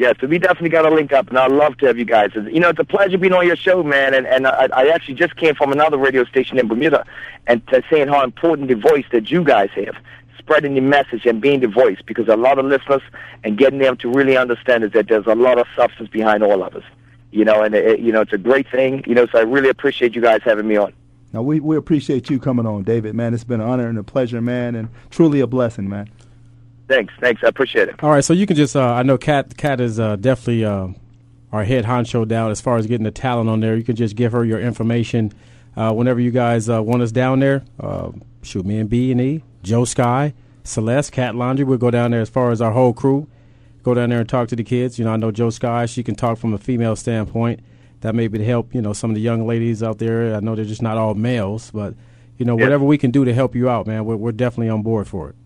Yeah, 0.00 0.14
so 0.18 0.28
we 0.28 0.38
definitely 0.38 0.70
got 0.70 0.88
to 0.88 0.94
link 0.94 1.12
up, 1.12 1.28
and 1.28 1.36
I'd 1.36 1.52
love 1.52 1.76
to 1.76 1.86
have 1.86 1.98
you 1.98 2.06
guys. 2.06 2.30
You 2.34 2.58
know, 2.58 2.70
it's 2.70 2.78
a 2.78 2.84
pleasure 2.84 3.18
being 3.18 3.34
on 3.34 3.46
your 3.46 3.54
show, 3.54 3.82
man. 3.82 4.14
And 4.14 4.26
and 4.26 4.46
I, 4.46 4.66
I 4.72 4.88
actually 4.88 5.12
just 5.12 5.36
came 5.36 5.54
from 5.54 5.72
another 5.72 5.98
radio 5.98 6.24
station 6.24 6.58
in 6.58 6.68
Bermuda, 6.68 7.04
and 7.46 7.60
to 7.68 7.82
saying 7.90 8.08
how 8.08 8.24
important 8.24 8.68
the 8.68 8.76
voice 8.76 9.04
that 9.12 9.30
you 9.30 9.44
guys 9.44 9.68
have, 9.74 9.94
spreading 10.38 10.72
the 10.72 10.80
message 10.80 11.26
and 11.26 11.38
being 11.38 11.60
the 11.60 11.68
voice, 11.68 11.98
because 12.06 12.28
a 12.28 12.36
lot 12.36 12.58
of 12.58 12.64
listeners 12.64 13.02
and 13.44 13.58
getting 13.58 13.78
them 13.78 13.98
to 13.98 14.10
really 14.10 14.38
understand 14.38 14.84
is 14.84 14.92
that 14.92 15.08
there's 15.08 15.26
a 15.26 15.34
lot 15.34 15.58
of 15.58 15.66
substance 15.76 16.08
behind 16.08 16.42
all 16.42 16.62
of 16.62 16.74
us. 16.74 16.84
You 17.30 17.44
know, 17.44 17.60
and 17.62 17.74
it, 17.74 18.00
you 18.00 18.10
know, 18.10 18.22
it's 18.22 18.32
a 18.32 18.38
great 18.38 18.70
thing. 18.70 19.04
You 19.06 19.14
know, 19.14 19.26
so 19.26 19.38
I 19.38 19.42
really 19.42 19.68
appreciate 19.68 20.14
you 20.14 20.22
guys 20.22 20.40
having 20.42 20.66
me 20.66 20.78
on. 20.78 20.94
Now 21.34 21.42
we 21.42 21.60
we 21.60 21.76
appreciate 21.76 22.30
you 22.30 22.38
coming 22.38 22.64
on, 22.64 22.84
David. 22.84 23.14
Man, 23.14 23.34
it's 23.34 23.44
been 23.44 23.60
an 23.60 23.68
honor 23.68 23.88
and 23.88 23.98
a 23.98 24.02
pleasure, 24.02 24.40
man, 24.40 24.76
and 24.76 24.88
truly 25.10 25.40
a 25.40 25.46
blessing, 25.46 25.90
man. 25.90 26.08
Thanks, 26.90 27.14
thanks, 27.20 27.40
I 27.44 27.46
appreciate 27.46 27.88
it. 27.88 28.02
All 28.02 28.10
right, 28.10 28.24
so 28.24 28.32
you 28.32 28.46
can 28.46 28.56
just, 28.56 28.74
uh, 28.74 28.84
I 28.94 29.04
know 29.04 29.16
Kat, 29.16 29.56
Kat 29.56 29.80
is 29.80 30.00
uh, 30.00 30.16
definitely 30.16 30.64
uh, 30.64 30.88
our 31.52 31.62
head 31.62 31.84
honcho 31.84 32.26
down 32.26 32.50
as 32.50 32.60
far 32.60 32.78
as 32.78 32.86
getting 32.88 33.04
the 33.04 33.12
talent 33.12 33.48
on 33.48 33.60
there. 33.60 33.76
You 33.76 33.84
can 33.84 33.94
just 33.94 34.16
give 34.16 34.32
her 34.32 34.44
your 34.44 34.58
information 34.58 35.32
uh, 35.76 35.92
whenever 35.92 36.18
you 36.18 36.32
guys 36.32 36.68
uh, 36.68 36.82
want 36.82 37.00
us 37.02 37.12
down 37.12 37.38
there. 37.38 37.62
Uh, 37.78 38.10
shoot, 38.42 38.66
me 38.66 38.78
and 38.78 38.90
B 38.90 39.12
and 39.12 39.20
E, 39.20 39.44
Joe 39.62 39.84
Sky, 39.84 40.34
Celeste, 40.64 41.12
Cat 41.12 41.36
Laundry. 41.36 41.64
We'll 41.64 41.78
go 41.78 41.92
down 41.92 42.10
there 42.10 42.22
as 42.22 42.28
far 42.28 42.50
as 42.50 42.60
our 42.60 42.72
whole 42.72 42.92
crew. 42.92 43.28
Go 43.84 43.94
down 43.94 44.10
there 44.10 44.18
and 44.18 44.28
talk 44.28 44.48
to 44.48 44.56
the 44.56 44.64
kids. 44.64 44.98
You 44.98 45.04
know, 45.04 45.12
I 45.12 45.16
know 45.16 45.30
Joe 45.30 45.50
Sky. 45.50 45.86
She 45.86 46.02
can 46.02 46.16
talk 46.16 46.38
from 46.38 46.52
a 46.52 46.58
female 46.58 46.96
standpoint. 46.96 47.60
That 48.00 48.16
may 48.16 48.26
be 48.26 48.38
to 48.38 48.44
help. 48.44 48.74
You 48.74 48.82
know, 48.82 48.92
some 48.94 49.10
of 49.10 49.14
the 49.14 49.20
young 49.22 49.46
ladies 49.46 49.80
out 49.80 49.98
there. 49.98 50.34
I 50.34 50.40
know 50.40 50.56
they're 50.56 50.64
just 50.64 50.82
not 50.82 50.98
all 50.98 51.14
males, 51.14 51.70
but 51.70 51.94
you 52.36 52.44
know, 52.44 52.58
Yeah. 52.58 52.64
whatever 52.64 52.84
we 52.84 52.98
can 52.98 53.12
do 53.12 53.24
to 53.24 53.32
help 53.32 53.54
you 53.54 53.68
out, 53.70 53.86
man, 53.86 54.04
we're, 54.06 54.16
we're 54.16 54.32
definitely 54.32 54.70
on 54.70 54.82
board 54.82 55.06
for 55.06 55.28
it. 55.30 55.36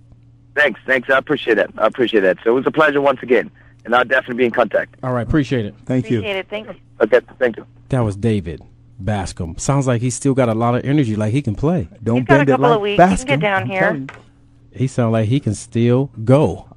Thanks, 0.55 0.81
thanks, 0.87 1.11
I 1.11 1.19
appreciate 1.19 1.55
that. 1.55 1.71
I 1.79 1.87
appreciate 1.87 2.21
that. 2.21 2.39
So 2.45 2.51
it 2.51 2.55
was 2.55 2.67
a 2.67 2.71
pleasure 2.71 3.01
once 3.01 3.23
again, 3.23 3.51
and 3.85 3.95
I'll 3.95 4.05
definitely 4.05 4.37
be 4.37 4.45
in 4.45 4.51
contact. 4.53 4.97
All 5.03 5.13
right, 5.13 5.27
appreciate 5.27 5.67
it. 5.67 5.75
Thank 5.85 6.11
you. 6.11 6.19
Appreciate 6.19 6.39
it. 6.39 6.49
Thanks. 6.49 6.71
Okay, 7.01 7.21
thank 7.39 7.57
you. 7.57 7.67
That 7.89 8.01
was 8.01 8.17
David 8.17 8.63
Bascome. 9.03 9.59
Sounds 9.59 9.87
like 9.87 10.01
he's 10.01 10.15
still 10.15 10.35
got 10.35 10.49
a 10.49 10.55
lot 10.55 10.75
of 10.77 10.85
energy, 10.85 11.17
like 11.17 11.33
he 11.33 11.43
can 11.43 11.55
play. 11.57 11.89
Don't 12.03 12.19
He's 12.19 12.27
got 12.27 12.35
a 12.35 12.39
bend 12.39 12.49
it 12.49 12.53
couple 12.53 12.69
like 12.69 12.77
of 12.77 12.83
weeks. 12.83 13.03
Bascome. 13.03 13.11
He 13.11 13.17
can 13.17 13.27
get 13.27 13.41
down 13.41 13.63
I'm 13.63 13.69
here. 13.69 14.07
He 14.73 14.87
sounds 14.87 15.13
like 15.13 15.29
he 15.29 15.41
can 15.41 15.55
still 15.55 16.11
go. 16.25 16.69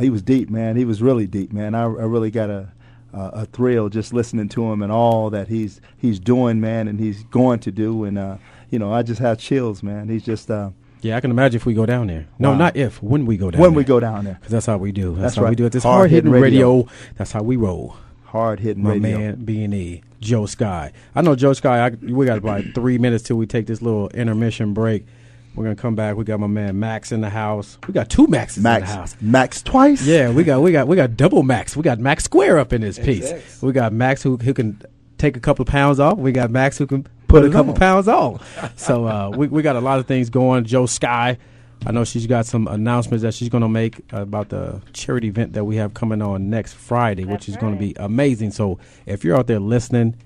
He 0.00 0.10
was 0.10 0.22
deep, 0.22 0.50
man. 0.50 0.76
He 0.76 0.84
was 0.84 1.00
really 1.02 1.26
deep, 1.26 1.52
man. 1.52 1.74
I, 1.74 1.82
I 1.82 1.86
really 1.86 2.30
got 2.30 2.50
a, 2.50 2.72
a 3.12 3.20
a 3.20 3.46
thrill 3.46 3.88
just 3.88 4.12
listening 4.12 4.48
to 4.50 4.70
him 4.72 4.82
and 4.82 4.90
all 4.90 5.30
that 5.30 5.48
he's 5.48 5.80
he's 5.96 6.18
doing, 6.18 6.60
man, 6.60 6.88
and 6.88 6.98
he's 6.98 7.22
going 7.24 7.60
to 7.60 7.70
do. 7.70 8.04
And 8.04 8.18
uh, 8.18 8.36
you 8.70 8.78
know, 8.78 8.92
I 8.92 9.02
just 9.02 9.20
have 9.20 9.38
chills, 9.38 9.82
man. 9.82 10.08
He's 10.08 10.24
just 10.24 10.50
uh, 10.50 10.70
Yeah, 11.04 11.16
I 11.16 11.20
can 11.20 11.30
imagine 11.30 11.56
if 11.56 11.66
we 11.66 11.74
go 11.74 11.84
down 11.86 12.06
there. 12.06 12.26
No, 12.38 12.50
Wow. 12.52 12.56
not 12.56 12.76
if. 12.76 13.02
When 13.02 13.26
we 13.26 13.36
go 13.36 13.50
down 13.50 13.60
when 13.60 13.70
there. 13.72 13.76
we 13.76 13.84
go 13.84 14.00
down 14.00 14.24
there. 14.24 14.34
Because 14.40 14.52
that's 14.52 14.66
how 14.66 14.78
we 14.78 14.90
do. 14.90 15.10
That's, 15.10 15.34
That's 15.34 15.36
how 15.36 15.46
we 15.50 15.54
do 15.54 15.66
it. 15.66 15.72
This 15.72 15.82
Hard 15.82 15.94
hard 15.98 16.10
hitting 16.10 16.30
hitting 16.32 16.42
radio. 16.42 16.72
radio. 16.78 16.88
That's 17.16 17.32
how 17.32 17.42
we 17.42 17.56
roll. 17.56 17.96
Hard 18.24 18.60
hitting 18.60 18.82
My 18.82 18.94
radio. 18.94 19.18
man, 19.18 19.44
B 19.44 19.62
and 19.62 19.74
E, 19.74 20.02
Joe 20.20 20.46
Sky. 20.46 20.92
I 21.14 21.20
know 21.22 21.36
Joe 21.36 21.52
Sky. 21.52 21.86
I, 21.86 21.90
we 21.90 22.24
got 22.26 22.38
about 22.38 22.64
three 22.74 22.98
minutes 22.98 23.22
till 23.22 23.36
we 23.36 23.46
take 23.46 23.66
this 23.66 23.82
little 23.82 24.08
intermission 24.08 24.72
break. 24.72 25.06
We're 25.54 25.64
gonna 25.64 25.76
come 25.76 25.94
back. 25.94 26.16
We 26.16 26.24
got 26.24 26.40
my 26.40 26.48
man 26.48 26.80
Max 26.80 27.12
in 27.12 27.20
the 27.20 27.30
house. 27.30 27.78
We 27.86 27.94
got 27.94 28.08
two 28.08 28.26
Maxes 28.26 28.60
Max, 28.62 28.80
in 28.82 28.88
the 28.88 28.94
house. 28.96 29.16
Max 29.20 29.62
twice. 29.62 30.04
Yeah, 30.04 30.30
we 30.30 30.42
got 30.42 30.62
we 30.62 30.72
got 30.72 30.88
we 30.88 30.96
got 30.96 31.16
double 31.16 31.44
Max. 31.44 31.76
We 31.76 31.82
got 31.84 32.00
Max 32.00 32.24
Square 32.24 32.58
up 32.58 32.72
in 32.72 32.80
this 32.80 32.98
piece. 32.98 33.62
We 33.62 33.70
got 33.72 33.92
Max 33.92 34.22
who 34.22 34.36
who 34.38 34.52
can 34.52 34.80
take 35.16 35.36
a 35.36 35.40
couple 35.40 35.62
of 35.62 35.68
pounds 35.68 36.00
off. 36.00 36.18
We 36.18 36.32
got 36.32 36.50
Max 36.50 36.76
who 36.78 36.88
can 36.88 37.06
put, 37.42 37.44
a 37.44 37.52
couple 37.52 37.72
on. 37.72 37.78
pounds 37.78 38.08
on. 38.08 38.40
so 38.76 39.06
uh, 39.06 39.30
we 39.30 39.48
we 39.48 39.62
got 39.62 39.76
a 39.76 39.80
lot 39.80 39.98
of 39.98 40.06
things 40.06 40.30
going. 40.30 40.64
Joe 40.64 40.86
Sky. 40.86 41.38
I 41.86 41.92
know 41.92 42.04
she's 42.04 42.26
got 42.26 42.46
some 42.46 42.66
announcements 42.66 43.22
that 43.22 43.34
she's 43.34 43.50
going 43.50 43.62
to 43.62 43.68
make 43.68 44.00
about 44.10 44.48
the 44.48 44.80
charity 44.94 45.28
event 45.28 45.52
that 45.52 45.64
we 45.64 45.76
have 45.76 45.92
coming 45.92 46.22
on 46.22 46.48
next 46.48 46.72
Friday, 46.72 47.26
which 47.26 47.46
is 47.46 47.56
going 47.58 47.74
to 47.74 47.78
be 47.78 47.92
amazing. 47.96 48.52
So 48.52 48.78
if 49.04 49.22
you're 49.22 49.36
out 49.36 49.48
there 49.48 49.58
listening, 49.60 50.16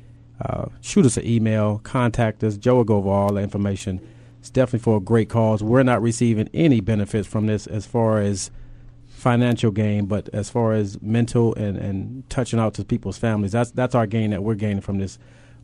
uh, 0.41 0.67
shoot 0.83 1.05
us 1.05 1.17
an 1.17 1.27
email, 1.27 1.81
contact 1.83 2.45
us. 2.45 2.57
Joe 2.57 2.77
will 2.77 2.85
go 2.85 2.99
over 2.99 3.09
all 3.09 3.33
the 3.33 3.41
information. 3.41 4.01
It's 4.39 4.51
definitely 4.51 4.85
for 4.85 4.99
a 4.99 5.01
great 5.01 5.29
cause. 5.29 5.63
We're 5.63 5.83
not 5.83 6.01
receiving 6.01 6.49
any 6.55 6.81
benefits 6.81 7.27
from 7.27 7.47
this 7.47 7.67
as 7.67 7.87
far 7.87 8.21
as 8.21 8.53
financial 9.09 9.73
gain, 9.73 10.07
but 10.07 10.29
as 10.33 10.49
far 10.49 10.75
as 10.75 11.03
mental 11.03 11.55
and, 11.57 11.77
and 11.77 12.31
touching 12.31 12.61
out 12.61 12.75
to 12.75 12.85
people's 12.85 13.19
families, 13.19 13.51
that's 13.51 13.73
that's 13.73 13.97
our 13.97 14.07
gain 14.07 14.31
that 14.31 14.45
we're 14.45 14.55
gaining 14.55 14.81
from 14.81 14.99
this 14.99 15.19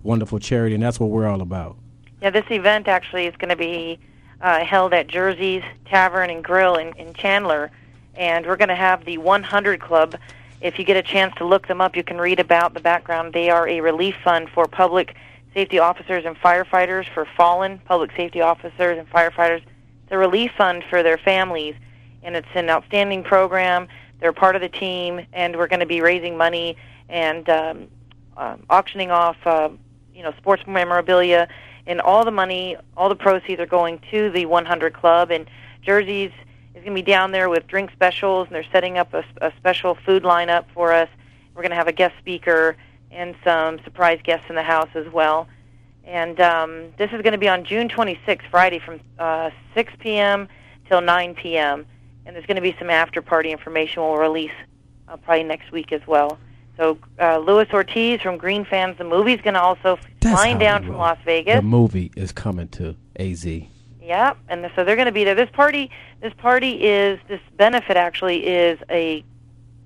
wonderful 0.04 0.38
charity, 0.38 0.74
and 0.74 0.84
that's 0.84 1.00
what 1.00 1.10
we're 1.10 1.26
all 1.26 1.40
about. 1.40 1.76
Yeah, 2.22 2.30
this 2.30 2.44
event 2.50 2.86
actually 2.86 3.26
is 3.26 3.34
going 3.36 3.48
to 3.48 3.56
be 3.56 3.98
uh, 4.40 4.64
held 4.64 4.94
at 4.94 5.08
Jersey's 5.08 5.64
Tavern 5.86 6.30
and 6.30 6.44
Grill 6.44 6.76
in, 6.76 6.94
in 6.96 7.12
Chandler, 7.14 7.70
and 8.14 8.46
we're 8.46 8.56
going 8.56 8.68
to 8.68 8.74
have 8.76 9.04
the 9.04 9.18
100 9.18 9.80
Club. 9.80 10.16
If 10.60 10.78
you 10.78 10.84
get 10.84 10.96
a 10.96 11.02
chance 11.02 11.34
to 11.36 11.44
look 11.44 11.66
them 11.66 11.80
up, 11.80 11.96
you 11.96 12.04
can 12.04 12.18
read 12.18 12.38
about 12.38 12.74
the 12.74 12.80
background. 12.80 13.32
They 13.32 13.50
are 13.50 13.66
a 13.66 13.80
relief 13.80 14.14
fund 14.22 14.48
for 14.50 14.66
public 14.66 15.16
safety 15.52 15.78
officers 15.78 16.24
and 16.24 16.36
firefighters, 16.36 17.06
for 17.12 17.26
fallen 17.36 17.78
public 17.84 18.10
safety 18.16 18.40
officers 18.40 18.98
and 18.98 19.08
firefighters. 19.10 19.62
It's 20.02 20.12
a 20.12 20.18
relief 20.18 20.52
fund 20.56 20.84
for 20.88 21.02
their 21.02 21.18
families, 21.18 21.74
and 22.22 22.36
it's 22.36 22.48
an 22.54 22.68
outstanding 22.68 23.24
program. 23.24 23.88
They're 24.20 24.32
part 24.32 24.56
of 24.56 24.62
the 24.62 24.68
team, 24.68 25.26
and 25.32 25.56
we're 25.56 25.68
going 25.68 25.80
to 25.80 25.86
be 25.86 26.00
raising 26.00 26.36
money 26.36 26.76
and 27.08 27.48
um, 27.48 27.88
um, 28.36 28.64
auctioning 28.68 29.10
off, 29.10 29.36
uh, 29.46 29.70
you 30.14 30.22
know, 30.22 30.32
sports 30.38 30.62
memorabilia, 30.66 31.48
and 31.86 32.00
all 32.00 32.24
the 32.24 32.30
money, 32.30 32.76
all 32.96 33.08
the 33.08 33.16
proceeds 33.16 33.60
are 33.60 33.66
going 33.66 34.00
to 34.10 34.30
the 34.30 34.46
100 34.46 34.94
Club. 34.94 35.30
And 35.30 35.46
Jersey's 35.82 36.32
is 36.74 36.82
going 36.82 36.96
to 36.96 37.02
be 37.02 37.02
down 37.02 37.32
there 37.32 37.48
with 37.48 37.66
drink 37.66 37.90
specials, 37.92 38.46
and 38.46 38.54
they're 38.54 38.64
setting 38.72 38.98
up 38.98 39.12
a, 39.14 39.24
a 39.42 39.52
special 39.58 39.96
food 40.06 40.22
lineup 40.22 40.64
for 40.72 40.92
us. 40.92 41.08
We're 41.54 41.62
going 41.62 41.70
to 41.70 41.76
have 41.76 41.88
a 41.88 41.92
guest 41.92 42.14
speaker 42.18 42.76
and 43.10 43.34
some 43.44 43.78
surprise 43.84 44.18
guests 44.24 44.46
in 44.48 44.56
the 44.56 44.62
house 44.62 44.88
as 44.94 45.06
well. 45.12 45.48
And 46.04 46.40
um, 46.40 46.92
this 46.98 47.10
is 47.12 47.22
going 47.22 47.32
to 47.32 47.38
be 47.38 47.48
on 47.48 47.64
June 47.64 47.88
26th, 47.88 48.42
Friday, 48.50 48.78
from 48.78 49.00
uh, 49.18 49.50
6 49.74 49.92
p.m. 50.00 50.48
till 50.88 51.00
9 51.00 51.34
p.m. 51.34 51.86
And 52.26 52.34
there's 52.34 52.46
going 52.46 52.56
to 52.56 52.62
be 52.62 52.74
some 52.78 52.90
after 52.90 53.22
party 53.22 53.50
information 53.50 54.02
we'll 54.02 54.16
release 54.16 54.52
uh, 55.08 55.16
probably 55.16 55.44
next 55.44 55.70
week 55.72 55.92
as 55.92 56.06
well. 56.06 56.38
So 56.76 56.98
uh, 57.20 57.38
Luis 57.38 57.68
Ortiz 57.72 58.20
from 58.20 58.36
Green 58.36 58.64
Fans 58.64 58.98
the 58.98 59.04
movie 59.04 59.32
is 59.32 59.40
going 59.40 59.54
to 59.54 59.60
also 59.60 59.98
That's 60.20 60.34
flying 60.34 60.58
down 60.58 60.84
from. 60.84 60.96
Las 60.96 61.18
Vegas. 61.24 61.56
The 61.56 61.62
movie 61.62 62.10
is 62.16 62.32
coming 62.32 62.68
to 62.68 62.96
AZ. 63.16 63.46
Yeah, 64.02 64.34
and 64.48 64.70
so 64.74 64.84
they're 64.84 64.96
going 64.96 65.06
to 65.06 65.12
be 65.12 65.24
there. 65.24 65.34
This 65.34 65.50
party, 65.50 65.90
this 66.20 66.34
party 66.34 66.84
is 66.84 67.18
this 67.28 67.40
benefit 67.56 67.96
actually 67.96 68.46
is 68.46 68.78
a 68.90 69.24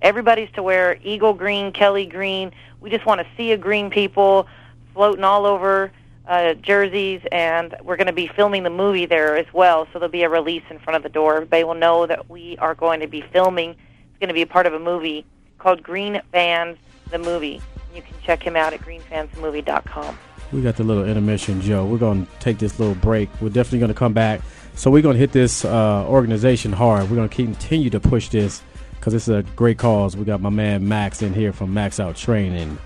everybody's 0.01 0.51
to 0.53 0.63
wear 0.63 0.97
eagle 1.03 1.33
green, 1.33 1.71
Kelly 1.71 2.05
green. 2.05 2.51
We 2.81 2.89
just 2.89 3.05
want 3.05 3.21
to 3.21 3.27
see 3.37 3.51
a 3.51 3.57
green 3.57 3.89
people 3.89 4.47
floating 4.93 5.23
all 5.23 5.45
over 5.45 5.91
uh, 6.27 6.53
jerseys, 6.55 7.21
and 7.31 7.75
we're 7.83 7.97
going 7.97 8.07
to 8.07 8.13
be 8.13 8.27
filming 8.27 8.63
the 8.63 8.69
movie 8.69 9.05
there 9.05 9.37
as 9.37 9.47
well. 9.53 9.85
So 9.85 9.99
there'll 9.99 10.09
be 10.09 10.23
a 10.23 10.29
release 10.29 10.63
in 10.69 10.79
front 10.79 10.97
of 10.97 11.03
the 11.03 11.09
door. 11.09 11.35
Everybody 11.35 11.63
will 11.63 11.75
know 11.75 12.05
that 12.05 12.29
we 12.29 12.57
are 12.57 12.75
going 12.75 12.99
to 12.99 13.07
be 13.07 13.21
filming. 13.33 13.71
It's 13.71 14.19
going 14.19 14.27
to 14.27 14.33
be 14.33 14.41
a 14.41 14.47
part 14.47 14.65
of 14.65 14.73
a 14.73 14.79
movie 14.79 15.25
called 15.59 15.83
Green 15.83 16.21
Fans 16.31 16.77
the 17.11 17.17
Movie. 17.17 17.61
You 17.93 18.01
can 18.01 18.15
check 18.23 18.41
him 18.41 18.55
out 18.55 18.73
at 18.73 18.81
greenfansmovie.com. 18.81 20.17
We 20.51 20.61
got 20.61 20.77
the 20.77 20.83
little 20.83 21.05
intermission, 21.05 21.61
Joe. 21.61 21.85
We're 21.85 21.97
going 21.97 22.25
to 22.25 22.31
take 22.39 22.57
this 22.57 22.79
little 22.79 22.95
break. 22.95 23.29
We're 23.39 23.49
definitely 23.49 23.79
going 23.79 23.93
to 23.93 23.97
come 23.97 24.13
back. 24.13 24.41
So 24.75 24.89
we're 24.89 25.01
going 25.01 25.15
to 25.15 25.19
hit 25.19 25.31
this 25.31 25.65
uh, 25.65 26.05
organization 26.07 26.71
hard. 26.71 27.09
We're 27.09 27.17
going 27.17 27.29
to 27.29 27.35
continue 27.35 27.89
to 27.91 27.99
push 27.99 28.29
this 28.29 28.63
because 28.93 29.13
this 29.13 29.27
is 29.27 29.35
a 29.35 29.43
great 29.55 29.77
cause. 29.77 30.17
We 30.17 30.25
got 30.25 30.41
my 30.41 30.49
man 30.49 30.87
Max 30.87 31.21
in 31.21 31.33
here 31.33 31.53
from 31.53 31.73
Max 31.73 31.99
Out 31.99 32.15
Training. 32.15 32.77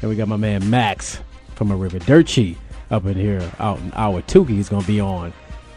And 0.00 0.10
we 0.10 0.16
got 0.16 0.28
my 0.28 0.36
man 0.36 0.68
Max 0.68 1.20
from 1.54 1.70
a 1.70 1.76
River 1.76 1.98
Dirty 2.00 2.56
up 2.90 3.06
in 3.06 3.14
here 3.14 3.48
out 3.58 3.78
in 3.78 3.90
Ahwatukee. 3.92 4.48
He's 4.48 4.68
going 4.68 4.82
to 4.82 4.88
be 4.88 5.00
on. 5.00 5.32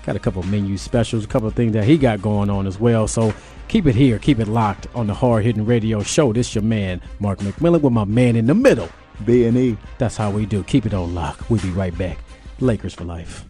Got 0.06 0.16
a 0.16 0.20
couple 0.20 0.42
menu 0.44 0.78
specials, 0.78 1.26
a 1.26 1.28
couple 1.28 1.48
of 1.48 1.54
things 1.54 1.74
that 1.74 1.84
he 1.84 1.98
got 1.98 2.22
going 2.22 2.50
on 2.50 2.66
as 2.66 2.80
well. 2.80 3.08
So 3.08 3.34
keep 3.68 3.86
it 3.86 3.96
here, 3.96 4.20
keep 4.20 4.40
it 4.40 4.48
locked 4.48 4.88
on 4.96 5.08
the 5.08 5.14
Hard 5.14 5.44
Hitting 5.44 5.66
Radio 5.66 6.02
Show. 6.02 6.34
This 6.34 6.56
your 6.56 6.64
man, 6.64 7.02
Mark 7.20 7.40
McMillan, 7.40 7.82
with 7.82 7.94
my 7.94 8.06
man 8.06 8.36
in 8.36 8.46
the 8.46 8.56
middle. 8.56 8.90
B 9.26 9.46
and 9.46 9.58
E. 9.58 9.78
That's 9.98 10.16
how 10.18 10.30
we 10.30 10.46
do. 10.46 10.64
Keep 10.64 10.86
it 10.86 10.94
on 10.94 11.16
lock. 11.16 11.50
We'll 11.50 11.62
be 11.62 11.72
right 11.72 11.98
back. 11.98 12.20
Lakers 12.60 12.94
for 12.94 13.04
life. 13.04 13.46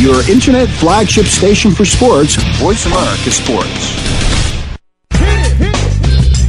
Your 0.00 0.28
internet 0.30 0.68
flagship 0.68 1.26
station 1.26 1.70
for 1.70 1.84
sports, 1.84 2.36
Voice 2.58 2.84
America 2.84 3.30
Sports. 3.30 4.03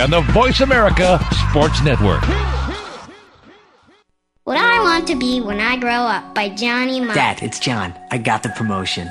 on 0.00 0.10
the 0.10 0.20
Voice 0.32 0.60
America 0.60 1.18
Sports 1.48 1.82
Network. 1.82 2.22
What 4.44 4.56
I 4.56 4.80
Want 4.80 5.06
to 5.08 5.16
Be 5.16 5.40
When 5.40 5.60
I 5.60 5.76
Grow 5.76 5.90
Up 5.90 6.34
by 6.34 6.48
Johnny 6.48 7.00
Marr. 7.00 7.14
Dad, 7.14 7.42
it's 7.42 7.60
John. 7.60 7.94
I 8.10 8.18
got 8.18 8.42
the 8.42 8.48
promotion. 8.50 9.08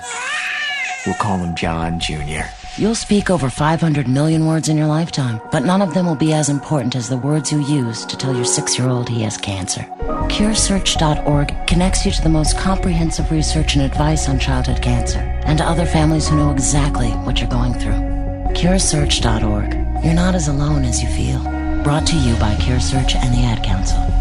We'll 1.06 1.16
call 1.16 1.38
him 1.38 1.56
John 1.56 2.00
Jr. 2.00 2.44
You'll 2.78 2.96
speak 2.96 3.30
over 3.30 3.50
500 3.50 4.08
million 4.08 4.46
words 4.48 4.70
in 4.70 4.78
your 4.78 4.88
lifetime, 4.88 5.42
but 5.52 5.64
none 5.64 5.82
of 5.82 5.94
them 5.94 6.06
will 6.06 6.16
be 6.16 6.34
as 6.34 6.50
important 6.50 6.96
as 6.96 7.10
the 7.10 7.18
words 7.18 7.52
you 7.52 7.60
use 7.66 8.06
to 8.06 8.18
tell 8.18 8.36
your 8.36 8.46
six 8.46 8.78
year 8.78 8.88
old 8.88 9.10
he 9.10 9.22
has 9.24 9.38
cancer. 9.38 9.82
CureSearch.org 10.02 11.68
connects 11.68 12.06
you 12.06 12.12
to 12.12 12.22
the 12.22 12.30
most 12.30 12.58
comprehensive 12.58 13.32
research 13.32 13.76
and 13.76 13.84
advice 13.84 14.30
on 14.30 14.40
childhood 14.40 14.82
cancer 14.82 15.20
and 15.20 15.58
to 15.60 15.66
other 15.66 15.86
families 15.86 16.28
who 16.28 16.38
know 16.38 16.52
exactly 16.52 17.10
what 17.10 17.40
you're 17.40 17.50
going 17.50 17.74
through. 17.74 18.00
CureSearch.org. 18.56 19.91
You're 20.04 20.16
not 20.16 20.34
as 20.34 20.48
alone 20.48 20.84
as 20.84 21.02
you 21.02 21.10
feel. 21.10 21.40
Brought 21.84 22.08
to 22.08 22.16
you 22.16 22.36
by 22.38 22.56
CureSearch 22.56 23.16
and 23.16 23.34
the 23.34 23.44
Ad 23.44 23.64
Council. 23.64 24.21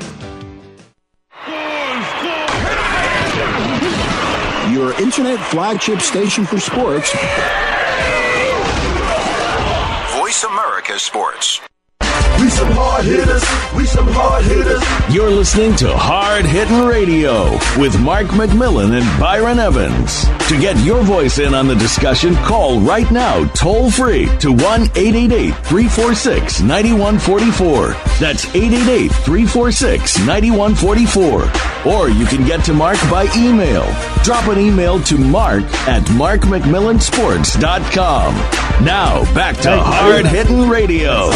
Internet 5.11 5.45
flagship 5.47 5.99
station 5.99 6.45
for 6.45 6.57
sports. 6.57 7.11
Voice 10.15 10.45
America 10.45 10.97
Sports. 10.97 11.59
We 12.39 12.49
some 12.49 12.71
hard 12.71 13.03
hitters. 13.03 13.43
We 13.75 13.85
some 13.85 14.07
hard 14.07 14.45
hitters. 14.45 14.81
You're 15.13 15.29
listening 15.29 15.75
to 15.77 15.93
Hard 15.97 16.45
Hitting 16.45 16.85
Radio 16.85 17.51
with 17.77 17.99
Mark 17.99 18.27
McMillan 18.27 18.97
and 18.97 19.19
Byron 19.19 19.59
Evans. 19.59 20.23
To 20.47 20.57
get 20.57 20.77
your 20.85 21.03
voice 21.03 21.39
in 21.39 21.53
on 21.53 21.67
the 21.67 21.75
discussion, 21.75 22.33
call 22.35 22.79
right 22.79 23.11
now, 23.11 23.43
toll 23.47 23.91
free 23.91 24.27
to 24.39 24.53
1 24.53 24.61
888 24.95 25.49
346 25.65 26.61
9144. 26.61 27.87
That's 28.21 28.45
888 28.55 29.11
346 29.11 30.19
9144. 30.19 31.70
Or 31.85 32.09
you 32.09 32.25
can 32.25 32.43
get 32.45 32.65
to 32.65 32.73
Mark 32.73 32.97
by 33.09 33.27
email. 33.35 33.85
Drop 34.23 34.47
an 34.47 34.59
email 34.59 35.01
to 35.03 35.17
mark 35.17 35.63
at 35.87 36.03
markmcmillansports.com. 36.03 38.35
Now, 38.85 39.23
back 39.33 39.57
to 39.57 39.75
Hard 39.79 40.25
Hitting 40.27 40.69
Radio. 40.69 41.29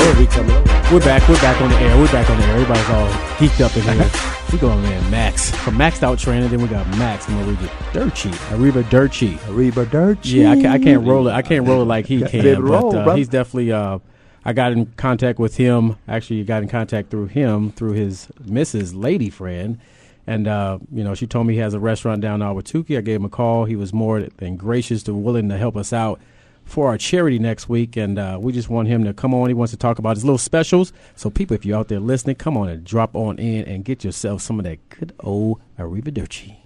We're 0.92 1.00
back. 1.00 1.28
We're 1.28 1.42
back 1.42 1.60
on 1.62 1.70
the 1.72 1.78
air. 1.78 1.98
We're 1.98 2.12
back 2.12 2.30
on 2.30 2.38
the 2.40 2.46
air. 2.46 2.54
Everybody's 2.58 2.90
all 2.90 3.08
geeked 3.38 3.62
up 3.62 3.76
in 3.76 3.82
here. 3.84 4.08
we 4.52 4.60
going 4.60 4.80
man, 4.84 5.10
Max 5.10 5.50
from 5.50 5.76
Maxed 5.78 6.04
Out 6.04 6.20
Training. 6.20 6.50
Then 6.50 6.62
we 6.62 6.68
got 6.68 6.86
Max 6.98 7.26
from 7.26 7.36
Ariba 7.44 7.68
Dirty. 7.94 8.30
Ariba 8.30 8.88
Dirty. 8.90 9.34
Ariba 9.36 9.90
Dirty. 9.90 10.30
Yeah, 10.30 10.52
I, 10.52 10.74
I 10.74 10.80
can't 10.80 11.08
roll 11.08 11.28
it. 11.28 11.32
I 11.32 11.42
can't 11.42 11.66
roll 11.68 11.82
it 11.82 11.86
like 11.86 12.06
he 12.06 12.22
can. 12.28 12.44
big 12.44 12.58
but 12.58 12.64
roll, 12.64 12.96
uh, 12.96 13.16
he's 13.16 13.30
definitely. 13.30 13.72
Uh, 13.72 13.98
I 14.46 14.54
got 14.54 14.72
in 14.74 14.86
contact 14.96 15.40
with 15.40 15.58
him. 15.58 15.96
Actually, 16.08 16.44
got 16.44 16.62
in 16.62 16.70
contact 16.70 17.10
through 17.10 17.26
him 17.28 17.72
through 17.72 17.94
his 17.94 18.28
Mrs. 18.44 18.94
Lady 18.96 19.32
friend. 19.32 19.80
And 20.28 20.48
uh, 20.48 20.80
you 20.92 21.04
know, 21.04 21.14
she 21.14 21.28
told 21.28 21.48
me 21.48 21.54
he 21.54 21.60
has 21.60 21.74
a 21.74 21.80
restaurant 21.80 22.22
down 22.22 22.42
in 22.42 22.48
Ahwatukee. 22.48 22.98
I 22.98 23.02
gave 23.02 23.18
him 23.18 23.26
a 23.26 23.30
call. 23.30 23.66
He 23.66 23.76
was 23.76 23.94
more 23.94 24.22
than 24.22 24.56
gracious 24.56 25.04
to 25.04 25.14
willing 25.14 25.50
to 25.50 25.58
help 25.58 25.78
us 25.78 25.94
out 25.94 26.20
for 26.66 26.88
our 26.88 26.98
charity 26.98 27.38
next 27.40 27.70
week, 27.70 27.96
and 27.96 28.18
uh, 28.18 28.38
we 28.42 28.52
just 28.52 28.70
want 28.70 28.88
him 28.88 29.04
to 29.04 29.14
come 29.14 29.34
on. 29.34 29.48
He 29.48 29.54
wants 29.54 29.72
to 29.72 29.78
talk 29.78 30.00
about 30.00 30.18
his 30.18 30.26
little 30.26 30.40
specials. 30.40 30.92
So, 31.16 31.30
people, 31.30 31.54
if 31.56 31.64
you're 31.64 31.78
out 31.78 31.88
there 31.88 32.00
listening, 32.00 32.36
come 32.36 32.58
on 32.58 32.68
and 32.70 32.84
drop 32.84 33.16
on 33.16 33.38
in 33.38 33.66
and 33.66 33.86
get 33.86 34.04
yourself 34.04 34.42
some 34.42 34.60
of 34.60 34.66
that 34.66 34.90
good 34.90 35.14
old 35.20 35.62
Arrivederci. 35.78 36.58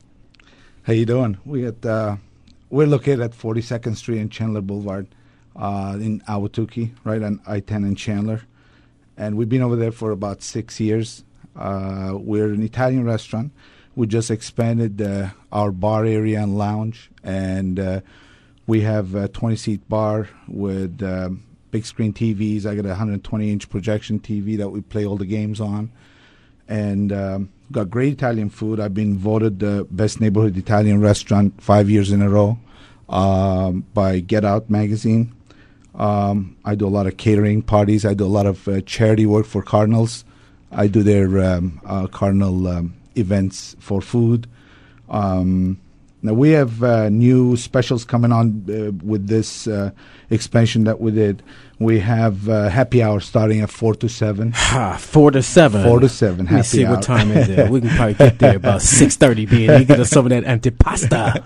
How 0.84 0.94
you 0.94 1.06
doing? 1.06 1.38
We 1.46 1.66
at 1.66 1.86
uh, 1.86 2.16
we're 2.70 2.88
located 2.88 3.20
at 3.20 3.32
42nd 3.32 3.96
Street 3.96 4.20
and 4.20 4.32
Chandler 4.32 4.62
Boulevard 4.62 5.08
uh, 5.56 5.98
in 6.00 6.22
Ahwatukee, 6.22 6.92
right 7.04 7.22
on 7.22 7.42
I-10 7.46 7.78
and 7.78 7.98
Chandler, 7.98 8.44
and 9.18 9.36
we've 9.36 9.50
been 9.50 9.62
over 9.62 9.76
there 9.76 9.92
for 9.92 10.12
about 10.12 10.42
six 10.42 10.80
years. 10.80 11.24
Uh, 11.56 12.14
we're 12.16 12.54
an 12.54 12.64
Italian 12.64 13.06
restaurant. 13.06 13.52
We 13.96 14.08
just 14.08 14.32
expanded 14.32 15.02
uh, 15.02 15.30
our 15.52 15.72
bar 15.72 16.06
area 16.06 16.42
and 16.42 16.58
lounge, 16.58 17.10
and 17.24 17.80
uh, 17.80 18.02
we 18.68 18.82
have 18.82 19.16
a 19.16 19.28
20 19.28 19.56
seat 19.56 19.90
bar 19.90 20.30
with 20.48 21.02
um, 21.04 21.44
big 21.72 21.86
screen 21.86 22.14
TVs. 22.14 22.66
I 22.66 22.76
got 22.76 22.86
a 22.86 22.90
120 22.90 23.52
inch 23.52 23.70
projection 23.70 24.20
TV 24.20 24.58
that 24.58 24.70
we 24.70 24.82
play 24.82 25.06
all 25.06 25.18
the 25.18 25.26
games 25.26 25.60
on 25.60 25.92
and 26.70 27.12
um, 27.12 27.50
got 27.72 27.90
great 27.90 28.14
Italian 28.14 28.50
food. 28.50 28.80
I've 28.80 28.94
been 28.94 29.18
voted 29.18 29.60
the 29.60 29.88
best 29.90 30.22
neighborhood 30.22 30.56
Italian 30.56 31.02
restaurant 31.02 31.62
five 31.62 31.90
years 31.90 32.12
in 32.12 32.22
a 32.22 32.30
row 32.30 32.60
um, 33.10 33.86
by 33.94 34.20
Get 34.20 34.46
Out 34.46 34.70
magazine. 34.70 35.34
Um, 35.96 36.56
I 36.64 36.76
do 36.76 36.88
a 36.88 36.90
lot 36.90 37.08
of 37.08 37.18
catering 37.18 37.64
parties. 37.64 38.06
I 38.06 38.14
do 38.14 38.26
a 38.26 38.28
lot 38.28 38.46
of 38.46 38.68
uh, 38.68 38.82
charity 38.82 39.26
work 39.26 39.48
for 39.48 39.64
Cardinals. 39.64 40.24
I 40.72 40.88
do 40.88 41.04
their 41.04 41.40
um, 41.44 41.82
uh, 41.86 42.08
Cardinal 42.08 42.68
um, 42.68 42.94
events 43.16 43.76
for 43.80 44.02
food. 44.02 44.48
Um, 45.10 45.80
now 46.22 46.34
we 46.34 46.50
have 46.52 46.84
uh, 46.84 47.10
new 47.10 47.56
specials 47.56 48.04
coming 48.04 48.32
on 48.32 48.66
uh, 48.70 48.92
with 49.06 49.28
this 49.28 49.68
uh, 49.68 49.92
expansion 50.30 50.84
that 50.84 51.00
we 51.00 51.12
did. 51.12 51.42
We 51.80 52.00
have 52.00 52.50
uh, 52.50 52.68
happy 52.68 53.02
hour 53.02 53.22
starting 53.22 53.62
at 53.62 53.70
four 53.70 53.96
to 53.96 54.10
seven. 54.10 54.52
Ha, 54.52 54.98
four 54.98 55.32
to 55.32 55.42
seven. 55.42 55.84
Four 55.86 56.02
to 56.02 56.10
seven. 56.10 56.46
Let 56.48 56.56
me 56.56 56.64
see 56.64 56.84
hour. 56.84 56.96
what 56.96 57.04
time 57.04 57.32
it 57.32 57.50
is. 57.50 57.70
We 57.70 57.80
can 57.80 57.90
probably 57.92 58.16
get 58.16 58.38
there 58.38 58.58
about 58.58 58.82
six 59.00 59.16
thirty. 59.16 59.46
Being 59.46 59.80
you 59.80 59.86
get 59.86 59.98
us 59.98 60.10
some 60.10 60.26
of 60.26 60.30
that 60.32 60.44
antipasta. 60.44 61.40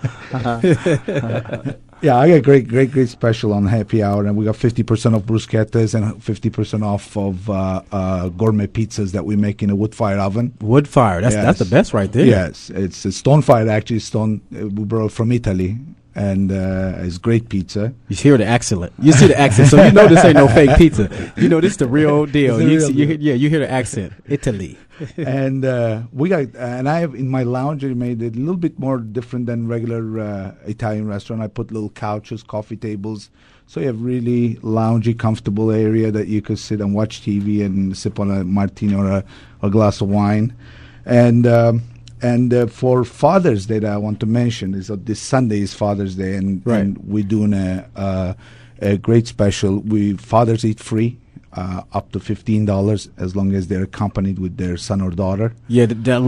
yeah, 2.02 2.16
I 2.16 2.28
got 2.28 2.42
great, 2.42 2.66
great, 2.66 2.90
great 2.90 3.08
special 3.08 3.52
on 3.52 3.66
happy 3.66 4.02
hour, 4.02 4.26
and 4.26 4.36
we 4.36 4.44
got 4.44 4.56
fifty 4.56 4.82
percent 4.82 5.14
off 5.14 5.22
bruschettas 5.22 5.94
and 5.94 6.20
fifty 6.20 6.50
percent 6.50 6.82
off 6.82 7.16
of 7.16 7.48
uh, 7.48 7.82
uh, 7.92 8.28
gourmet 8.30 8.66
pizzas 8.66 9.12
that 9.12 9.24
we 9.24 9.36
make 9.36 9.62
in 9.62 9.70
a 9.70 9.76
wood 9.76 9.94
fire 9.94 10.18
oven. 10.18 10.52
Wood 10.60 10.88
fire. 10.88 11.20
That's 11.20 11.36
that's 11.36 11.60
the 11.60 11.64
best 11.64 11.94
right 11.94 12.10
there. 12.10 12.26
Yes, 12.26 12.70
it's, 12.70 13.06
it's 13.06 13.18
stone 13.18 13.42
fired. 13.42 13.68
Actually, 13.68 14.00
stone 14.00 14.40
uh, 14.52 14.66
we 14.66 14.84
brought 14.84 15.12
from 15.12 15.30
Italy, 15.30 15.78
and 16.14 16.52
uh, 16.52 16.94
it's 16.98 17.18
great 17.18 17.48
pizza. 17.48 17.92
You 18.08 18.16
hear 18.16 18.36
the 18.38 18.44
accent. 18.46 18.92
You 19.00 19.12
see 19.12 19.26
the 19.26 19.38
accent, 19.38 19.68
so 19.68 19.82
you 19.84 19.92
know 19.92 20.06
this 20.08 20.24
ain't 20.24 20.34
no 20.36 20.48
fake 20.48 20.76
pizza. 20.78 21.32
You 21.36 21.48
know 21.48 21.60
this 21.60 21.72
is 21.72 21.76
the 21.78 21.88
real 21.88 22.26
deal. 22.26 22.56
The 22.58 22.64
You 22.64 22.70
real 22.78 22.86
see- 22.88 22.92
deal. 22.94 23.06
hear- 23.08 23.16
yeah, 23.20 23.34
you 23.34 23.48
hear 23.50 23.60
the 23.60 23.70
accent. 23.70 24.12
Italy. 24.26 24.78
and 25.16 25.64
uh, 25.64 26.02
we 26.12 26.28
got 26.28 26.54
and 26.54 26.88
I 26.88 27.00
have 27.00 27.16
in 27.16 27.28
my 27.28 27.42
lounge 27.42 27.84
I 27.84 27.88
made 27.94 28.22
it 28.22 28.36
a 28.36 28.38
little 28.38 28.56
bit 28.56 28.78
more 28.78 28.98
different 28.98 29.46
than 29.46 29.66
regular 29.66 30.20
uh, 30.20 30.54
Italian 30.66 31.08
restaurant. 31.08 31.42
I 31.42 31.48
put 31.48 31.72
little 31.72 31.90
couches, 31.90 32.44
coffee 32.44 32.76
tables, 32.76 33.28
so 33.66 33.80
you 33.80 33.86
have 33.88 34.00
really 34.00 34.54
loungy, 34.62 35.18
comfortable 35.18 35.72
area 35.72 36.12
that 36.12 36.28
you 36.28 36.40
could 36.40 36.60
sit 36.60 36.80
and 36.80 36.94
watch 36.94 37.22
TV 37.22 37.64
and 37.66 37.96
sip 37.98 38.20
on 38.20 38.30
a 38.30 38.44
martini 38.44 38.94
or 38.94 39.08
a, 39.10 39.24
a 39.62 39.68
glass 39.70 40.00
of 40.00 40.08
wine. 40.10 40.54
And 41.04 41.44
um, 41.44 41.82
and 42.32 42.52
uh, 42.54 42.66
for 42.80 43.04
Father's 43.04 43.66
Day, 43.66 43.78
that 43.80 43.92
I 43.98 44.00
want 44.06 44.18
to 44.20 44.26
mention 44.26 44.68
is 44.80 44.86
that 44.88 45.02
this 45.10 45.20
Sunday 45.20 45.60
is 45.66 45.72
Father's 45.74 46.14
Day, 46.16 46.32
and, 46.40 46.48
Right. 46.64 46.80
and 46.80 46.96
we're 47.12 47.30
doing 47.36 47.52
a, 47.52 47.86
a 47.94 48.36
a 48.80 48.96
great 49.08 49.26
special. 49.36 49.72
We 49.94 50.00
fathers 50.32 50.64
eat 50.64 50.80
free. 50.80 51.10
Uh, 51.62 51.82
up 51.98 52.06
to 52.12 52.18
fifteen 52.18 52.64
dollars 52.64 53.02
as 53.24 53.30
long 53.38 53.54
as 53.54 53.62
they're 53.68 53.84
accompanied 53.92 54.38
with 54.44 54.54
their 54.62 54.76
son 54.76 55.00
or 55.06 55.10
daughter. 55.24 55.48
Yeah, 55.68 55.86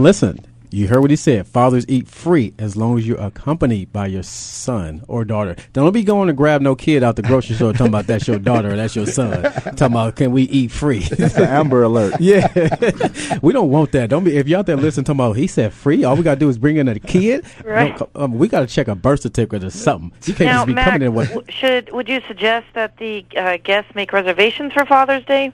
listen. 0.09 0.35
You 0.69 0.87
heard 0.87 0.99
what 1.01 1.09
he 1.09 1.15
said. 1.15 1.47
Fathers 1.47 1.85
eat 1.87 2.07
free 2.07 2.53
as 2.59 2.75
long 2.75 2.97
as 2.97 3.07
you're 3.07 3.19
accompanied 3.19 3.93
by 3.93 4.07
your 4.07 4.23
son 4.23 5.03
or 5.07 5.23
daughter. 5.23 5.55
Don't 5.73 5.91
be 5.93 6.03
going 6.03 6.27
to 6.27 6.33
grab 6.33 6.61
no 6.61 6.75
kid 6.75 7.03
out 7.03 7.15
the 7.15 7.21
grocery 7.21 7.55
store 7.55 7.71
talking 7.71 7.87
about 7.87 8.07
that's 8.07 8.27
your 8.27 8.37
daughter 8.39 8.71
or 8.71 8.75
that's 8.75 8.95
your 8.95 9.05
son. 9.05 9.43
talking 9.43 9.83
about 9.87 10.15
can 10.17 10.31
we 10.31 10.43
eat 10.43 10.71
free? 10.71 10.99
That's 11.17 11.35
the 11.35 11.47
Amber 11.47 11.83
Alert. 11.83 12.15
Yeah, 12.19 13.39
we 13.41 13.53
don't 13.53 13.69
want 13.69 13.91
that. 13.93 14.09
Don't 14.09 14.23
be 14.23 14.35
if 14.35 14.47
you 14.49 14.57
out 14.57 14.65
there 14.65 14.75
listening. 14.75 15.05
Talking 15.05 15.19
about 15.19 15.33
he 15.37 15.47
said 15.47 15.71
free. 15.73 16.03
All 16.03 16.15
we 16.15 16.23
gotta 16.23 16.39
do 16.39 16.49
is 16.49 16.57
bring 16.57 16.77
in 16.77 16.87
a 16.87 16.99
kid. 16.99 17.45
Right. 17.63 17.99
Um, 18.15 18.37
we 18.37 18.47
gotta 18.47 18.67
check 18.67 18.87
a 18.87 18.95
birth 18.95 19.21
certificate 19.21 19.63
or 19.63 19.69
something. 19.69 20.11
You 20.25 20.33
can't 20.33 20.47
now, 20.47 20.57
just 20.57 20.67
be 20.67 20.73
Mac, 20.73 20.85
coming 20.85 21.01
in 21.03 21.13
with. 21.13 21.29
w- 21.29 21.45
should 21.49 21.91
would 21.93 22.09
you 22.09 22.21
suggest 22.27 22.67
that 22.73 22.97
the 22.97 23.25
uh, 23.37 23.57
guests 23.63 23.95
make 23.95 24.11
reservations 24.11 24.73
for 24.73 24.85
Father's 24.85 25.23
Day? 25.25 25.53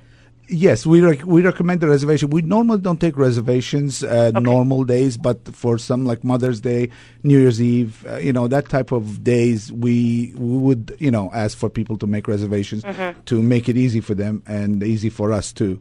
Yes, 0.50 0.86
we 0.86 1.00
rec- 1.00 1.26
we 1.26 1.42
recommend 1.42 1.80
the 1.80 1.88
reservation. 1.88 2.30
We 2.30 2.42
normally 2.42 2.80
don't 2.82 3.00
take 3.00 3.16
reservations 3.18 4.04
uh, 4.04 4.32
normal 4.32 4.84
days, 4.84 5.18
but 5.18 5.40
for 5.56 5.78
some 5.78 6.06
like 6.06 6.24
Mother's 6.24 6.60
Day, 6.60 6.90
New 7.24 7.40
Year's 7.40 7.62
Eve, 7.62 8.06
uh, 8.06 8.18
you 8.18 8.34
know 8.34 8.50
that 8.50 8.68
type 8.68 8.92
of 8.92 9.24
days, 9.24 9.72
we 9.72 10.34
we 10.36 10.58
would 10.58 10.98
you 11.00 11.12
know 11.12 11.32
ask 11.34 11.58
for 11.58 11.70
people 11.70 11.98
to 11.98 12.08
make 12.08 12.28
reservations 12.28 12.84
Mhm. 12.84 13.16
to 13.26 13.42
make 13.42 13.70
it 13.70 13.78
easy 13.78 14.02
for 14.02 14.16
them 14.16 14.44
and 14.46 14.84
easy 14.84 15.10
for 15.10 15.32
us 15.32 15.54
too. 15.54 15.80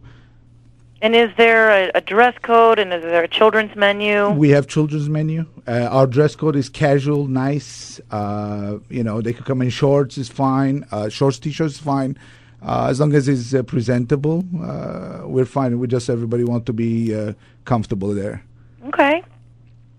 And 1.02 1.16
is 1.16 1.30
there 1.36 1.68
a, 1.70 1.90
a 1.96 2.00
dress 2.00 2.36
code 2.42 2.78
and 2.78 2.92
is 2.92 3.02
there 3.02 3.24
a 3.24 3.28
children's 3.28 3.74
menu? 3.74 4.30
We 4.30 4.50
have 4.50 4.68
children's 4.68 5.08
menu. 5.08 5.44
Uh, 5.66 5.88
our 5.90 6.06
dress 6.06 6.36
code 6.36 6.54
is 6.54 6.68
casual, 6.68 7.26
nice. 7.26 8.00
Uh, 8.12 8.78
you 8.88 9.02
know, 9.02 9.20
they 9.20 9.32
could 9.32 9.44
come 9.44 9.60
in 9.62 9.70
shorts 9.70 10.16
is 10.16 10.28
fine. 10.28 10.86
Uh, 10.92 11.08
shorts, 11.08 11.40
t-shirts 11.40 11.74
is 11.74 11.80
fine. 11.80 12.16
Uh, 12.64 12.86
as 12.88 13.00
long 13.00 13.12
as 13.14 13.26
it's 13.28 13.52
uh, 13.54 13.62
presentable, 13.62 14.44
uh, 14.62 15.22
we're 15.26 15.44
fine. 15.44 15.78
We 15.78 15.88
just 15.88 16.08
everybody 16.08 16.44
want 16.44 16.64
to 16.66 16.72
be 16.72 17.14
uh, 17.14 17.32
comfortable 17.64 18.14
there. 18.14 18.44
Okay. 18.86 19.22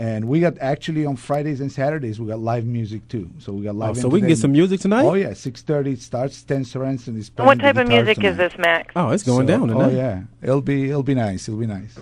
And 0.01 0.27
we 0.27 0.39
got 0.39 0.57
actually 0.57 1.05
on 1.05 1.15
Fridays 1.15 1.61
and 1.61 1.71
Saturdays 1.71 2.19
we 2.19 2.25
got 2.25 2.39
live 2.39 2.65
music 2.65 3.07
too. 3.07 3.29
So 3.37 3.53
we 3.53 3.61
got 3.65 3.75
oh, 3.75 3.83
live. 3.83 3.89
Oh, 3.91 4.01
so 4.01 4.07
we 4.07 4.19
can 4.19 4.29
get 4.29 4.39
some 4.39 4.51
music 4.51 4.79
tonight? 4.79 5.05
Oh 5.05 5.13
yeah, 5.13 5.33
six 5.33 5.61
thirty 5.61 5.95
starts. 5.95 6.37
Stan 6.37 6.63
Sorensen 6.63 7.15
is 7.17 7.27
And 7.27 7.35
playing 7.35 7.47
what 7.47 7.57
the 7.59 7.61
type 7.65 7.77
of 7.77 7.87
music 7.87 8.15
tonight. 8.17 8.29
is 8.31 8.37
this, 8.37 8.53
Max? 8.57 8.93
Oh, 8.95 9.09
it's 9.09 9.21
going 9.21 9.45
So- 9.45 9.53
down 9.59 9.67
tonight. 9.67 9.85
Oh 9.85 9.95
yeah, 9.95 10.23
it'll 10.41 10.63
be 10.63 10.89
it'll 10.89 11.03
be 11.03 11.13
nice. 11.13 11.47
It'll 11.47 11.59
be 11.59 11.67
nice. 11.67 11.99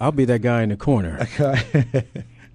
I'll 0.00 0.12
be 0.12 0.24
that 0.24 0.38
guy 0.40 0.62
in 0.62 0.70
the 0.70 0.78
corner. 0.78 1.28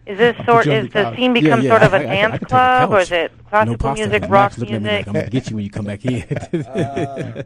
Is 0.07 0.17
this 0.17 0.37
sort? 0.45 0.63
put 0.63 0.73
Is 0.73 0.87
the 0.93 1.03
the 1.03 1.15
scene 1.17 1.33
become 1.33 1.61
yeah, 1.61 1.69
sort 1.69 1.83
of 1.83 1.93
I- 1.93 1.97
a 1.97 2.07
I- 2.07 2.11
I 2.11 2.15
dance 2.15 2.31
can 2.31 2.31
take 2.31 2.39
the 2.39 2.45
club, 2.47 2.91
or 2.93 2.99
is 3.01 3.11
it 3.11 3.31
No 3.31 3.43
classical 3.49 3.77
pasta. 3.77 4.01
music, 4.01 4.21
Max 4.21 4.31
rock 4.31 4.57
looking 4.57 4.75
at 4.75 4.81
me 4.81 4.89
music? 4.89 5.05
like 5.05 5.07
I'm 5.07 5.13
gonna 5.13 5.29
get 5.29 5.49
you 5.49 5.55
when 5.57 5.65
you 5.65 5.69
come 5.69 5.85
back 5.85 6.05
in. 6.05 6.23
Uh, 6.67 7.43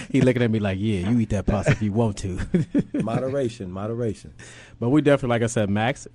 he 0.10 0.20
looking 0.22 0.42
at 0.42 0.50
me 0.50 0.58
like, 0.60 0.78
yeah, 0.80 1.10
you 1.10 1.18
eat 1.20 1.28
that 1.30 1.44
pasta 1.44 1.72
if 1.72 1.82
you 1.82 1.92
want 1.92 2.16
to. 2.18 2.38
moderation, 2.94 3.70
moderation. 3.70 4.32
But 4.80 4.88
we 4.90 5.02
definitely, 5.02 5.34
like 5.34 5.42
I 5.42 5.46
said, 5.48 5.68
Max, 5.68 6.06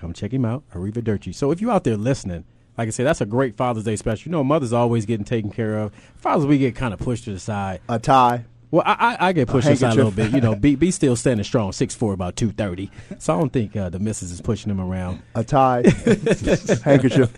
come 0.00 0.12
check 0.12 0.32
him 0.32 0.44
out, 0.44 0.64
Arriva 0.74 1.04
Dirty. 1.04 1.32
So 1.32 1.50
if 1.50 1.60
you're 1.60 1.70
out 1.70 1.84
there 1.84 1.96
listening, 1.96 2.44
like 2.78 2.88
I 2.88 2.90
said, 2.90 3.06
that's 3.06 3.20
a 3.20 3.26
great 3.26 3.56
Father's 3.56 3.84
Day 3.84 3.96
special. 3.96 4.28
You 4.28 4.32
know, 4.32 4.42
mother's 4.42 4.72
always 4.72 5.04
getting 5.04 5.24
taken 5.24 5.50
care 5.50 5.78
of. 5.78 5.92
Fathers, 6.16 6.46
we 6.46 6.58
get 6.58 6.74
kind 6.74 6.94
of 6.94 7.00
pushed 7.00 7.24
to 7.24 7.32
the 7.32 7.38
side. 7.38 7.80
A 7.88 7.98
tie. 7.98 8.46
Well, 8.70 8.84
I, 8.86 8.92
I, 9.18 9.28
I 9.28 9.32
get 9.32 9.48
pushed 9.48 9.66
to 9.66 9.74
the 9.74 9.76
side 9.76 9.92
a 9.92 9.96
little 9.96 10.12
bit. 10.12 10.32
You 10.32 10.40
know, 10.40 10.54
B, 10.56 10.76
B 10.76 10.90
still 10.90 11.16
standing 11.16 11.42
strong, 11.44 11.72
six 11.72 11.94
four, 11.94 12.12
about 12.12 12.36
two 12.36 12.52
thirty. 12.52 12.90
So 13.18 13.34
I 13.34 13.38
don't 13.38 13.52
think 13.52 13.76
uh, 13.76 13.90
the 13.90 13.98
missus 13.98 14.30
is 14.30 14.40
pushing 14.40 14.70
him 14.70 14.80
around. 14.80 15.20
A 15.34 15.42
tie. 15.42 15.82
handkerchief. 16.84 17.36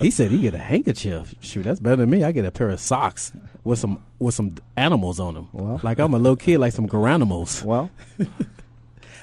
he 0.00 0.10
said 0.10 0.30
he 0.30 0.38
get 0.38 0.54
a 0.54 0.58
handkerchief. 0.58 1.34
Shoot, 1.40 1.64
that's 1.64 1.80
better 1.80 1.96
than 1.96 2.10
me. 2.10 2.22
I 2.22 2.32
get 2.32 2.44
a 2.44 2.52
pair 2.52 2.70
of 2.70 2.80
socks 2.80 3.32
with 3.64 3.80
some 3.80 4.02
with 4.20 4.34
some 4.34 4.54
animals 4.76 5.18
on 5.18 5.34
them. 5.34 5.48
Well. 5.52 5.80
like 5.82 5.98
I'm 5.98 6.14
a 6.14 6.18
little 6.18 6.36
kid, 6.36 6.58
like 6.58 6.72
some 6.72 6.88
garanimals. 6.88 7.62
Well, 7.64 7.90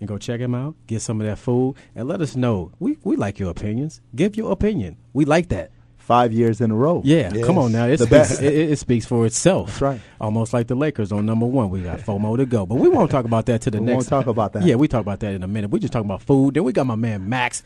and 0.00 0.08
go 0.08 0.18
check 0.18 0.40
him 0.40 0.54
out. 0.54 0.74
Get 0.86 1.02
some 1.02 1.20
of 1.20 1.26
that 1.26 1.38
food 1.38 1.76
and 1.94 2.08
let 2.08 2.20
us 2.20 2.34
know. 2.36 2.72
We 2.80 2.98
we 3.04 3.16
like 3.16 3.38
your 3.38 3.50
opinions. 3.50 4.00
Give 4.14 4.36
your 4.36 4.52
opinion. 4.52 4.96
We 5.12 5.24
like 5.24 5.48
that. 5.50 5.70
Five 5.96 6.32
years 6.32 6.60
in 6.60 6.72
a 6.72 6.74
row. 6.74 7.00
Yeah, 7.04 7.30
come 7.44 7.58
on 7.58 7.70
now. 7.70 7.86
It 7.86 8.00
speaks, 8.00 8.40
it, 8.40 8.52
it 8.52 8.78
speaks 8.80 9.06
for 9.06 9.24
itself. 9.24 9.68
That's 9.68 9.80
right. 9.82 10.00
Almost 10.20 10.52
like 10.52 10.66
the 10.66 10.74
Lakers 10.74 11.12
on 11.12 11.24
number 11.26 11.46
one. 11.46 11.70
We 11.70 11.80
got 11.80 12.00
four 12.00 12.18
more 12.18 12.36
to 12.36 12.44
go. 12.44 12.66
But 12.66 12.74
we 12.74 12.88
won't 12.88 13.12
talk 13.12 13.24
about 13.24 13.46
that 13.46 13.60
to 13.62 13.70
the 13.70 13.78
We 13.78 13.86
next. 13.86 13.94
won't 13.94 14.08
talk 14.08 14.26
about 14.26 14.52
that. 14.54 14.64
Yeah, 14.64 14.74
we 14.74 14.88
talk 14.88 15.02
about 15.02 15.20
that 15.20 15.32
in 15.32 15.44
a 15.44 15.48
minute. 15.48 15.70
We 15.70 15.78
just 15.78 15.92
talking 15.92 16.10
about 16.10 16.22
food. 16.22 16.54
Then 16.54 16.64
we 16.64 16.72
got 16.72 16.86
my 16.88 16.96
man 16.96 17.28
Max, 17.28 17.62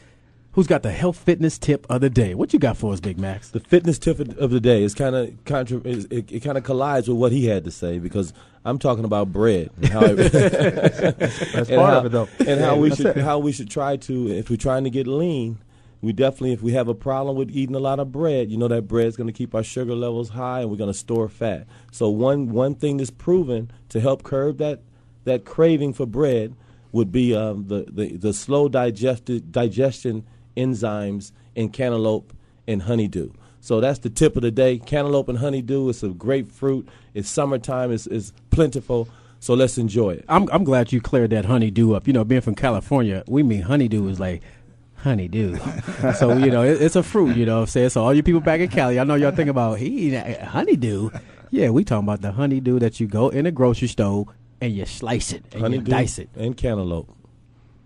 who's 0.56 0.66
got 0.66 0.82
the 0.82 0.90
health 0.90 1.16
fitness 1.18 1.58
tip 1.58 1.86
of 1.88 2.00
the 2.00 2.10
day. 2.10 2.34
What 2.34 2.52
you 2.52 2.58
got 2.58 2.76
for 2.76 2.92
us, 2.92 2.98
Big 2.98 3.18
Max? 3.18 3.50
The 3.50 3.60
fitness 3.60 3.98
tip 3.98 4.18
of 4.18 4.36
of 4.38 4.50
the 4.50 4.58
day 4.58 4.82
is 4.82 4.94
kind 4.94 5.14
of 5.14 5.32
contra- 5.44 5.82
it, 5.84 6.32
it 6.32 6.40
kind 6.40 6.58
of 6.58 6.64
collides 6.64 7.06
with 7.08 7.18
what 7.18 7.30
he 7.30 7.46
had 7.46 7.62
to 7.64 7.70
say 7.70 7.98
because 8.00 8.32
I'm 8.64 8.78
talking 8.78 9.04
about 9.04 9.30
bread. 9.32 9.70
And 9.76 9.86
how 9.86 10.00
it- 10.04 10.32
That's 10.32 11.40
and 11.70 11.78
part 11.78 11.92
how- 11.92 11.98
of 12.00 12.06
it, 12.06 12.12
though. 12.12 12.28
And 12.44 12.60
how 12.60 12.76
we 12.76 12.88
That's 12.88 13.00
should 13.02 13.16
it. 13.18 13.22
how 13.22 13.38
we 13.38 13.52
should 13.52 13.70
try 13.70 13.96
to 13.98 14.28
if 14.32 14.50
we're 14.50 14.56
trying 14.56 14.84
to 14.84 14.90
get 14.90 15.06
lean. 15.06 15.58
We 16.02 16.12
definitely, 16.12 16.52
if 16.52 16.62
we 16.62 16.72
have 16.72 16.88
a 16.88 16.94
problem 16.94 17.36
with 17.36 17.50
eating 17.50 17.74
a 17.74 17.78
lot 17.80 17.98
of 18.00 18.12
bread, 18.12 18.50
you 18.50 18.56
know 18.58 18.68
that 18.68 18.82
bread's 18.88 19.16
going 19.16 19.28
to 19.28 19.32
keep 19.32 19.54
our 19.54 19.62
sugar 19.64 19.94
levels 19.94 20.28
high, 20.28 20.60
and 20.60 20.70
we're 20.70 20.76
going 20.76 20.92
to 20.92 20.98
store 20.98 21.28
fat. 21.28 21.66
So 21.90 22.08
one 22.10 22.48
one 22.50 22.74
thing 22.74 22.96
that's 22.98 23.10
proven 23.10 23.70
to 23.90 24.00
help 24.00 24.22
curb 24.22 24.58
that 24.58 24.80
that 25.24 25.44
craving 25.44 25.94
for 25.94 26.06
bread 26.06 26.54
would 26.92 27.10
be 27.12 27.34
um, 27.34 27.66
the, 27.68 27.86
the 27.90 28.16
the 28.16 28.32
slow 28.32 28.68
digested 28.68 29.50
digestion 29.52 30.24
enzymes 30.56 31.32
in 31.54 31.70
cantaloupe 31.70 32.32
and 32.66 32.82
honeydew. 32.82 33.30
So 33.60 33.80
that's 33.80 33.98
the 33.98 34.10
tip 34.10 34.36
of 34.36 34.42
the 34.42 34.50
day. 34.50 34.78
Cantaloupe 34.78 35.28
and 35.28 35.38
honeydew 35.38 35.88
is 35.88 36.02
a 36.02 36.08
great 36.08 36.50
fruit. 36.50 36.88
It's 37.14 37.28
summertime. 37.28 37.90
It's, 37.90 38.06
it's 38.06 38.32
plentiful. 38.50 39.08
So 39.40 39.54
let's 39.54 39.78
enjoy 39.78 40.14
it. 40.14 40.24
I'm 40.28 40.48
I'm 40.50 40.64
glad 40.64 40.92
you 40.92 41.00
cleared 41.00 41.30
that 41.30 41.44
honeydew 41.44 41.94
up. 41.94 42.06
You 42.06 42.12
know, 42.12 42.24
being 42.24 42.40
from 42.40 42.54
California, 42.54 43.22
we 43.26 43.42
mean 43.42 43.62
honeydew 43.62 44.08
is 44.08 44.18
like 44.18 44.42
honeydew. 44.96 45.56
so 46.18 46.36
you 46.36 46.50
know, 46.50 46.62
it, 46.62 46.80
it's 46.80 46.96
a 46.96 47.02
fruit. 47.02 47.36
You 47.36 47.46
know, 47.46 47.56
what 47.56 47.60
I'm 47.62 47.66
saying 47.66 47.90
so. 47.90 48.02
All 48.02 48.14
you 48.14 48.22
people 48.22 48.40
back 48.40 48.60
in 48.60 48.68
Cali, 48.68 48.98
I 48.98 49.04
know 49.04 49.14
y'all 49.14 49.32
think 49.32 49.50
about 49.50 49.78
he 49.78 50.14
honeydew. 50.14 51.10
Yeah, 51.50 51.70
we 51.70 51.84
talking 51.84 52.06
about 52.06 52.22
the 52.22 52.32
honeydew 52.32 52.78
that 52.80 52.98
you 52.98 53.06
go 53.06 53.28
in 53.28 53.44
the 53.44 53.52
grocery 53.52 53.88
store 53.88 54.26
and 54.60 54.74
you 54.74 54.84
slice 54.86 55.32
it 55.32 55.44
and 55.52 55.62
Honeydew 55.62 55.84
you 55.84 55.90
dice 55.90 56.18
it. 56.18 56.28
and 56.36 56.56
cantaloupe. 56.56 57.08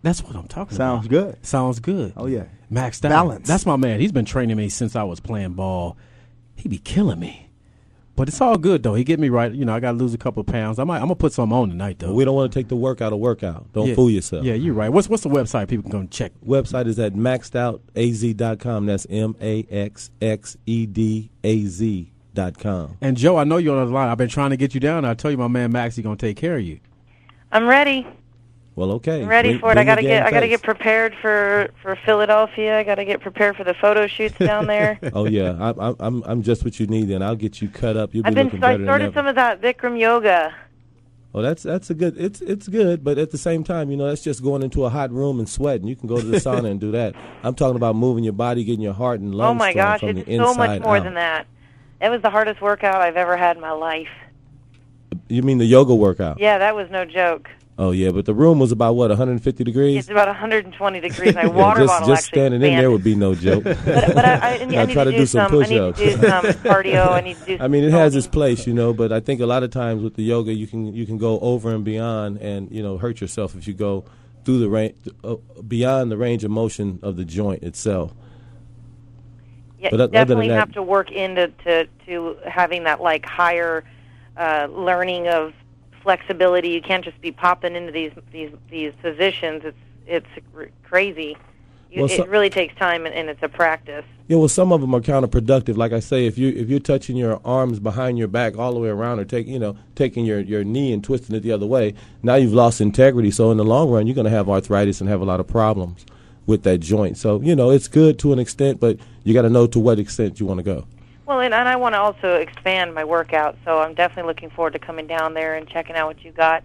That's 0.03 0.23
what 0.23 0.35
I'm 0.35 0.49
talking 0.49 0.77
Sounds 0.77 1.07
about. 1.07 1.19
Sounds 1.23 1.35
good. 1.35 1.47
Sounds 1.47 1.81
good. 1.81 2.13
Oh 2.17 2.27
yeah. 2.27 2.45
Max 2.71 3.05
out. 3.05 3.11
Balance. 3.11 3.47
That's 3.47 3.67
my 3.67 3.77
man. 3.77 4.01
He's 4.01 4.13
been 4.13 4.25
training 4.25 4.57
me 4.57 4.69
since 4.69 4.97
I 4.97 5.03
was 5.03 5.21
playing 5.21 5.53
ball. 5.55 5.97
He 6.57 6.69
be 6.69 6.79
killing 6.79 7.21
me. 7.21 7.47
But 8.17 8.29
it's 8.29 8.41
all 8.41 8.59
good 8.59 8.83
though. 8.83 8.95
He 8.95 9.05
get 9.05 9.19
me 9.19 9.29
right. 9.31 9.51
You 9.51 9.65
know, 9.65 9.75
I 9.75 9.81
got 9.81 9.93
to 9.93 9.97
lose 9.99 10.13
a 10.13 10.19
couple 10.19 10.43
of 10.43 10.47
pounds. 10.47 10.79
I 10.79 10.85
might. 10.85 10.97
I'm 10.97 11.05
gonna 11.05 11.15
put 11.15 11.33
some 11.33 11.53
on 11.55 11.71
tonight 11.71 11.99
though. 11.99 12.13
We 12.13 12.25
don't 12.25 12.35
want 12.35 12.53
to 12.53 12.59
take 12.59 12.69
the 12.69 12.77
work 12.77 13.01
out 13.01 13.13
of 13.15 13.19
workout. 13.19 13.73
Don't 13.73 13.89
Yeah. 13.89 13.95
fool 13.95 14.11
yourself. 14.11 14.45
Yeah, 14.45 14.55
you're 14.55 14.75
right. 14.75 14.91
What's 14.91 15.09
what's 15.09 15.23
the 15.23 15.31
website 15.31 15.69
people 15.69 15.91
can 15.91 16.03
go 16.03 16.07
check? 16.11 16.33
Website 16.47 16.87
is 16.87 16.99
at 16.99 17.15
maxedoutaz.com. 17.15 18.87
That's 18.87 19.07
M 19.09 19.37
A 19.41 19.67
X 19.71 20.11
X 20.21 20.57
E 20.67 20.87
D 20.87 21.31
A 21.45 21.65
Z 21.65 22.13
dot 22.35 22.59
com. 22.59 22.97
And 23.01 23.17
Joe, 23.17 23.37
I 23.37 23.45
know 23.45 23.57
you're 23.57 23.79
on 23.79 23.87
the 23.87 23.93
line. 23.93 24.09
I've 24.09 24.19
been 24.19 24.29
trying 24.29 24.51
to 24.51 24.57
get 24.57 24.75
you 24.75 24.81
down. 24.81 25.05
I 25.05 25.15
tell 25.15 25.31
you, 25.31 25.37
my 25.39 25.49
man 25.49 25.73
Max, 25.73 25.97
he's 25.97 26.03
gonna 26.03 26.17
take 26.17 26.37
care 26.37 26.57
of 26.57 26.63
you. 26.63 26.81
I'm 27.53 27.67
ready. 27.67 28.07
Well, 28.77 28.93
okay. 28.93 29.23
I'm 29.23 29.29
ready 29.29 29.59
for 29.59 29.73
it. 29.73 29.79
I 29.79 29.85
got 29.85 29.97
to 29.97 30.03
get. 30.03 30.25
I 30.25 30.31
got 30.31 30.41
to 30.41 30.47
face. 30.47 30.51
get 30.51 30.63
prepared 30.63 31.15
for 31.21 31.71
for 31.83 31.97
Philadelphia. 31.97 32.79
I 32.79 32.85
got 32.85 32.95
to 32.97 33.05
get 33.05 33.21
prepared 33.21 33.57
for 33.57 33.65
the 33.65 33.75
photo 33.75 34.07
shoots 34.07 34.39
down 34.39 34.67
there. 34.67 34.99
oh 35.13 35.27
yeah, 35.27 35.57
I, 35.59 35.91
I, 35.91 35.95
I'm 35.99 36.23
I'm 36.23 36.43
just 36.43 36.65
what 36.65 36.79
you 36.79 36.87
need. 36.87 37.09
Then 37.09 37.23
I'll 37.23 37.37
get 37.37 37.61
you 37.61 37.69
cut 37.69 37.97
up. 37.97 38.15
You'll 38.15 38.23
be 38.23 38.29
I've 38.29 38.35
been. 38.35 38.47
looking 38.47 38.65
I 38.65 38.75
better 38.75 38.85
started 38.85 39.15
some 39.15 39.27
of 39.27 39.35
that 39.35 39.61
Bikram 39.61 39.99
yoga. 39.99 40.55
Oh, 41.33 41.43
that's 41.43 41.63
that's 41.63 41.91
a 41.91 41.95
good. 41.95 42.17
It's 42.19 42.41
it's 42.41 42.69
good, 42.69 43.05
but 43.05 43.19
at 43.19 43.31
the 43.31 43.39
same 43.39 43.63
time, 43.63 43.91
you 43.91 43.97
know, 43.97 44.09
that's 44.09 44.23
just 44.23 44.43
going 44.43 44.63
into 44.63 44.85
a 44.85 44.89
hot 44.89 45.13
room 45.13 45.39
and 45.39 45.49
sweating. 45.49 45.87
You 45.87 45.95
can 45.95 46.09
go 46.09 46.21
to 46.21 46.27
the 46.27 46.39
sauna 46.39 46.71
and 46.71 46.81
do 46.81 46.91
that. 46.93 47.15
I'm 47.43 47.55
talking 47.55 47.77
about 47.77 47.95
moving 47.97 48.25
your 48.25 48.33
body, 48.33 48.65
getting 48.65 48.81
your 48.81 48.95
heart 48.95 49.21
and 49.21 49.35
lungs 49.35 49.51
Oh 49.51 49.55
my 49.55 49.73
gosh, 49.73 50.03
it's 50.03 50.29
so 50.29 50.55
much 50.55 50.81
more 50.81 50.97
out. 50.97 51.05
than 51.05 51.15
that. 51.15 51.47
It 52.01 52.09
was 52.09 52.23
the 52.23 52.31
hardest 52.31 52.61
workout 52.61 53.01
I've 53.01 53.17
ever 53.17 53.37
had 53.37 53.57
in 53.57 53.63
my 53.63 53.73
life. 53.73 54.09
You 55.29 55.43
mean 55.43 55.59
the 55.59 55.67
yoga 55.67 55.95
workout? 55.95 56.41
Yeah, 56.41 56.59
that 56.59 56.75
was 56.75 56.91
no 56.91 57.05
joke. 57.05 57.49
Oh 57.83 57.93
yeah, 57.93 58.11
but 58.11 58.27
the 58.27 58.35
room 58.35 58.59
was 58.59 58.73
about 58.73 58.95
what 58.95 59.09
150 59.09 59.65
degrees. 59.65 60.01
It's 60.01 60.11
about 60.11 60.29
120 60.29 61.01
degrees. 61.01 61.35
My 61.35 61.45
Yeah, 61.45 61.47
water 61.49 61.81
just 61.81 61.89
bottle 61.89 62.09
just 62.09 62.27
actually 62.27 62.39
standing 62.39 62.63
in 62.63 62.77
there 62.77 62.91
would 62.91 63.03
be 63.03 63.15
no 63.15 63.35
joke. 63.35 63.65
But, 63.65 63.85
but 63.85 64.23
I, 64.23 64.35
I, 64.35 64.59
I 64.61 64.65
need 64.67 64.91
try 64.93 65.05
to, 65.05 65.11
to 65.13 65.17
do, 65.17 65.25
some 65.25 65.51
some. 65.51 65.63
I 65.63 65.67
need 65.67 65.79
to 65.79 65.93
do 65.95 66.11
some 66.11 66.45
cardio. 66.63 67.09
I 67.09 67.21
need 67.23 67.39
to 67.39 67.57
do. 67.57 67.57
I 67.59 67.69
mean, 67.69 67.83
it 67.85 67.93
has 67.93 68.15
its 68.15 68.27
place, 68.27 68.67
you 68.67 68.75
know, 68.75 68.93
but 68.93 69.13
I 69.13 69.21
think 69.21 69.41
a 69.41 69.47
lot 69.47 69.63
of 69.63 69.71
times 69.71 70.03
with 70.03 70.15
the 70.15 70.23
yoga, 70.23 70.53
you 70.53 70.67
can 70.67 70.93
you 70.93 71.07
can 71.07 71.17
go 71.17 71.41
over 71.41 71.75
and 71.75 71.83
beyond, 71.83 72.37
and 72.43 72.71
you 72.71 72.83
know, 72.83 72.99
hurt 72.99 73.23
yourself 73.23 73.57
if 73.57 73.67
you 73.67 73.73
go 73.73 74.05
through 74.45 74.59
the 74.59 74.69
range 74.69 74.97
uh, 75.25 75.37
beyond 75.67 76.13
the 76.13 76.19
range 76.19 76.45
of 76.45 76.51
motion 76.51 76.99
of 77.03 77.17
the 77.17 77.25
joint 77.25 77.63
itself. 77.63 78.13
Yeah, 79.79 79.89
But 79.91 80.01
you 80.01 80.09
definitely 80.09 80.49
that- 80.49 80.59
have 80.59 80.73
to 80.73 80.83
work 80.83 81.11
into 81.11 81.49
to, 81.65 81.89
to 82.05 82.37
having 82.47 82.85
that 82.85 83.01
like 83.01 83.25
higher 83.25 83.85
uh, 84.37 84.69
learning 84.71 85.29
of 85.29 85.55
flexibility. 86.03 86.69
You 86.71 86.83
can't 86.83 87.05
just 87.05 87.21
be 87.21 87.33
popping 87.33 87.77
into 87.77 87.93
these 87.93 88.13
these 88.33 88.51
these 88.71 88.93
positions. 89.03 89.63
It's 89.65 89.79
it's 90.07 90.47
r- 90.57 90.69
crazy. 90.83 91.37
You, 91.91 92.03
Well, 92.03 92.11
it 92.11 92.29
really 92.29 92.51
takes 92.51 92.75
time 92.77 93.05
and, 93.05 93.15
and 93.15 93.29
it's 93.29 93.43
a 93.43 93.49
practice. 93.49 94.05
Yeah, 94.29 94.37
well, 94.37 94.47
some 94.47 94.71
of 94.71 94.81
them 94.81 94.95
are 94.95 95.01
counterproductive. 95.01 95.77
Like 95.77 95.93
I 95.93 95.99
say, 95.99 96.27
if 96.27 96.39
you 96.39 96.51
if 96.51 96.69
you're 96.69 96.79
touching 96.79 97.17
your 97.17 97.41
arms 97.45 97.81
behind 97.81 98.17
your 98.17 98.29
back 98.29 98.57
all 98.57 98.73
the 98.73 98.79
way 98.79 98.89
around, 98.89 99.19
or 99.19 99.25
take 99.25 99.49
you 99.49 99.59
know 99.59 99.77
taking 99.97 100.25
your, 100.25 100.39
your 100.39 100.63
knee 100.63 100.93
and 100.93 101.03
twisting 101.03 101.35
it 101.35 101.41
the 101.41 101.51
other 101.51 101.67
way, 101.67 101.95
now 102.23 102.37
you've 102.37 102.53
lost 102.53 102.81
integrity. 102.81 103.33
So 103.33 103.51
in 103.51 103.57
the 103.57 103.65
long 103.65 103.91
run, 103.91 104.07
you're 104.07 104.15
going 104.15 104.27
to 104.27 104.31
have 104.31 104.49
arthritis 104.49 105.01
and 105.01 105.11
have 105.11 105.21
a 105.21 105.25
lot 105.25 105.41
of 105.41 105.49
problems 105.49 106.07
with 106.47 106.63
that 106.63 106.79
joint. 106.79 107.19
So 107.19 107.41
you 107.41 107.57
know 107.57 107.71
it's 107.71 107.89
good 107.89 108.21
to 108.21 108.33
an 108.33 108.39
extent, 108.39 108.79
but 108.79 108.99
you 109.25 109.35
got 109.35 109.43
to 109.43 109.51
know 109.51 109.67
to 109.67 109.81
what 109.81 109.99
extent 109.99 110.39
you 110.39 110.47
want 110.47 110.59
to 110.59 110.65
go. 110.65 110.87
Well, 111.31 111.43
and, 111.43 111.55
and 111.55 111.69
I 111.69 111.77
want 111.77 111.95
to 111.95 112.01
also 112.01 112.41
expand 112.41 112.93
my 112.93 113.05
workout, 113.05 113.57
so 113.65 113.79
I'm 113.79 113.95
definitely 113.95 114.29
looking 114.29 114.51
forward 114.51 114.73
to 114.73 114.81
coming 114.81 115.07
down 115.07 115.33
there 115.33 115.55
and 115.55 115.69
checking 115.69 115.95
out 115.95 116.09
what 116.09 116.25
you 116.25 116.33
got. 116.33 116.65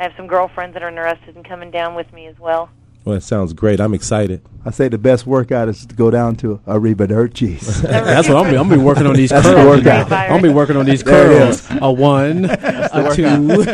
I 0.00 0.02
have 0.02 0.12
some 0.16 0.26
girlfriends 0.26 0.74
that 0.74 0.82
are 0.82 0.88
interested 0.88 1.36
in 1.36 1.44
coming 1.44 1.70
down 1.70 1.94
with 1.94 2.12
me 2.12 2.26
as 2.26 2.34
well. 2.40 2.70
Well, 3.04 3.16
it 3.16 3.22
sounds 3.22 3.54
great. 3.54 3.80
I'm 3.80 3.94
excited. 3.94 4.42
I 4.62 4.70
say 4.70 4.88
the 4.88 4.98
best 4.98 5.26
workout 5.26 5.70
is 5.70 5.86
to 5.86 5.94
go 5.94 6.10
down 6.10 6.36
to 6.36 6.60
Arrivederci's. 6.66 7.80
That's 7.82 8.28
what 8.28 8.46
I'm. 8.46 8.54
I'm 8.54 8.68
be 8.68 8.76
working 8.76 9.06
on 9.06 9.14
these 9.14 9.30
That's 9.30 9.46
curls. 9.46 9.56
the 9.58 9.68
workout. 9.68 10.04
today. 10.04 10.16
I'm 10.16 10.42
be 10.42 10.50
working 10.50 10.76
on 10.76 10.84
these 10.84 11.02
There 11.02 11.32
it 11.32 11.38
curls. 11.38 11.66
A 11.80 11.90
one, 11.90 12.44
a 12.50 13.10
two. 13.14 13.64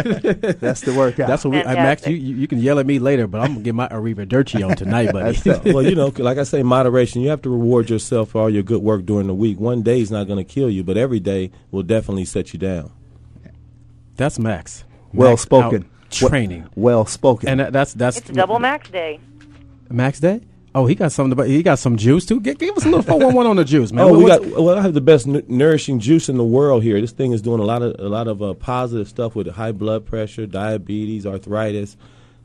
That's 0.52 0.82
the 0.82 0.94
workout. 0.96 1.26
That's 1.26 1.44
what 1.44 1.50
we. 1.50 1.62
I, 1.64 1.74
Max, 1.74 2.06
you, 2.06 2.14
you 2.14 2.36
you 2.36 2.46
can 2.46 2.60
yell 2.60 2.78
at 2.78 2.86
me 2.86 3.00
later, 3.00 3.26
but 3.26 3.40
I'm 3.40 3.54
gonna 3.54 3.64
get 3.64 3.74
my 3.74 3.88
Arrivederci 3.88 4.64
on 4.64 4.76
tonight, 4.76 5.12
buddy. 5.12 5.72
well, 5.72 5.82
you 5.82 5.96
know, 5.96 6.12
like 6.18 6.38
I 6.38 6.44
say, 6.44 6.62
moderation. 6.62 7.20
You 7.20 7.30
have 7.30 7.42
to 7.42 7.50
reward 7.50 7.90
yourself 7.90 8.30
for 8.30 8.42
all 8.42 8.50
your 8.50 8.62
good 8.62 8.80
work 8.80 9.04
during 9.06 9.26
the 9.26 9.34
week. 9.34 9.58
One 9.58 9.82
day 9.82 10.00
is 10.00 10.12
not 10.12 10.28
going 10.28 10.38
to 10.38 10.44
kill 10.44 10.70
you, 10.70 10.84
but 10.84 10.96
every 10.96 11.18
day 11.18 11.50
will 11.72 11.82
definitely 11.82 12.26
set 12.26 12.52
you 12.52 12.60
down. 12.60 12.92
That's 14.14 14.38
Max. 14.38 14.84
Well 15.12 15.30
Max 15.30 15.42
spoken. 15.42 15.90
Out 16.06 16.30
Training. 16.30 16.68
Well 16.74 17.06
spoken. 17.06 17.48
And 17.48 17.74
that's 17.74 17.92
that's 17.94 18.18
It's 18.18 18.30
double 18.30 18.58
max 18.58 18.88
day. 18.90 19.20
Max 19.90 20.18
Day. 20.20 20.40
Oh, 20.74 20.84
he 20.84 20.94
got 20.94 21.10
something. 21.10 21.32
About, 21.32 21.46
he 21.46 21.62
got 21.62 21.78
some 21.78 21.96
juice 21.96 22.26
too. 22.26 22.38
Give, 22.40 22.58
give 22.58 22.76
us 22.76 22.84
a 22.84 22.88
little 22.88 23.02
four 23.10 23.18
one 23.18 23.34
one 23.34 23.46
on 23.46 23.56
the 23.56 23.64
juice, 23.64 23.92
man. 23.92 24.04
oh, 24.04 24.10
What- 24.18 24.18
we 24.18 24.26
got. 24.26 24.60
Well, 24.62 24.76
I 24.78 24.82
have 24.82 24.92
the 24.94 25.00
best 25.00 25.26
nu- 25.26 25.42
nourishing 25.48 26.00
juice 26.00 26.28
in 26.28 26.36
the 26.36 26.44
world 26.44 26.82
here. 26.82 27.00
This 27.00 27.12
thing 27.12 27.32
is 27.32 27.40
doing 27.40 27.60
a 27.60 27.64
lot 27.64 27.82
of 27.82 27.94
a 27.98 28.08
lot 28.08 28.28
of 28.28 28.42
uh, 28.42 28.52
positive 28.54 29.08
stuff 29.08 29.34
with 29.34 29.46
high 29.48 29.72
blood 29.72 30.04
pressure, 30.04 30.44
diabetes, 30.46 31.24
arthritis. 31.26 31.96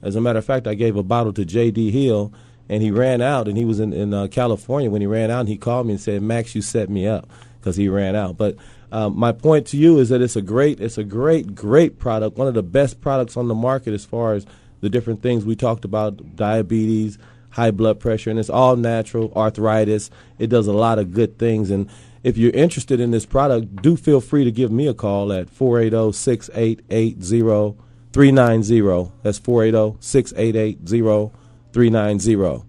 As 0.02 0.16
a 0.16 0.22
matter 0.22 0.40
of 0.40 0.46
fact, 0.46 0.66
I 0.66 0.76
gave 0.76 0.96
a 0.96 1.04
bottle 1.04 1.34
to 1.34 1.44
J.D. 1.46 1.92
Hill, 1.92 2.32
and 2.70 2.82
he 2.82 2.90
ran 2.90 3.22
out. 3.22 3.48
And 3.50 3.58
he 3.58 3.66
was 3.66 3.80
in 3.82 3.92
in 3.92 4.14
uh, 4.14 4.28
California 4.28 4.90
when 4.90 5.02
he 5.02 5.08
ran 5.08 5.30
out. 5.30 5.42
And 5.42 5.50
he 5.50 5.58
called 5.58 5.88
me 5.88 5.94
and 5.94 6.02
said, 6.02 6.22
"Max, 6.22 6.56
you 6.56 6.62
set 6.62 6.90
me 6.90 7.06
up," 7.08 7.28
because 7.60 7.76
he 7.76 7.90
ran 7.90 8.16
out. 8.16 8.38
But 8.38 8.56
um, 8.92 9.18
my 9.18 9.32
point 9.32 9.68
to 9.68 9.78
you 9.78 10.00
is 10.00 10.10
that 10.10 10.22
it's 10.22 10.36
a 10.36 10.42
great, 10.42 10.80
it's 10.82 10.98
a 10.98 11.04
great, 11.04 11.56
great 11.56 11.98
product. 11.98 12.38
One 12.38 12.48
of 12.48 12.54
the 12.54 12.64
best 12.64 13.00
products 13.02 13.38
on 13.38 13.48
the 13.48 13.56
market 13.56 13.94
as 13.94 14.06
far 14.06 14.34
as 14.34 14.46
the 14.82 14.90
different 14.90 15.22
things 15.22 15.46
we 15.46 15.56
talked 15.56 15.86
about: 15.86 16.36
diabetes, 16.36 17.18
high 17.52 17.72
blood 17.72 18.00
pressure, 18.00 18.30
and 18.30 18.40
it's 18.40 18.50
all 18.50 18.76
natural. 18.76 19.32
Arthritis. 19.34 20.10
It 20.40 20.48
does 20.48 20.68
a 20.68 20.74
lot 20.74 21.00
of 21.00 21.14
good 21.14 21.38
things. 21.40 21.72
And 21.72 21.90
if 22.24 22.38
you're 22.38 22.52
interested 22.52 23.00
in 23.00 23.12
this 23.12 23.26
product, 23.26 23.82
do 23.82 23.96
feel 23.96 24.20
free 24.20 24.44
to 24.44 24.52
give 24.52 24.72
me 24.72 24.88
a 24.88 24.94
call 24.94 25.32
at 25.32 25.50
480 25.50 26.12
6880 26.12 27.78
390. 28.12 29.12
That's 29.24 29.40
480 29.40 29.98
688 30.02 31.32
390. 31.74 32.66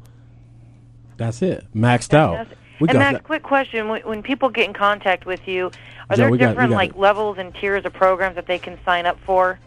That's 1.17 1.43
it. 1.43 1.67
Maxed 1.75 2.15
out. 2.15 2.47
We 2.83 2.89
and 2.89 2.95
got 2.95 2.99
Max, 2.99 3.13
that. 3.19 3.25
quick 3.25 3.43
question: 3.43 3.89
when, 3.89 4.03
when 4.03 4.23
people 4.23 4.49
get 4.51 4.67
in 4.67 4.73
contact 4.75 5.25
with 5.27 5.47
you, 5.47 5.71
are 6.11 6.17
Joe, 6.17 6.23
there 6.25 6.31
we 6.31 6.39
got- 6.39 6.49
different 6.49 6.71
got 6.71 6.77
like 6.77 6.91
it. 6.91 6.99
levels 6.99 7.39
and 7.39 7.55
tiers 7.55 7.85
of 7.85 7.93
programs 7.93 8.35
that 8.35 8.47
they 8.47 8.59
can 8.59 8.79
sign 8.85 9.07
up 9.07 9.19
for? 9.21 9.59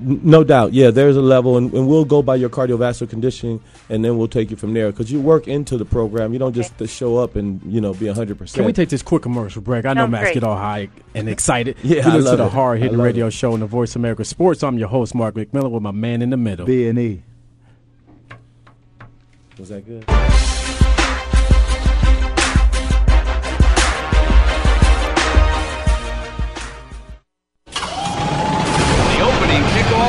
No 0.00 0.42
doubt, 0.42 0.72
yeah. 0.72 0.90
There's 0.90 1.16
a 1.16 1.22
level, 1.22 1.56
and, 1.56 1.72
and 1.72 1.86
we'll 1.86 2.04
go 2.04 2.20
by 2.20 2.34
your 2.34 2.48
cardiovascular 2.50 3.08
condition, 3.08 3.60
and 3.88 4.04
then 4.04 4.18
we'll 4.18 4.26
take 4.26 4.50
you 4.50 4.56
from 4.56 4.74
there. 4.74 4.90
Because 4.90 5.12
you 5.12 5.20
work 5.20 5.46
into 5.46 5.76
the 5.78 5.84
program, 5.84 6.32
you 6.32 6.40
don't 6.40 6.52
just 6.52 6.82
uh, 6.82 6.86
show 6.88 7.16
up 7.16 7.36
and 7.36 7.62
you 7.64 7.80
know 7.80 7.94
be 7.94 8.08
hundred 8.08 8.36
percent. 8.36 8.56
Can 8.56 8.64
we 8.64 8.72
take 8.72 8.88
this 8.88 9.02
quick 9.02 9.22
commercial 9.22 9.62
break? 9.62 9.84
I 9.84 9.92
know 9.92 10.02
Sounds 10.02 10.10
Max 10.10 10.24
great. 10.24 10.34
get 10.34 10.42
all 10.44 10.56
high 10.56 10.88
and 11.14 11.28
excited. 11.28 11.76
Yeah, 11.84 11.94
we 11.94 12.00
I 12.00 12.16
listen 12.16 12.22
to 12.24 12.28
love 12.30 12.38
the 12.38 12.44
it. 12.46 12.50
hard 12.50 12.78
hitting 12.80 12.98
love 12.98 13.04
radio 13.06 13.30
show 13.30 13.52
on 13.52 13.60
the 13.60 13.66
Voice 13.66 13.94
America 13.94 14.24
Sports. 14.24 14.64
I'm 14.64 14.78
your 14.78 14.88
host, 14.88 15.14
Mark 15.14 15.36
McMillan, 15.36 15.70
with 15.70 15.82
my 15.82 15.92
man 15.92 16.22
in 16.22 16.30
the 16.30 16.36
middle. 16.36 16.66
B 16.66 16.88
and 16.88 16.98
E. 16.98 17.22
Was 19.58 19.68
that 19.68 19.86
good? 19.86 20.04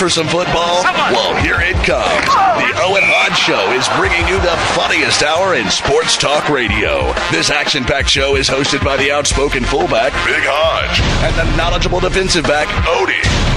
For 0.00 0.08
some 0.08 0.26
football? 0.28 0.82
Well, 1.12 1.36
here 1.44 1.60
it 1.60 1.76
comes. 1.84 2.24
The 2.56 2.72
Owen 2.88 3.04
Hodge 3.04 3.36
Show 3.36 3.68
is 3.76 3.84
bringing 4.00 4.24
you 4.32 4.40
the 4.40 4.56
funniest 4.72 5.22
hour 5.22 5.54
in 5.54 5.68
sports 5.68 6.16
talk 6.16 6.48
radio. 6.48 7.12
This 7.30 7.50
action 7.50 7.84
packed 7.84 8.08
show 8.08 8.34
is 8.36 8.48
hosted 8.48 8.82
by 8.82 8.96
the 8.96 9.12
outspoken 9.12 9.62
fullback, 9.62 10.16
Big 10.24 10.40
Hodge, 10.48 11.04
and 11.20 11.36
the 11.36 11.44
knowledgeable 11.54 12.00
defensive 12.00 12.44
back, 12.44 12.68
Odie. 12.88 13.20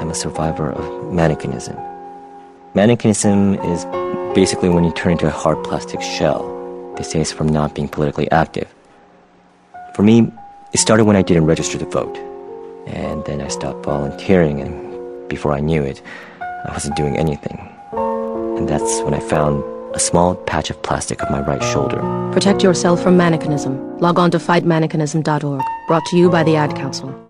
I'm 0.00 0.10
a 0.10 0.14
survivor 0.14 0.70
of 0.72 0.84
mannequinism. 1.12 1.76
Mannequinism 2.74 3.62
is 3.70 3.84
basically 4.34 4.70
when 4.70 4.82
you 4.82 4.92
turn 4.94 5.12
into 5.12 5.26
a 5.26 5.30
hard 5.30 5.62
plastic 5.62 6.00
shell. 6.00 6.40
They 6.96 7.02
say 7.02 7.20
it's 7.20 7.30
from 7.30 7.48
not 7.48 7.74
being 7.74 7.86
politically 7.86 8.30
active. 8.30 8.72
For 9.94 10.02
me, 10.02 10.32
it 10.72 10.78
started 10.78 11.04
when 11.04 11.16
I 11.16 11.22
didn't 11.22 11.44
register 11.44 11.76
to 11.78 11.84
vote, 11.84 12.16
and 12.86 13.24
then 13.26 13.42
I 13.42 13.48
stopped 13.48 13.84
volunteering, 13.84 14.60
and 14.60 15.28
before 15.28 15.52
I 15.52 15.60
knew 15.60 15.82
it, 15.82 16.00
I 16.40 16.72
wasn't 16.72 16.96
doing 16.96 17.18
anything. 17.18 17.58
And 17.92 18.66
that's 18.66 19.02
when 19.02 19.12
I 19.12 19.20
found 19.20 19.62
a 19.94 19.98
small 19.98 20.34
patch 20.34 20.70
of 20.70 20.82
plastic 20.82 21.22
on 21.22 21.30
my 21.30 21.40
right 21.40 21.62
shoulder. 21.62 22.00
Protect 22.32 22.62
yourself 22.62 23.02
from 23.02 23.18
mannequinism. 23.18 24.00
Log 24.00 24.18
on 24.18 24.30
to 24.30 24.38
fightmannequinism.org. 24.38 25.62
Brought 25.88 26.06
to 26.06 26.16
you 26.16 26.30
by 26.30 26.42
the 26.42 26.56
Ad 26.56 26.74
Council. 26.74 27.29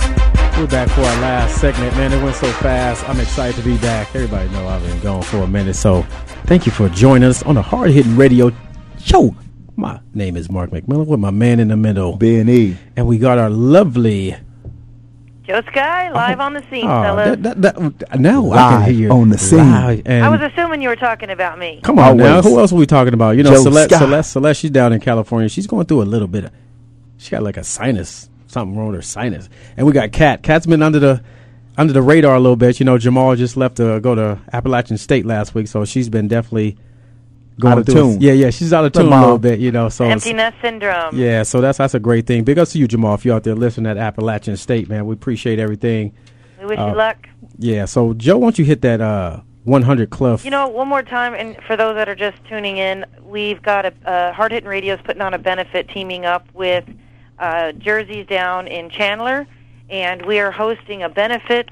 We're 0.57 0.67
back 0.67 0.89
for 0.89 1.01
our 1.01 1.21
last 1.21 1.59
segment. 1.59 1.95
Man, 1.95 2.11
it 2.13 2.23
went 2.23 2.35
so 2.35 2.47
fast. 2.51 3.07
I'm 3.09 3.19
excited 3.19 3.55
to 3.55 3.63
be 3.67 3.77
back. 3.77 4.13
Everybody 4.13 4.47
know 4.49 4.67
I've 4.67 4.83
been 4.83 4.99
gone 4.99 5.23
for 5.23 5.37
a 5.37 5.47
minute, 5.47 5.75
so 5.75 6.03
thank 6.45 6.65
you 6.67 6.71
for 6.71 6.87
joining 6.89 7.27
us 7.27 7.41
on 7.43 7.55
the 7.55 7.61
Hard 7.63 7.89
Hitting 7.89 8.15
Radio 8.15 8.51
Show. 8.99 9.35
My 9.75 9.99
name 10.13 10.37
is 10.37 10.51
Mark 10.51 10.69
McMillan 10.69 11.07
with 11.07 11.19
my 11.19 11.31
man 11.31 11.59
in 11.59 11.69
the 11.69 11.77
middle, 11.77 12.15
B 12.15 12.37
and 12.37 12.47
E, 12.49 12.77
and 12.95 13.07
we 13.07 13.17
got 13.17 13.39
our 13.39 13.49
lovely. 13.49 14.35
Joe 15.43 15.61
Sky, 15.71 16.09
oh, 16.09 16.13
live 16.13 16.39
on 16.39 16.53
the 16.53 16.63
scene, 16.69 16.85
Oh, 16.85 17.01
fellas. 17.01 17.39
that, 17.41 17.61
that, 17.63 17.99
that, 17.99 18.19
now 18.19 18.51
I 18.51 18.85
can 18.85 18.93
hear 18.93 19.11
on 19.11 19.29
the 19.29 19.39
scene. 19.39 19.59
I 19.59 20.29
was 20.29 20.41
assuming 20.41 20.83
you 20.83 20.89
were 20.89 20.95
talking 20.95 21.31
about 21.31 21.57
me. 21.57 21.79
Come 21.81 21.97
on 21.97 22.17
now. 22.17 22.41
Who 22.43 22.59
else 22.59 22.71
are 22.71 22.75
we 22.75 22.85
talking 22.85 23.15
about? 23.15 23.31
You 23.37 23.43
know, 23.43 23.51
Joe 23.55 23.63
Celeste, 23.63 23.89
Scott. 23.89 24.01
Celeste, 24.03 24.31
Celeste, 24.33 24.59
she's 24.61 24.71
down 24.71 24.93
in 24.93 24.99
California. 24.99 25.49
She's 25.49 25.65
going 25.65 25.87
through 25.87 26.03
a 26.03 26.03
little 26.03 26.27
bit 26.27 26.43
of, 26.45 26.51
she 27.17 27.31
got 27.31 27.41
like 27.41 27.57
a 27.57 27.63
sinus, 27.63 28.29
something 28.51 28.77
wrong 28.77 28.87
with 28.87 28.97
her 28.97 29.01
sinus. 29.01 29.49
And 29.77 29.85
we 29.87 29.93
got 29.93 30.11
Kat. 30.11 30.43
Kat's 30.43 30.65
been 30.65 30.81
under 30.83 30.99
the, 30.99 31.23
under 31.77 31.93
the 31.93 32.01
radar 32.01 32.35
a 32.35 32.39
little 32.39 32.55
bit. 32.55 32.79
You 32.79 32.85
know, 32.85 32.97
Jamal 32.97 33.35
just 33.35 33.57
left 33.57 33.77
to 33.77 33.99
go 33.99 34.15
to 34.15 34.39
Appalachian 34.53 34.97
State 34.97 35.25
last 35.25 35.55
week, 35.55 35.67
so 35.67 35.85
she's 35.85 36.09
been 36.09 36.27
definitely 36.27 36.77
going 37.59 37.73
Out 37.73 37.77
of 37.79 37.85
through 37.85 37.93
tune. 37.95 38.21
Yeah, 38.21 38.33
yeah, 38.33 38.49
she's 38.49 38.73
out 38.73 38.85
of 38.85 38.93
The 38.93 39.01
tune 39.03 39.11
a 39.13 39.21
little 39.21 39.37
bit, 39.37 39.59
you 39.59 39.71
know, 39.71 39.89
so. 39.89 40.05
Empty 40.05 40.33
nest 40.33 40.57
syndrome. 40.61 41.15
Yeah, 41.17 41.43
so 41.43 41.61
that's 41.61 41.77
that's 41.77 41.93
a 41.93 41.99
great 41.99 42.25
thing. 42.27 42.43
Big 42.43 42.57
ups 42.57 42.71
to 42.73 42.79
you, 42.79 42.87
Jamal, 42.87 43.15
if 43.15 43.25
you're 43.25 43.35
out 43.35 43.43
there 43.43 43.55
listening 43.55 43.89
at 43.89 43.97
Appalachian 43.97 44.57
State, 44.57 44.89
man. 44.89 45.05
We 45.05 45.13
appreciate 45.13 45.59
everything. 45.59 46.13
We 46.59 46.65
wish 46.67 46.79
Uh, 46.79 46.87
you 46.87 46.95
luck. 46.95 47.27
Yeah, 47.57 47.85
so 47.85 48.13
Joe, 48.13 48.37
why 48.37 48.45
don't 48.47 48.59
you 48.59 48.65
hit 48.65 48.81
that 48.81 49.01
uh 49.01 49.41
100 49.63 50.09
Club? 50.09 50.41
You 50.43 50.49
know, 50.49 50.67
one 50.67 50.87
more 50.87 51.03
time, 51.03 51.33
and 51.35 51.55
for 51.67 51.77
those 51.77 51.95
that 51.95 52.09
are 52.09 52.15
just 52.15 52.37
tuning 52.49 52.77
in, 52.77 53.05
we've 53.21 53.61
got 53.61 53.85
a 53.85 53.93
uh, 54.09 54.33
Hard 54.33 54.51
Hitting 54.51 54.69
Radio's 54.69 54.99
putting 55.03 55.21
on 55.21 55.33
a 55.35 55.37
benefit 55.39 55.87
teaming 55.89 56.25
up 56.25 56.47
with 56.53 56.83
uh, 57.41 57.71
Jerseys 57.73 58.27
down 58.27 58.67
in 58.67 58.89
Chandler, 58.89 59.47
and 59.89 60.25
we 60.25 60.39
are 60.39 60.51
hosting 60.51 61.03
a 61.03 61.09
benefit 61.09 61.67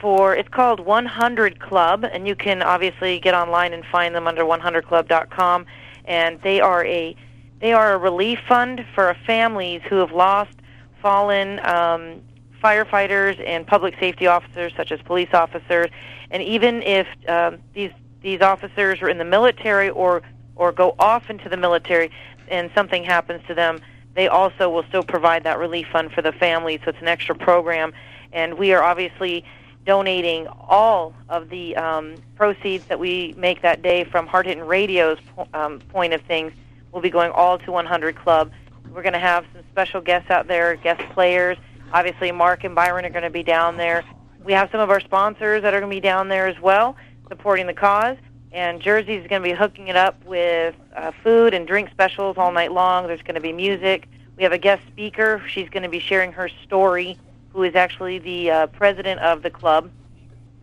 for 0.00 0.36
it's 0.36 0.50
called 0.50 0.80
100 0.80 1.58
Club, 1.58 2.04
and 2.04 2.28
you 2.28 2.36
can 2.36 2.62
obviously 2.62 3.18
get 3.18 3.34
online 3.34 3.72
and 3.72 3.84
find 3.86 4.14
them 4.14 4.28
under 4.28 4.44
100club.com, 4.44 5.64
and 6.04 6.40
they 6.42 6.60
are 6.60 6.84
a 6.84 7.16
they 7.60 7.72
are 7.72 7.94
a 7.94 7.98
relief 7.98 8.38
fund 8.46 8.84
for 8.94 9.16
families 9.26 9.80
who 9.88 9.96
have 9.96 10.12
lost 10.12 10.52
fallen 11.00 11.58
um, 11.60 12.20
firefighters 12.62 13.42
and 13.46 13.66
public 13.66 13.94
safety 13.98 14.26
officers, 14.26 14.72
such 14.76 14.92
as 14.92 15.00
police 15.02 15.32
officers, 15.32 15.88
and 16.30 16.42
even 16.42 16.82
if 16.82 17.06
um, 17.28 17.58
these 17.72 17.92
these 18.20 18.42
officers 18.42 19.00
are 19.00 19.08
in 19.08 19.16
the 19.16 19.24
military 19.24 19.88
or 19.88 20.20
or 20.56 20.70
go 20.70 20.94
off 20.98 21.30
into 21.30 21.48
the 21.48 21.56
military 21.56 22.10
and 22.48 22.70
something 22.74 23.02
happens 23.02 23.42
to 23.46 23.54
them, 23.54 23.80
they 24.14 24.28
also 24.28 24.70
will 24.70 24.84
still 24.84 25.02
provide 25.02 25.44
that 25.44 25.58
relief 25.58 25.86
fund 25.92 26.12
for 26.12 26.22
the 26.22 26.32
family. 26.32 26.80
So 26.84 26.90
it's 26.90 27.00
an 27.00 27.08
extra 27.08 27.34
program, 27.34 27.92
and 28.32 28.54
we 28.58 28.72
are 28.72 28.82
obviously 28.82 29.44
donating 29.84 30.46
all 30.46 31.14
of 31.28 31.50
the 31.50 31.76
um, 31.76 32.14
proceeds 32.36 32.86
that 32.86 32.98
we 32.98 33.34
make 33.36 33.62
that 33.62 33.82
day 33.82 34.04
from 34.04 34.26
Hard 34.26 34.46
Hitting 34.46 34.64
Radio's 34.64 35.18
po- 35.36 35.48
um, 35.52 35.80
point 35.90 36.14
of 36.14 36.22
things 36.22 36.52
We'll 36.94 37.02
be 37.02 37.10
going 37.10 37.32
all 37.32 37.58
to 37.58 37.72
100 37.72 38.14
Club. 38.14 38.52
We're 38.94 39.02
going 39.02 39.14
to 39.14 39.18
have 39.18 39.44
some 39.52 39.64
special 39.72 40.00
guests 40.00 40.30
out 40.30 40.46
there, 40.46 40.76
guest 40.76 41.02
players. 41.12 41.58
Obviously, 41.92 42.30
Mark 42.30 42.62
and 42.62 42.72
Byron 42.72 43.04
are 43.04 43.10
going 43.10 43.24
to 43.24 43.30
be 43.30 43.42
down 43.42 43.76
there. 43.76 44.04
We 44.44 44.52
have 44.52 44.70
some 44.70 44.78
of 44.78 44.90
our 44.90 45.00
sponsors 45.00 45.62
that 45.62 45.74
are 45.74 45.80
going 45.80 45.90
to 45.90 45.96
be 45.96 46.00
down 46.00 46.28
there 46.28 46.46
as 46.46 46.58
well, 46.60 46.94
supporting 47.28 47.66
the 47.66 47.74
cause. 47.74 48.16
And 48.54 48.80
Jersey's 48.80 49.26
going 49.26 49.42
to 49.42 49.48
be 49.48 49.52
hooking 49.52 49.88
it 49.88 49.96
up 49.96 50.24
with 50.24 50.76
uh, 50.94 51.10
food 51.24 51.54
and 51.54 51.66
drink 51.66 51.90
specials 51.90 52.38
all 52.38 52.52
night 52.52 52.70
long. 52.70 53.08
There's 53.08 53.22
going 53.22 53.34
to 53.34 53.40
be 53.40 53.52
music. 53.52 54.06
We 54.36 54.44
have 54.44 54.52
a 54.52 54.58
guest 54.58 54.86
speaker. 54.86 55.42
She's 55.48 55.68
going 55.68 55.82
to 55.82 55.88
be 55.88 55.98
sharing 55.98 56.30
her 56.32 56.48
story, 56.62 57.18
who 57.52 57.64
is 57.64 57.74
actually 57.74 58.20
the 58.20 58.50
uh, 58.52 58.66
president 58.68 59.20
of 59.22 59.42
the 59.42 59.50
club. 59.50 59.90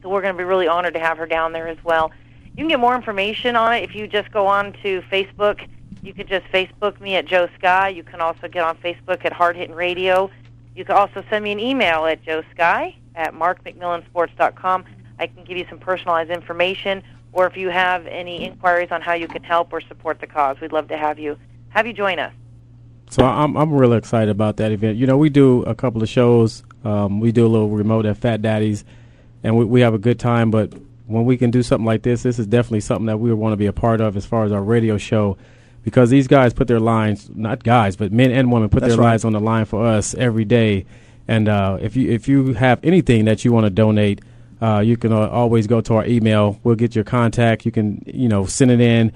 So 0.02 0.08
we're 0.08 0.22
going 0.22 0.34
to 0.34 0.38
be 0.38 0.46
really 0.46 0.70
honored 0.70 0.94
to 0.94 1.02
have 1.02 1.18
her 1.18 1.26
down 1.26 1.52
there 1.52 1.68
as 1.68 1.84
well. 1.84 2.12
You 2.46 2.64
can 2.64 2.70
get 2.70 2.80
more 2.80 2.96
information 2.96 3.58
on 3.58 3.74
it 3.74 3.84
if 3.84 3.94
you 3.94 4.08
just 4.08 4.32
go 4.32 4.48
on 4.48 4.72
to 4.84 5.02
Facebook. 5.12 5.68
You 6.02 6.14
can 6.14 6.28
just 6.28 6.46
Facebook 6.46 6.98
me 7.02 7.16
at 7.16 7.26
Joe 7.26 7.50
Sky. 7.60 7.90
You 7.90 8.04
can 8.04 8.22
also 8.22 8.48
get 8.48 8.64
on 8.64 8.78
Facebook 8.78 9.26
at 9.26 9.34
Hard 9.34 9.58
Hitting 9.58 9.76
Radio. 9.76 10.32
You 10.78 10.86
can 10.86 10.96
also 10.96 11.26
send 11.30 11.44
me 11.44 11.52
an 11.52 11.60
email 11.60 12.06
at 12.06 12.24
Joe 12.24 12.42
Sky 12.54 12.96
at 13.16 13.34
markmcmillansports.com. 13.34 14.86
I 15.20 15.28
can 15.28 15.44
give 15.44 15.58
you 15.58 15.66
some 15.70 15.78
personalized 15.78 16.32
information, 16.32 17.04
or 17.34 17.48
if 17.48 17.56
you 17.58 17.70
have 17.70 18.06
any 18.08 18.44
inquiries 18.46 18.90
on 18.92 19.02
how 19.02 19.14
you 19.14 19.28
can 19.28 19.44
help 19.44 19.72
or 19.72 19.82
support 19.82 20.20
the 20.20 20.28
cause, 20.28 20.60
we'd 20.60 20.72
love 20.72 20.88
to 20.90 20.98
have 20.98 21.20
you 21.20 21.38
have 21.70 21.88
you 21.88 21.94
join 21.94 22.20
us. 22.20 22.34
So 23.10 23.26
I'm 23.26 23.58
I'm 23.58 23.74
really 23.74 23.98
excited 23.98 24.30
about 24.30 24.58
that 24.58 24.72
event. 24.72 24.98
You 24.98 25.08
know, 25.08 25.18
we 25.18 25.30
do 25.30 25.64
a 25.64 25.76
couple 25.76 26.02
of 26.02 26.10
shows. 26.10 26.64
Um, 26.84 27.20
we 27.20 27.32
do 27.32 27.46
a 27.46 27.50
little 27.50 27.70
remote 27.70 28.06
at 28.06 28.18
Fat 28.18 28.42
Daddy's, 28.42 28.86
and 29.44 29.58
we, 29.58 29.66
we 29.66 29.82
have 29.82 29.94
a 29.94 30.00
good 30.00 30.20
time. 30.20 30.50
But 30.50 30.74
when 31.08 31.26
we 31.26 31.38
can 31.38 31.52
do 31.52 31.62
something 31.62 31.86
like 31.86 32.04
this, 32.04 32.24
this 32.24 32.40
is 32.40 32.48
definitely 32.48 32.80
something 32.80 33.08
that 33.08 33.18
we 33.18 33.34
want 33.34 33.54
to 33.54 33.58
be 33.58 33.66
a 33.66 33.74
part 33.74 34.00
of 34.00 34.16
as 34.16 34.26
far 34.26 34.46
as 34.46 34.52
our 34.52 34.64
radio 34.64 34.98
show, 34.98 35.38
because 35.84 36.10
these 36.10 36.28
guys 36.28 36.54
put 36.54 36.68
their 36.68 36.80
lines, 36.80 37.30
not 37.34 37.64
guys, 37.64 37.98
but 37.98 38.12
men 38.14 38.32
and 38.32 38.52
women 38.52 38.70
put 38.70 38.80
That's 38.80 38.94
their 38.94 39.02
right. 39.02 39.12
lives 39.12 39.26
on 39.26 39.34
the 39.34 39.42
line 39.42 39.66
for 39.66 39.86
us 39.86 40.16
every 40.16 40.46
day. 40.46 40.86
And 41.28 41.50
uh, 41.50 41.78
if 41.82 41.96
you 41.96 42.10
if 42.10 42.28
you 42.28 42.54
have 42.54 42.80
anything 42.84 43.26
that 43.26 43.44
you 43.44 43.52
want 43.52 43.66
to 43.66 43.70
donate, 43.70 44.22
uh, 44.62 44.80
you 44.80 44.98
can 44.98 45.12
uh, 45.12 45.28
always 45.28 45.68
go 45.68 45.82
to 45.82 45.96
our 45.96 46.06
email. 46.06 46.60
We'll 46.64 46.76
get 46.76 46.96
your 46.96 47.04
contact. 47.04 47.66
You 47.66 47.72
can 47.72 48.04
you 48.06 48.30
know 48.30 48.46
send 48.46 48.72
it 48.72 48.82
in 48.82 49.12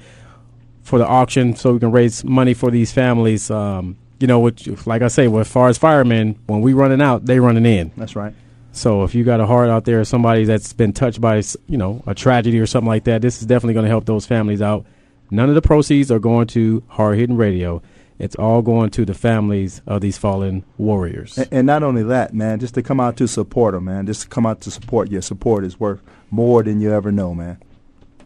for 0.82 1.00
the 1.00 1.08
auction 1.08 1.56
so 1.56 1.74
we 1.74 1.80
can 1.80 1.92
raise 1.92 2.24
money 2.24 2.54
for 2.54 2.72
these 2.72 2.92
families. 2.92 3.50
Um, 3.52 3.98
you 4.20 4.28
know, 4.28 4.40
which, 4.40 4.68
like 4.86 5.02
I 5.02 5.08
say, 5.10 5.28
well, 5.28 5.42
as 5.42 5.48
far 5.48 5.68
as 5.68 5.78
firemen, 5.78 6.40
when 6.48 6.62
we 6.62 6.74
running 6.74 7.02
out, 7.02 7.26
they 7.26 7.40
running 7.40 7.66
in. 7.66 7.92
That's 7.98 8.16
right. 8.16 8.34
So 8.72 9.04
if 9.04 9.16
you 9.16 9.24
got 9.24 9.40
a 9.40 9.46
heart 9.46 9.70
out 9.70 9.86
there, 9.86 10.04
somebody 10.04 10.46
that's 10.46 10.74
been 10.74 10.94
touched 10.94 11.22
by, 11.22 11.42
you 11.68 11.78
know, 11.78 12.04
a 12.08 12.14
tragedy 12.14 12.60
or 12.60 12.66
something 12.66 12.88
like 12.88 13.06
that, 13.06 13.22
this 13.22 13.42
is 13.42 13.48
definitely 13.48 13.74
going 13.74 13.86
to 13.86 13.90
help 13.90 14.06
those 14.06 14.26
families 14.26 14.62
out. 14.62 14.86
None 15.32 15.50
of 15.50 15.56
the 15.56 15.62
proceeds 15.62 16.12
are 16.12 16.20
going 16.20 16.48
to 16.48 16.84
Hard 16.88 17.18
Hitting 17.18 17.38
Radio. 17.38 17.82
It's 18.18 18.36
all 18.36 18.62
going 18.62 18.92
to 18.92 19.04
the 19.06 19.14
families 19.14 19.82
of 19.86 20.00
these 20.02 20.18
fallen 20.18 20.64
warriors. 20.78 21.38
And, 21.38 21.48
and 21.52 21.68
not 21.68 21.84
only 21.84 22.02
that, 22.04 22.34
man, 22.34 22.60
just 22.60 22.74
to 22.76 22.82
come 22.82 23.00
out 23.00 23.18
to 23.18 23.28
support 23.28 23.74
them, 23.74 23.86
man. 23.86 24.06
Just 24.06 24.22
to 24.24 24.28
come 24.30 24.46
out 24.46 24.62
to 24.62 24.72
support. 24.72 25.12
Your 25.12 25.22
support 25.22 25.66
is 25.66 25.80
worth 25.80 26.02
more 26.32 26.64
than 26.64 26.80
you 26.80 26.94
ever 26.94 27.12
know, 27.12 27.34
man. 27.36 27.58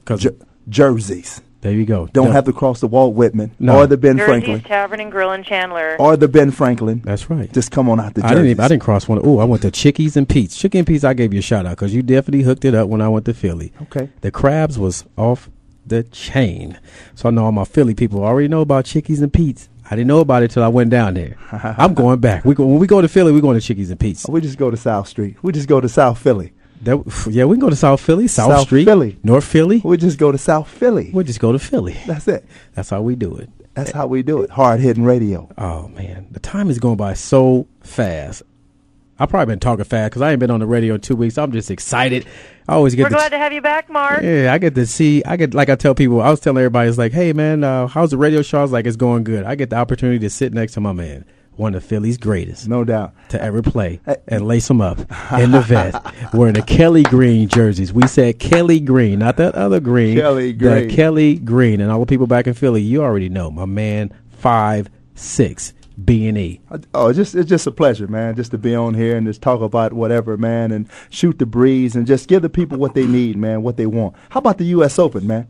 Cause 0.05 0.21
Jer- 0.21 0.35
jerseys. 0.67 1.41
There 1.61 1.73
you 1.73 1.85
go. 1.85 2.07
Don't 2.13 2.27
No. 2.27 2.31
have 2.31 2.45
to 2.45 2.53
cross 2.53 2.79
the 2.79 2.87
Walt 2.87 3.15
Whitman 3.15 3.51
No. 3.59 3.79
or 3.79 3.87
the 3.87 3.97
Ben 3.97 4.15
Jersey's 4.17 4.27
Franklin 4.29 4.61
Tavern 4.61 5.01
and 5.01 5.11
Grill 5.11 5.33
in 5.33 5.43
Chandler. 5.43 5.97
or 5.99 6.15
the 6.15 6.29
Ben 6.29 6.51
Franklin. 6.51 7.01
That's 7.03 7.29
right. 7.29 7.51
Just 7.51 7.71
come 7.71 7.89
on 7.89 7.99
out 7.99 8.13
the 8.13 8.23
I 8.23 8.29
didn't. 8.29 8.43
jerseys. 8.43 8.51
Even, 8.51 8.63
I 8.63 8.67
didn't 8.69 8.81
cross 8.81 9.09
one. 9.09 9.19
Oh, 9.23 9.39
I 9.39 9.43
went 9.43 9.63
to 9.63 9.71
Chickies 9.71 10.15
and 10.15 10.29
Pete's. 10.29 10.55
Chicky 10.55 10.77
and 10.77 10.87
Pete's. 10.87 11.03
I 11.03 11.13
gave 11.13 11.33
you 11.33 11.39
a 11.39 11.41
shout 11.41 11.65
out 11.65 11.71
because 11.71 11.93
you 11.93 12.01
definitely 12.01 12.43
hooked 12.43 12.63
it 12.63 12.73
up 12.75 12.87
when 12.87 13.01
I 13.01 13.09
went 13.09 13.25
to 13.25 13.33
Philly. 13.33 13.73
Okay. 13.83 14.09
The 14.21 14.31
crabs 14.31 14.79
was 14.79 15.03
off 15.17 15.49
the 15.85 16.03
chain. 16.03 16.79
So 17.15 17.27
I 17.27 17.31
know 17.31 17.43
all 17.45 17.51
my 17.51 17.65
Philly 17.65 17.93
people 17.93 18.23
already 18.23 18.47
know 18.47 18.61
about 18.61 18.85
Chickies 18.85 19.21
and 19.21 19.33
Pete's. 19.33 19.67
I 19.91 19.95
didn't 19.95 20.07
know 20.07 20.19
about 20.19 20.43
it 20.43 20.51
till 20.51 20.63
I 20.63 20.67
went 20.67 20.91
down 20.91 21.15
there. 21.15 21.35
I'm 21.51 21.93
going 21.93 22.19
back. 22.19 22.45
We 22.45 22.53
go, 22.53 22.65
when 22.65 22.79
we 22.79 22.87
go 22.87 23.01
to 23.01 23.07
Philly, 23.07 23.31
we 23.31 23.41
going 23.41 23.59
to 23.59 23.65
Chickies 23.65 23.89
and 23.89 23.99
Pete's. 23.99 24.27
We 24.29 24.39
just 24.41 24.57
go 24.57 24.69
to 24.69 24.77
South 24.77 25.07
Street. 25.07 25.37
We 25.41 25.51
just 25.51 25.67
go 25.67 25.81
to 25.81 25.89
South 25.89 26.19
Philly. 26.19 26.53
That, 26.81 27.27
yeah, 27.29 27.45
we 27.45 27.55
can 27.55 27.61
go 27.61 27.69
to 27.69 27.75
South 27.75 27.99
Philly, 27.99 28.27
South, 28.27 28.51
South 28.51 28.67
Street, 28.67 28.85
Philly. 28.85 29.17
North 29.23 29.43
Philly. 29.43 29.81
We 29.83 29.97
just 29.97 30.17
go 30.17 30.31
to 30.31 30.37
South 30.37 30.69
Philly. 30.69 31.11
We 31.13 31.23
just 31.23 31.39
go 31.39 31.51
to 31.51 31.59
Philly. 31.59 31.97
That's 32.05 32.27
it. 32.27 32.45
That's 32.73 32.89
how 32.89 33.01
we 33.01 33.15
do 33.15 33.35
it. 33.35 33.49
That's 33.73 33.91
how 33.91 34.07
we 34.07 34.23
do 34.23 34.41
it. 34.43 34.49
Hard 34.49 34.79
hitting 34.79 35.03
radio. 35.03 35.49
Oh 35.57 35.87
man, 35.89 36.27
the 36.31 36.39
time 36.39 36.69
is 36.69 36.79
going 36.79 36.97
by 36.97 37.13
so 37.13 37.67
fast. 37.81 38.43
I've 39.19 39.29
probably 39.29 39.51
been 39.51 39.59
talking 39.59 39.83
fast 39.83 40.11
because 40.11 40.21
I 40.21 40.31
ain't 40.31 40.39
been 40.39 40.49
on 40.51 40.61
the 40.61 40.65
radio 40.65 40.95
in 40.95 41.01
two 41.01 41.15
weeks. 41.15 41.37
I'm 41.37 41.51
just 41.51 41.69
excited. 41.69 42.25
I 42.67 42.73
always 42.73 42.95
get 42.95 43.03
We're 43.03 43.09
to 43.09 43.15
glad 43.15 43.29
to 43.29 43.37
have 43.37 43.51
you 43.51 43.61
back, 43.61 43.89
Mark. 43.89 44.21
Yeah, 44.21 44.53
I 44.53 44.57
get 44.59 44.75
to 44.75 44.85
see. 44.85 45.23
I 45.25 45.35
get 45.35 45.53
like 45.53 45.69
I 45.69 45.75
tell 45.75 45.93
people. 45.93 46.21
I 46.21 46.29
was 46.29 46.39
telling 46.39 46.57
everybody, 46.57 46.87
it's 46.87 46.97
like, 46.97 47.11
hey 47.11 47.33
man, 47.33 47.63
uh, 47.63 47.87
how's 47.87 48.11
the 48.11 48.17
radio 48.17 48.41
show? 48.41 48.59
I 48.59 48.61
was 48.61 48.71
like, 48.71 48.85
it's 48.85 48.95
going 48.95 49.23
good. 49.23 49.43
I 49.43 49.55
get 49.55 49.69
the 49.69 49.75
opportunity 49.75 50.19
to 50.19 50.29
sit 50.29 50.53
next 50.53 50.73
to 50.73 50.79
my 50.79 50.93
man, 50.93 51.25
one 51.55 51.75
of 51.75 51.83
Philly's 51.83 52.17
greatest, 52.17 52.69
no 52.69 52.85
doubt, 52.85 53.13
to 53.29 53.41
ever 53.41 53.61
play 53.61 53.99
and 54.27 54.47
lace 54.47 54.69
him 54.69 54.79
up 54.79 54.99
in 55.33 55.51
the 55.51 55.61
vest, 55.61 55.97
wearing 56.33 56.53
the 56.53 56.61
Kelly 56.61 57.03
Green 57.03 57.49
jerseys. 57.49 57.91
We 57.91 58.07
said 58.07 58.39
Kelly 58.39 58.79
Green, 58.79 59.19
not 59.19 59.35
that 59.37 59.55
other 59.55 59.79
green. 59.81 60.15
Kelly 60.17 60.53
the 60.53 60.57
Green. 60.57 60.89
Kelly 60.89 61.35
Green, 61.39 61.81
and 61.81 61.91
all 61.91 61.99
the 61.99 62.05
people 62.05 62.27
back 62.27 62.47
in 62.47 62.53
Philly, 62.53 62.81
you 62.81 63.03
already 63.03 63.27
know 63.29 63.51
my 63.51 63.65
man, 63.65 64.13
five 64.29 64.89
six 65.15 65.73
B 66.05 66.27
and 66.27 66.37
E. 66.37 66.61
Oh, 66.93 67.11
just 67.13 67.35
it's 67.35 67.49
just 67.49 67.67
a 67.67 67.71
pleasure, 67.71 68.07
man, 68.07 68.35
just 68.35 68.51
to 68.51 68.57
be 68.57 68.75
on 68.75 68.93
here 68.93 69.17
and 69.17 69.27
just 69.27 69.41
talk 69.41 69.61
about 69.61 69.93
whatever, 69.93 70.37
man, 70.37 70.71
and 70.71 70.87
shoot 71.09 71.39
the 71.39 71.45
breeze 71.45 71.95
and 71.95 72.05
just 72.05 72.27
give 72.27 72.41
the 72.41 72.49
people 72.49 72.77
what 72.77 72.93
they 72.93 73.07
need, 73.07 73.37
man, 73.37 73.63
what 73.63 73.77
they 73.77 73.85
want. 73.85 74.15
How 74.29 74.39
about 74.39 74.57
the 74.57 74.65
U.S. 74.65 74.99
Open, 74.99 75.25
man? 75.27 75.47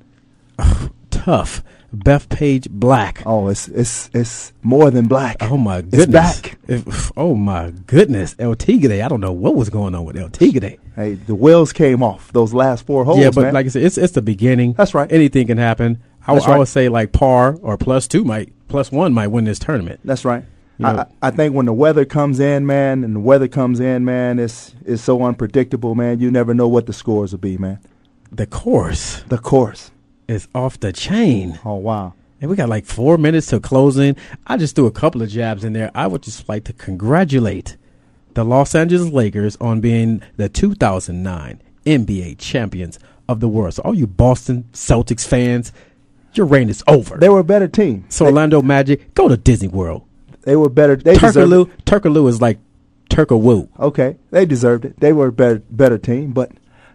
Tough. 1.11 1.63
Bethpage 1.95 2.69
Black. 2.69 3.23
Oh, 3.25 3.47
it's 3.47 3.67
it's 3.67 4.11
it's 4.13 4.53
more 4.61 4.91
than 4.91 5.07
black. 5.07 5.37
Oh 5.41 5.57
my 5.57 5.81
goodness! 5.81 6.03
It's 6.03 6.11
back. 6.11 6.59
If- 6.67 7.11
oh 7.17 7.33
my 7.33 7.71
goodness! 7.87 8.35
El 8.37 8.55
Tigre. 8.55 9.03
I 9.03 9.07
don't 9.07 9.21
know 9.21 9.31
what 9.31 9.55
was 9.55 9.69
going 9.69 9.95
on 9.95 10.05
with 10.05 10.15
El 10.15 10.29
Tigre. 10.29 10.77
Hey, 10.95 11.13
the 11.15 11.33
wheels 11.33 11.73
came 11.73 12.03
off 12.03 12.31
those 12.31 12.53
last 12.53 12.85
four 12.85 13.05
holes. 13.05 13.19
yeah, 13.19 13.31
but 13.31 13.45
man. 13.45 13.53
like 13.55 13.65
I 13.65 13.69
said, 13.69 13.83
it's 13.83 13.97
it's 13.97 14.13
the 14.13 14.21
beginning. 14.21 14.73
That's 14.73 14.93
right. 14.93 15.11
Anything 15.11 15.47
can 15.47 15.57
happen. 15.57 15.99
I, 16.27 16.33
I 16.33 16.37
right. 16.37 16.57
would 16.59 16.67
say 16.67 16.89
like 16.89 17.11
par 17.11 17.57
or 17.61 17.75
plus 17.77 18.07
two 18.07 18.23
might 18.23 18.53
plus 18.69 18.91
one 18.91 19.13
might 19.13 19.27
win 19.27 19.43
this 19.43 19.59
tournament. 19.59 19.99
That's 20.05 20.23
right. 20.23 20.45
You 20.77 20.85
I, 20.85 20.93
know- 20.93 20.99
I 21.21 21.27
I 21.27 21.31
think 21.31 21.53
when 21.53 21.65
the 21.65 21.73
weather 21.73 22.05
comes 22.05 22.39
in, 22.39 22.65
man, 22.65 23.03
and 23.03 23.15
the 23.17 23.19
weather 23.19 23.49
comes 23.49 23.79
in, 23.81 24.05
man, 24.05 24.39
it's 24.39 24.73
it's 24.85 25.01
so 25.01 25.21
unpredictable, 25.23 25.93
man. 25.95 26.19
You 26.21 26.31
never 26.31 26.53
know 26.53 26.67
what 26.69 26.85
the 26.85 26.93
scores 26.93 27.31
will 27.33 27.39
be, 27.39 27.57
man. 27.57 27.79
The 28.31 28.45
course 28.47 29.23
The 29.27 29.37
course. 29.39 29.91
is 30.27 30.47
off 30.55 30.79
the 30.79 30.93
chain. 30.93 31.59
Oh 31.65 31.75
wow. 31.75 32.13
And 32.41 32.49
we 32.49 32.55
got 32.55 32.69
like 32.69 32.85
four 32.85 33.17
minutes 33.17 33.47
to 33.47 33.59
closing. 33.59 34.15
I 34.47 34.55
just 34.55 34.73
threw 34.75 34.85
a 34.85 34.91
couple 34.91 35.21
of 35.21 35.27
jabs 35.29 35.65
in 35.65 35.73
there. 35.73 35.91
I 35.93 36.07
would 36.07 36.21
just 36.21 36.47
like 36.47 36.63
to 36.65 36.73
congratulate 36.73 37.75
the 38.35 38.45
Los 38.45 38.73
Angeles 38.75 39.11
Lakers 39.11 39.57
on 39.59 39.81
being 39.81 40.21
the 40.37 40.47
2009 40.47 41.61
NBA 41.85 42.37
champions 42.37 42.97
of 43.27 43.41
the 43.41 43.49
world. 43.49 43.73
So, 43.73 43.81
all 43.83 43.93
you 43.95 44.07
Boston 44.07 44.65
Celtics 44.71 45.27
fans, 45.27 45.73
your 46.33 46.45
reign 46.45 46.69
is 46.69 46.83
over. 46.87 47.17
They 47.17 47.29
were 47.29 47.39
a 47.39 47.43
better 47.43 47.67
team. 47.67 48.05
So, 48.09 48.25
Orlando 48.25 48.61
Magic, 48.61 49.13
go 49.13 49.27
to 49.27 49.37
Disney 49.37 49.67
World. 49.67 50.03
They 50.41 50.55
were 50.55 50.69
better. 50.69 50.95
They 50.95 51.15
Turkaloo, 51.15 51.69
Turkaloo 51.85 52.29
is 52.29 52.41
like 52.41 52.59
Turkaloo. 53.09 53.67
Okay, 53.79 54.17
they 54.31 54.45
deserved 54.45 54.85
it. 54.85 54.99
They 54.99 55.13
were 55.13 55.27
a 55.27 55.31
better 55.31 55.61
better 55.69 55.97
team, 55.97 56.31
but 56.31 56.51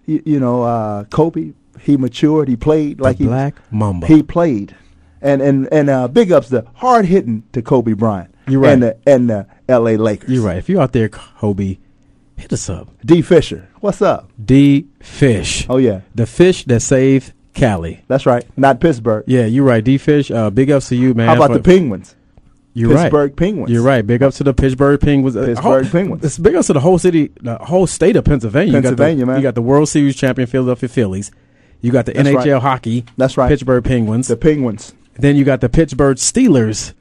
you, 0.06 0.22
you 0.24 0.40
know, 0.40 0.62
uh, 0.62 1.04
Kobe, 1.04 1.52
he 1.80 1.96
matured. 1.96 2.48
He 2.48 2.56
played 2.56 3.00
like 3.00 3.18
he 3.18 3.24
Black 3.24 3.56
Mamba. 3.70 4.06
He 4.06 4.22
played, 4.22 4.74
and 5.20 5.42
and 5.42 5.68
and 5.72 5.90
uh, 5.90 6.08
big 6.08 6.32
ups 6.32 6.48
the 6.48 6.66
hard 6.74 7.04
hitting 7.06 7.42
to 7.52 7.62
Kobe 7.62 7.92
Bryant. 7.92 8.34
You're 8.48 8.60
right. 8.60 8.72
And 8.72 8.82
the 8.82 8.98
and 9.06 9.30
the 9.30 9.46
L.A. 9.68 9.96
Lakers. 9.96 10.30
You're 10.30 10.42
right. 10.42 10.56
If 10.58 10.68
you're 10.68 10.80
out 10.80 10.92
there, 10.92 11.08
Kobe, 11.08 11.78
hit 12.36 12.52
us 12.52 12.68
up. 12.70 12.88
D 13.04 13.20
Fisher, 13.22 13.68
what's 13.80 14.00
up? 14.00 14.30
D 14.42 14.86
Fish. 15.00 15.66
Oh 15.68 15.76
yeah, 15.76 16.00
The 16.14 16.26
fish 16.26 16.64
that 16.64 16.80
saved 16.80 17.33
Cali. 17.54 18.02
that's 18.08 18.26
right. 18.26 18.44
Not 18.56 18.80
Pittsburgh. 18.80 19.24
Yeah, 19.26 19.46
you're 19.46 19.64
right. 19.64 19.82
D 19.82 19.96
Fish, 19.98 20.30
uh, 20.30 20.50
big 20.50 20.70
ups 20.70 20.88
to 20.88 20.96
you, 20.96 21.14
man. 21.14 21.28
How 21.28 21.36
about 21.36 21.50
for- 21.50 21.58
the 21.58 21.62
Penguins? 21.62 22.14
You're 22.76 22.90
Pittsburgh 22.90 23.30
right. 23.30 23.36
Penguins. 23.36 23.70
You're 23.70 23.84
right. 23.84 24.04
Big 24.04 24.20
ups 24.20 24.38
to 24.38 24.44
the 24.44 24.52
Pittsburgh 24.52 25.00
Penguins. 25.00 25.36
Pittsburgh 25.36 25.84
whole- 25.84 25.84
Penguins. 25.92 26.24
It's 26.24 26.38
big 26.38 26.56
ups 26.56 26.66
to 26.66 26.72
the 26.72 26.80
whole 26.80 26.98
city, 26.98 27.30
the 27.40 27.56
whole 27.58 27.86
state 27.86 28.16
of 28.16 28.24
Pennsylvania. 28.24 28.72
you 28.74 28.82
Pennsylvania, 28.82 29.14
got 29.14 29.20
the, 29.20 29.26
man. 29.26 29.36
You 29.36 29.42
got 29.44 29.54
the 29.54 29.62
World 29.62 29.88
Series 29.88 30.16
champion 30.16 30.48
Philadelphia 30.48 30.88
Phillies. 30.88 31.30
You 31.80 31.92
got 31.92 32.06
the 32.06 32.12
That's 32.14 32.28
NHL 32.28 32.54
right. 32.54 32.62
hockey. 32.62 33.04
That's 33.16 33.36
right. 33.36 33.48
Pittsburgh 33.48 33.84
Penguins. 33.84 34.26
The 34.26 34.36
Penguins. 34.36 34.92
then 35.16 35.36
you 35.36 35.44
got 35.44 35.60
the 35.60 35.68
Pittsburgh 35.68 36.16
Steelers. 36.16 36.94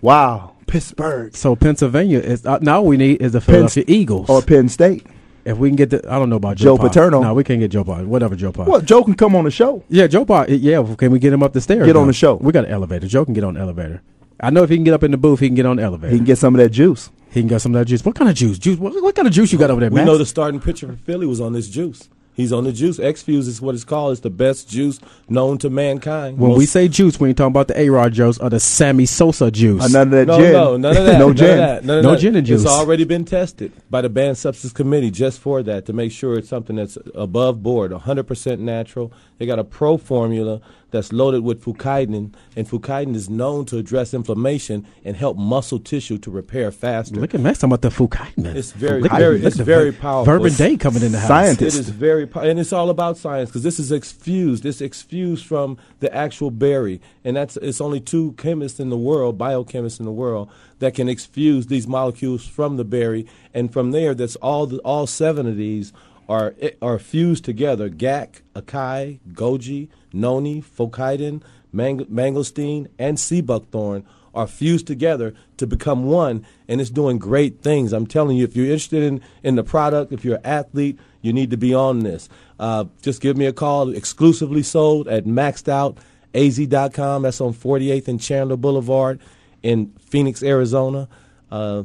Wow, 0.00 0.52
Pittsburgh 0.68 1.34
So 1.34 1.56
Pennsylvania 1.56 2.20
is 2.20 2.46
uh, 2.46 2.58
now 2.60 2.82
we 2.82 2.96
need 2.96 3.20
is 3.20 3.32
the 3.32 3.40
Philadelphia 3.40 3.84
Eagles. 3.88 4.28
or 4.30 4.42
Penn 4.42 4.68
State. 4.68 5.04
If 5.46 5.56
we 5.58 5.68
can 5.68 5.76
get 5.76 5.90
the, 5.90 6.02
I 6.10 6.18
don't 6.18 6.28
know 6.28 6.36
about 6.36 6.56
Joe, 6.56 6.76
Joe 6.76 6.76
Pa. 6.76 6.88
Paterno. 6.88 7.22
No, 7.22 7.34
we 7.34 7.44
can't 7.44 7.60
get 7.60 7.70
Joe 7.70 7.84
Pa. 7.84 8.02
Whatever 8.02 8.34
Joe 8.34 8.50
Pa. 8.50 8.64
Well, 8.64 8.80
Joe 8.80 9.04
can 9.04 9.14
come 9.14 9.36
on 9.36 9.44
the 9.44 9.50
show. 9.50 9.84
Yeah, 9.88 10.08
Joe 10.08 10.24
Pa. 10.24 10.44
Yeah, 10.48 10.82
can 10.96 11.12
we 11.12 11.20
get 11.20 11.32
him 11.32 11.42
up 11.42 11.52
the 11.52 11.60
stairs? 11.60 11.86
Get 11.86 11.96
on 11.96 12.02
though? 12.02 12.06
the 12.08 12.12
show. 12.12 12.34
We 12.34 12.52
got 12.52 12.64
an 12.64 12.72
elevator. 12.72 13.06
Joe 13.06 13.24
can 13.24 13.32
get 13.32 13.44
on 13.44 13.54
the 13.54 13.60
elevator. 13.60 14.02
I 14.40 14.50
know 14.50 14.64
if 14.64 14.70
he 14.70 14.76
can 14.76 14.84
get 14.84 14.92
up 14.92 15.04
in 15.04 15.12
the 15.12 15.16
booth, 15.16 15.40
he 15.40 15.48
can 15.48 15.54
get 15.54 15.64
on 15.64 15.76
the 15.76 15.82
elevator. 15.82 16.10
He 16.12 16.18
can 16.18 16.26
get 16.26 16.38
some 16.38 16.54
of 16.54 16.58
that 16.58 16.70
juice. 16.70 17.10
He 17.30 17.40
can 17.40 17.48
get 17.48 17.60
some 17.60 17.74
of 17.74 17.78
that 17.78 17.86
juice. 17.86 18.04
What 18.04 18.16
kind 18.16 18.28
of 18.28 18.36
juice? 18.36 18.58
Juice. 18.58 18.78
What, 18.78 18.92
what 19.02 19.14
kind 19.14 19.28
of 19.28 19.32
juice 19.32 19.52
you 19.52 19.58
got 19.58 19.70
over 19.70 19.80
there, 19.80 19.90
man? 19.90 19.94
We 19.94 20.00
man? 20.00 20.06
know 20.06 20.18
the 20.18 20.26
starting 20.26 20.60
pitcher 20.60 20.88
for 20.88 20.96
Philly 20.96 21.26
was 21.26 21.40
on 21.40 21.52
this 21.52 21.68
juice. 21.68 22.08
He's 22.36 22.52
on 22.52 22.64
the 22.64 22.72
juice. 22.72 22.98
X 22.98 23.22
Fuse 23.22 23.48
is 23.48 23.62
what 23.62 23.74
it's 23.74 23.82
called. 23.84 24.12
It's 24.12 24.20
the 24.20 24.28
best 24.30 24.68
juice 24.68 25.00
known 25.28 25.56
to 25.58 25.70
mankind. 25.70 26.38
When 26.38 26.50
Most- 26.50 26.58
we 26.58 26.66
say 26.66 26.86
juice, 26.86 27.18
we 27.18 27.30
ain't 27.30 27.38
talking 27.38 27.52
about 27.52 27.68
the 27.68 27.80
A 27.80 27.88
Rod 27.88 28.12
juice 28.12 28.36
or 28.38 28.50
the 28.50 28.60
Sammy 28.60 29.06
Sosa 29.06 29.50
juice. 29.50 29.82
Uh, 29.82 29.88
none 29.88 30.08
of 30.08 30.10
that 30.12 30.26
no, 30.26 30.38
gin. 30.38 30.52
no, 30.52 30.76
none 30.76 30.96
of 30.98 31.04
that. 31.06 31.18
no 31.18 31.26
none 31.28 31.36
gin. 31.36 31.50
Of 31.50 31.56
that, 31.56 31.84
none 31.84 31.98
of 31.98 32.04
No 32.04 32.10
that. 32.12 32.20
gin 32.20 32.36
and 32.36 32.46
juice. 32.46 32.60
It's 32.62 32.70
already 32.70 33.04
been 33.04 33.24
tested 33.24 33.72
by 33.88 34.02
the 34.02 34.10
Banned 34.10 34.36
Substance 34.36 34.72
Committee 34.74 35.10
just 35.10 35.40
for 35.40 35.62
that 35.62 35.86
to 35.86 35.94
make 35.94 36.12
sure 36.12 36.36
it's 36.36 36.48
something 36.50 36.76
that's 36.76 36.98
above 37.14 37.62
board, 37.62 37.90
100% 37.92 38.58
natural. 38.58 39.12
They 39.38 39.46
got 39.46 39.58
a 39.58 39.64
pro 39.64 39.96
formula 39.96 40.60
that's 40.90 41.12
loaded 41.12 41.42
with 41.42 41.64
fucoidan, 41.64 42.32
and 42.54 42.68
fucoidan 42.68 43.14
is 43.14 43.28
known 43.28 43.64
to 43.66 43.76
address 43.78 44.14
inflammation 44.14 44.86
and 45.04 45.16
help 45.16 45.36
muscle 45.36 45.78
tissue 45.78 46.16
to 46.18 46.30
repair 46.30 46.70
faster. 46.70 47.16
Look 47.20 47.34
at 47.34 47.40
Max 47.40 47.58
talking 47.58 47.72
about 47.74 47.82
the 47.82 47.88
fucoidan. 47.88 48.54
It's 48.54 48.72
very, 48.72 49.02
Look 49.02 49.12
very, 49.12 49.38
look 49.38 49.46
it's 49.48 49.60
at 49.60 49.66
very 49.66 49.92
powerful. 49.92 50.32
Verban 50.32 50.46
It's- 50.46 50.58
Day 50.58 50.76
coming 50.76 51.02
in 51.02 51.12
the 51.12 51.18
house. 51.18 51.28
Scientist. 51.28 51.76
It 51.76 51.80
is 51.80 51.88
very, 51.88 52.26
po- 52.26 52.40
and 52.40 52.58
it's 52.60 52.72
all 52.72 52.88
about 52.90 53.16
science 53.18 53.50
because 53.50 53.62
this 53.64 53.78
is 53.80 53.90
exfused. 53.92 54.64
It's 54.64 54.80
exfused 54.80 55.44
from 55.44 55.76
the 56.00 56.14
actual 56.14 56.50
berry, 56.50 57.00
and 57.24 57.36
that's 57.36 57.56
it's 57.58 57.80
only 57.80 58.00
two 58.00 58.32
chemists 58.38 58.78
in 58.80 58.88
the 58.90 58.96
world, 58.96 59.38
biochemists 59.38 59.98
in 59.98 60.06
the 60.06 60.12
world, 60.12 60.48
that 60.78 60.94
can 60.94 61.08
exfuse 61.08 61.66
these 61.66 61.86
molecules 61.88 62.46
from 62.46 62.76
the 62.76 62.84
berry, 62.84 63.26
and 63.52 63.72
from 63.72 63.90
there, 63.90 64.14
that's 64.14 64.36
all. 64.36 64.66
The, 64.66 64.78
all 64.78 65.06
seven 65.06 65.46
of 65.46 65.56
these 65.56 65.92
are 66.28 66.54
are 66.82 66.98
fused 66.98 67.44
together. 67.44 67.88
GAC, 67.88 68.42
Acai, 68.54 69.20
goji, 69.32 69.88
noni, 70.12 70.62
fucoidan, 70.62 71.42
mang- 71.72 72.06
mangosteen, 72.06 72.88
and 72.98 73.18
sea 73.18 73.40
buckthorn 73.40 74.04
are 74.36 74.46
fused 74.46 74.86
together 74.86 75.34
to 75.56 75.66
become 75.66 76.04
one, 76.04 76.46
and 76.68 76.80
it's 76.80 76.90
doing 76.90 77.18
great 77.18 77.62
things. 77.62 77.92
I'm 77.94 78.06
telling 78.06 78.36
you, 78.36 78.44
if 78.44 78.54
you're 78.54 78.66
interested 78.66 79.02
in, 79.02 79.22
in 79.42 79.56
the 79.56 79.64
product, 79.64 80.12
if 80.12 80.24
you're 80.24 80.36
an 80.36 80.44
athlete, 80.46 80.98
you 81.22 81.32
need 81.32 81.50
to 81.50 81.56
be 81.56 81.72
on 81.72 82.00
this. 82.00 82.28
Uh, 82.60 82.84
just 83.00 83.22
give 83.22 83.38
me 83.38 83.46
a 83.46 83.52
call. 83.52 83.94
Exclusively 83.96 84.62
sold 84.62 85.08
at 85.08 85.24
maxedoutaz.com. 85.24 87.22
That's 87.22 87.40
on 87.40 87.54
48th 87.54 88.08
and 88.08 88.20
Chandler 88.20 88.58
Boulevard 88.58 89.20
in 89.62 89.94
Phoenix, 89.98 90.42
Arizona. 90.42 91.08
Uh, 91.50 91.84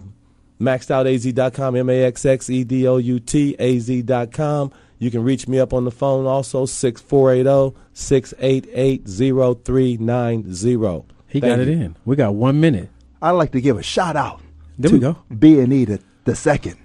maxedoutaz.com, 0.62 1.76
M 1.76 1.90
A 1.90 2.04
X 2.04 2.26
X 2.26 2.50
E 2.50 2.64
D 2.64 2.88
O 2.88 2.98
U 2.98 3.20
T 3.20 3.56
A 3.60 3.80
Z.com. 3.80 4.72
You 5.00 5.10
can 5.10 5.24
reach 5.24 5.48
me 5.48 5.60
up 5.60 5.74
on 5.74 5.84
the 5.86 5.92
phone 5.92 6.28
also, 6.28 6.66
6480 6.68 7.76
688 7.94 9.08
0390. 9.08 11.06
He 11.28 11.40
got 11.40 11.60
it 11.60 11.68
in. 11.68 11.96
We 12.06 12.16
got 12.16 12.36
one 12.36 12.60
minute. 12.60 12.90
I'd 13.22 13.32
like 13.32 13.52
to 13.54 13.62
give 13.62 13.78
a 13.78 13.84
shout 13.84 14.16
out 14.16 14.42
There 14.78 14.90
to 14.90 14.96
we 14.96 15.00
go. 15.00 15.18
B 15.38 15.60
and 15.60 15.74
E 15.74 15.86
the, 15.86 16.00
the 16.26 16.36
second. 16.36 16.78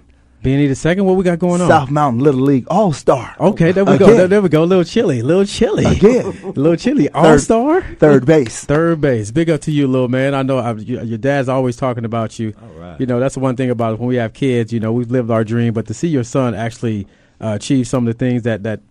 Benny 0.43 0.67
the 0.67 0.75
second, 0.75 1.05
what 1.05 1.15
we 1.17 1.23
got 1.23 1.39
going 1.39 1.61
on? 1.61 1.67
South 1.67 1.89
Mountain 1.89 2.21
Little 2.23 2.41
League 2.41 2.67
All 2.69 2.93
Star. 2.93 3.35
Okay, 3.39 3.71
there 3.71 3.83
we 3.83 3.93
Again. 3.95 4.07
go. 4.07 4.17
There, 4.17 4.27
there 4.27 4.41
we 4.41 4.49
go. 4.49 4.63
Little 4.63 4.83
chilly, 4.83 5.21
little 5.21 5.45
chilly 5.45 5.83
Again. 5.85 6.25
little 6.55 6.75
chilly. 6.75 7.09
All 7.09 7.37
star, 7.39 7.81
Third 7.95 8.25
base. 8.25 8.63
third 8.63 9.01
base. 9.01 9.31
Big 9.31 9.49
up 9.49 9.61
to 9.61 9.71
you, 9.71 9.87
little 9.87 10.07
man. 10.07 10.35
I 10.35 10.43
know 10.43 10.59
I, 10.59 10.73
you, 10.73 11.01
your 11.01 11.17
dad's 11.17 11.49
always 11.49 11.75
talking 11.75 12.05
about 12.05 12.37
you. 12.39 12.53
All 12.61 12.67
right. 12.79 12.99
You 12.99 13.05
know 13.07 13.19
that's 13.19 13.33
the 13.33 13.41
one 13.41 13.55
thing 13.55 13.69
about 13.71 13.99
when 13.99 14.07
we 14.07 14.15
have 14.17 14.33
kids. 14.33 14.71
You 14.71 14.79
know 14.79 14.93
we've 14.93 15.09
lived 15.11 15.31
our 15.31 15.43
dream, 15.43 15.73
but 15.73 15.87
to 15.87 15.93
see 15.93 16.07
your 16.07 16.23
son 16.23 16.53
actually 16.55 17.07
uh, 17.41 17.53
achieve 17.55 17.87
some 17.87 18.07
of 18.07 18.13
the 18.13 18.17
things 18.17 18.43
that 18.43 18.63
that 18.63 18.81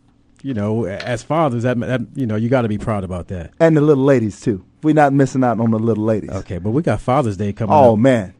you 0.42 0.52
know 0.52 0.84
as 0.84 1.22
fathers, 1.22 1.62
that, 1.62 1.78
that 1.80 2.00
you 2.14 2.26
know 2.26 2.36
you 2.36 2.48
got 2.48 2.62
to 2.62 2.68
be 2.68 2.76
proud 2.78 3.04
about 3.04 3.28
that. 3.28 3.52
And 3.60 3.76
the 3.76 3.80
little 3.80 4.04
ladies 4.04 4.40
too. 4.40 4.64
We're 4.82 4.94
not 4.94 5.12
missing 5.12 5.42
out 5.42 5.58
on 5.58 5.70
the 5.70 5.78
little 5.78 6.04
ladies. 6.04 6.30
Okay, 6.30 6.58
but 6.58 6.70
we 6.70 6.82
got 6.82 7.00
Father's 7.00 7.36
Day 7.36 7.52
coming. 7.52 7.72
Oh 7.74 7.94
up. 7.94 7.98
man, 7.98 8.34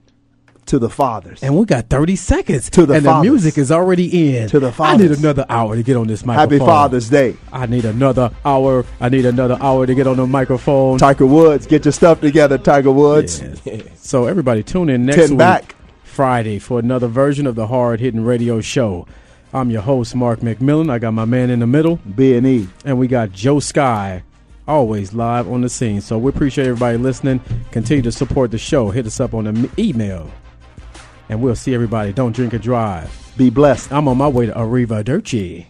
to 0.67 0.79
the 0.79 0.89
fathers. 0.91 1.43
And 1.43 1.57
we 1.57 1.65
got 1.67 1.89
30 1.89 2.17
seconds. 2.17 2.71
To 2.71 2.87
the 2.87 2.95
And 2.95 3.05
fathers. 3.05 3.25
the 3.27 3.31
music 3.31 3.59
is 3.59 3.71
already 3.73 4.37
in. 4.37 4.49
To 4.49 4.61
the 4.61 4.73
fathers. 4.73 5.01
I 5.01 5.09
need 5.09 5.19
another 5.19 5.47
hour 5.49 5.77
to 5.77 5.83
get 5.83 5.97
on 5.97 6.07
this 6.07 6.25
microphone. 6.25 6.59
Happy 6.59 6.59
Father's 6.59 7.09
Day. 7.09 7.37
I 7.53 7.67
need 7.67 7.85
another 7.85 8.31
hour. 8.45 8.85
I 9.01 9.09
need 9.09 9.27
another 9.27 9.57
hour 9.61 9.87
to 9.87 9.95
get 9.95 10.07
on 10.07 10.17
the 10.17 10.27
microphone. 10.27 10.99
Tiger 10.99 11.27
Woods, 11.27 11.67
get 11.67 11.85
your 11.85 11.93
stuff 11.93 12.21
together, 12.21 12.59
Tiger 12.59 12.91
Woods. 12.93 13.43
So 13.97 14.27
everybody 14.27 14.63
tune 14.63 14.89
in 14.89 15.05
next 15.07 15.17
Ten 15.17 15.31
week, 15.31 15.39
back. 15.39 15.75
Friday, 16.05 16.61
for 16.61 16.79
another 16.79 17.09
version 17.09 17.45
of 17.47 17.57
the 17.57 17.67
Hard 17.67 17.99
Hitting 17.99 18.25
Radio 18.25 18.61
Show. 18.61 19.07
I'm 19.53 19.69
your 19.71 19.83
host, 19.83 20.15
Mark 20.15 20.41
McMillan. 20.41 20.91
I 20.91 20.99
got 21.01 21.13
my 21.13 21.25
man 21.25 21.51
in 21.51 21.59
the 21.59 21.67
middle, 21.67 21.97
B 22.15 22.37
and 22.37 22.47
E, 22.47 22.69
and 22.85 22.99
we 22.99 23.09
got 23.09 23.33
Joe 23.33 23.59
Sky, 23.59 24.23
always 24.69 25.13
live 25.13 25.49
on 25.51 25.63
the 25.63 25.69
scene. 25.69 26.01
So 26.01 26.19
we 26.19 26.29
appreciate 26.31 26.67
everybody 26.69 26.99
listening. 26.99 27.41
Continue 27.73 28.03
to 28.03 28.13
support 28.13 28.51
the 28.53 28.59
show. 28.59 28.91
Hit 28.91 29.07
us 29.07 29.19
up 29.19 29.35
on 29.35 29.45
the 29.45 29.71
email, 29.77 30.31
and 31.29 31.41
we'll 31.41 31.57
see 31.57 31.75
everybody. 31.75 32.13
Don't 32.13 32.35
drink 32.35 32.53
and 32.53 32.63
drive. 32.63 33.33
Be 33.37 33.51
blessed. 33.51 33.93
I'm 33.93 34.09
on 34.09 34.17
my 34.17 34.29
way 34.29 34.47
to 34.47 34.53
Arriva 34.53 35.05
Dirty. 35.05 35.69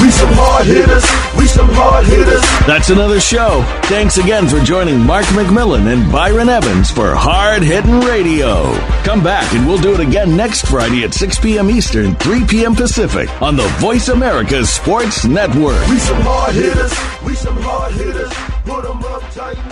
We 0.00 0.10
some 0.10 0.32
hard 0.32 0.66
hitters. 0.66 1.21
Some 1.52 1.68
hard 1.70 2.06
hitters. 2.06 2.40
That's 2.66 2.88
another 2.90 3.20
show. 3.20 3.62
Thanks 3.84 4.16
again 4.16 4.48
for 4.48 4.58
joining 4.60 4.98
Mark 4.98 5.26
McMillan 5.26 5.92
and 5.92 6.10
Byron 6.10 6.48
Evans 6.48 6.90
for 6.90 7.14
Hard 7.14 7.62
Hitting 7.62 8.00
Radio. 8.00 8.72
Come 9.04 9.22
back 9.22 9.52
and 9.52 9.66
we'll 9.66 9.80
do 9.80 9.92
it 9.92 10.00
again 10.00 10.34
next 10.36 10.66
Friday 10.66 11.04
at 11.04 11.12
6 11.12 11.38
p.m. 11.40 11.68
Eastern, 11.70 12.14
3 12.16 12.46
p.m. 12.46 12.74
Pacific 12.74 13.28
on 13.42 13.56
the 13.56 13.68
Voice 13.78 14.08
America 14.08 14.64
Sports 14.64 15.24
Network. 15.26 15.86
We 15.88 15.98
some 15.98 16.20
hard 16.22 16.54
hitters. 16.54 16.92
We 17.26 17.34
some 17.34 17.56
hard 17.60 17.92
hitters. 17.92 18.32
Put 18.64 18.84
'em 18.88 19.04
up, 19.04 19.22
tighten 19.32 19.71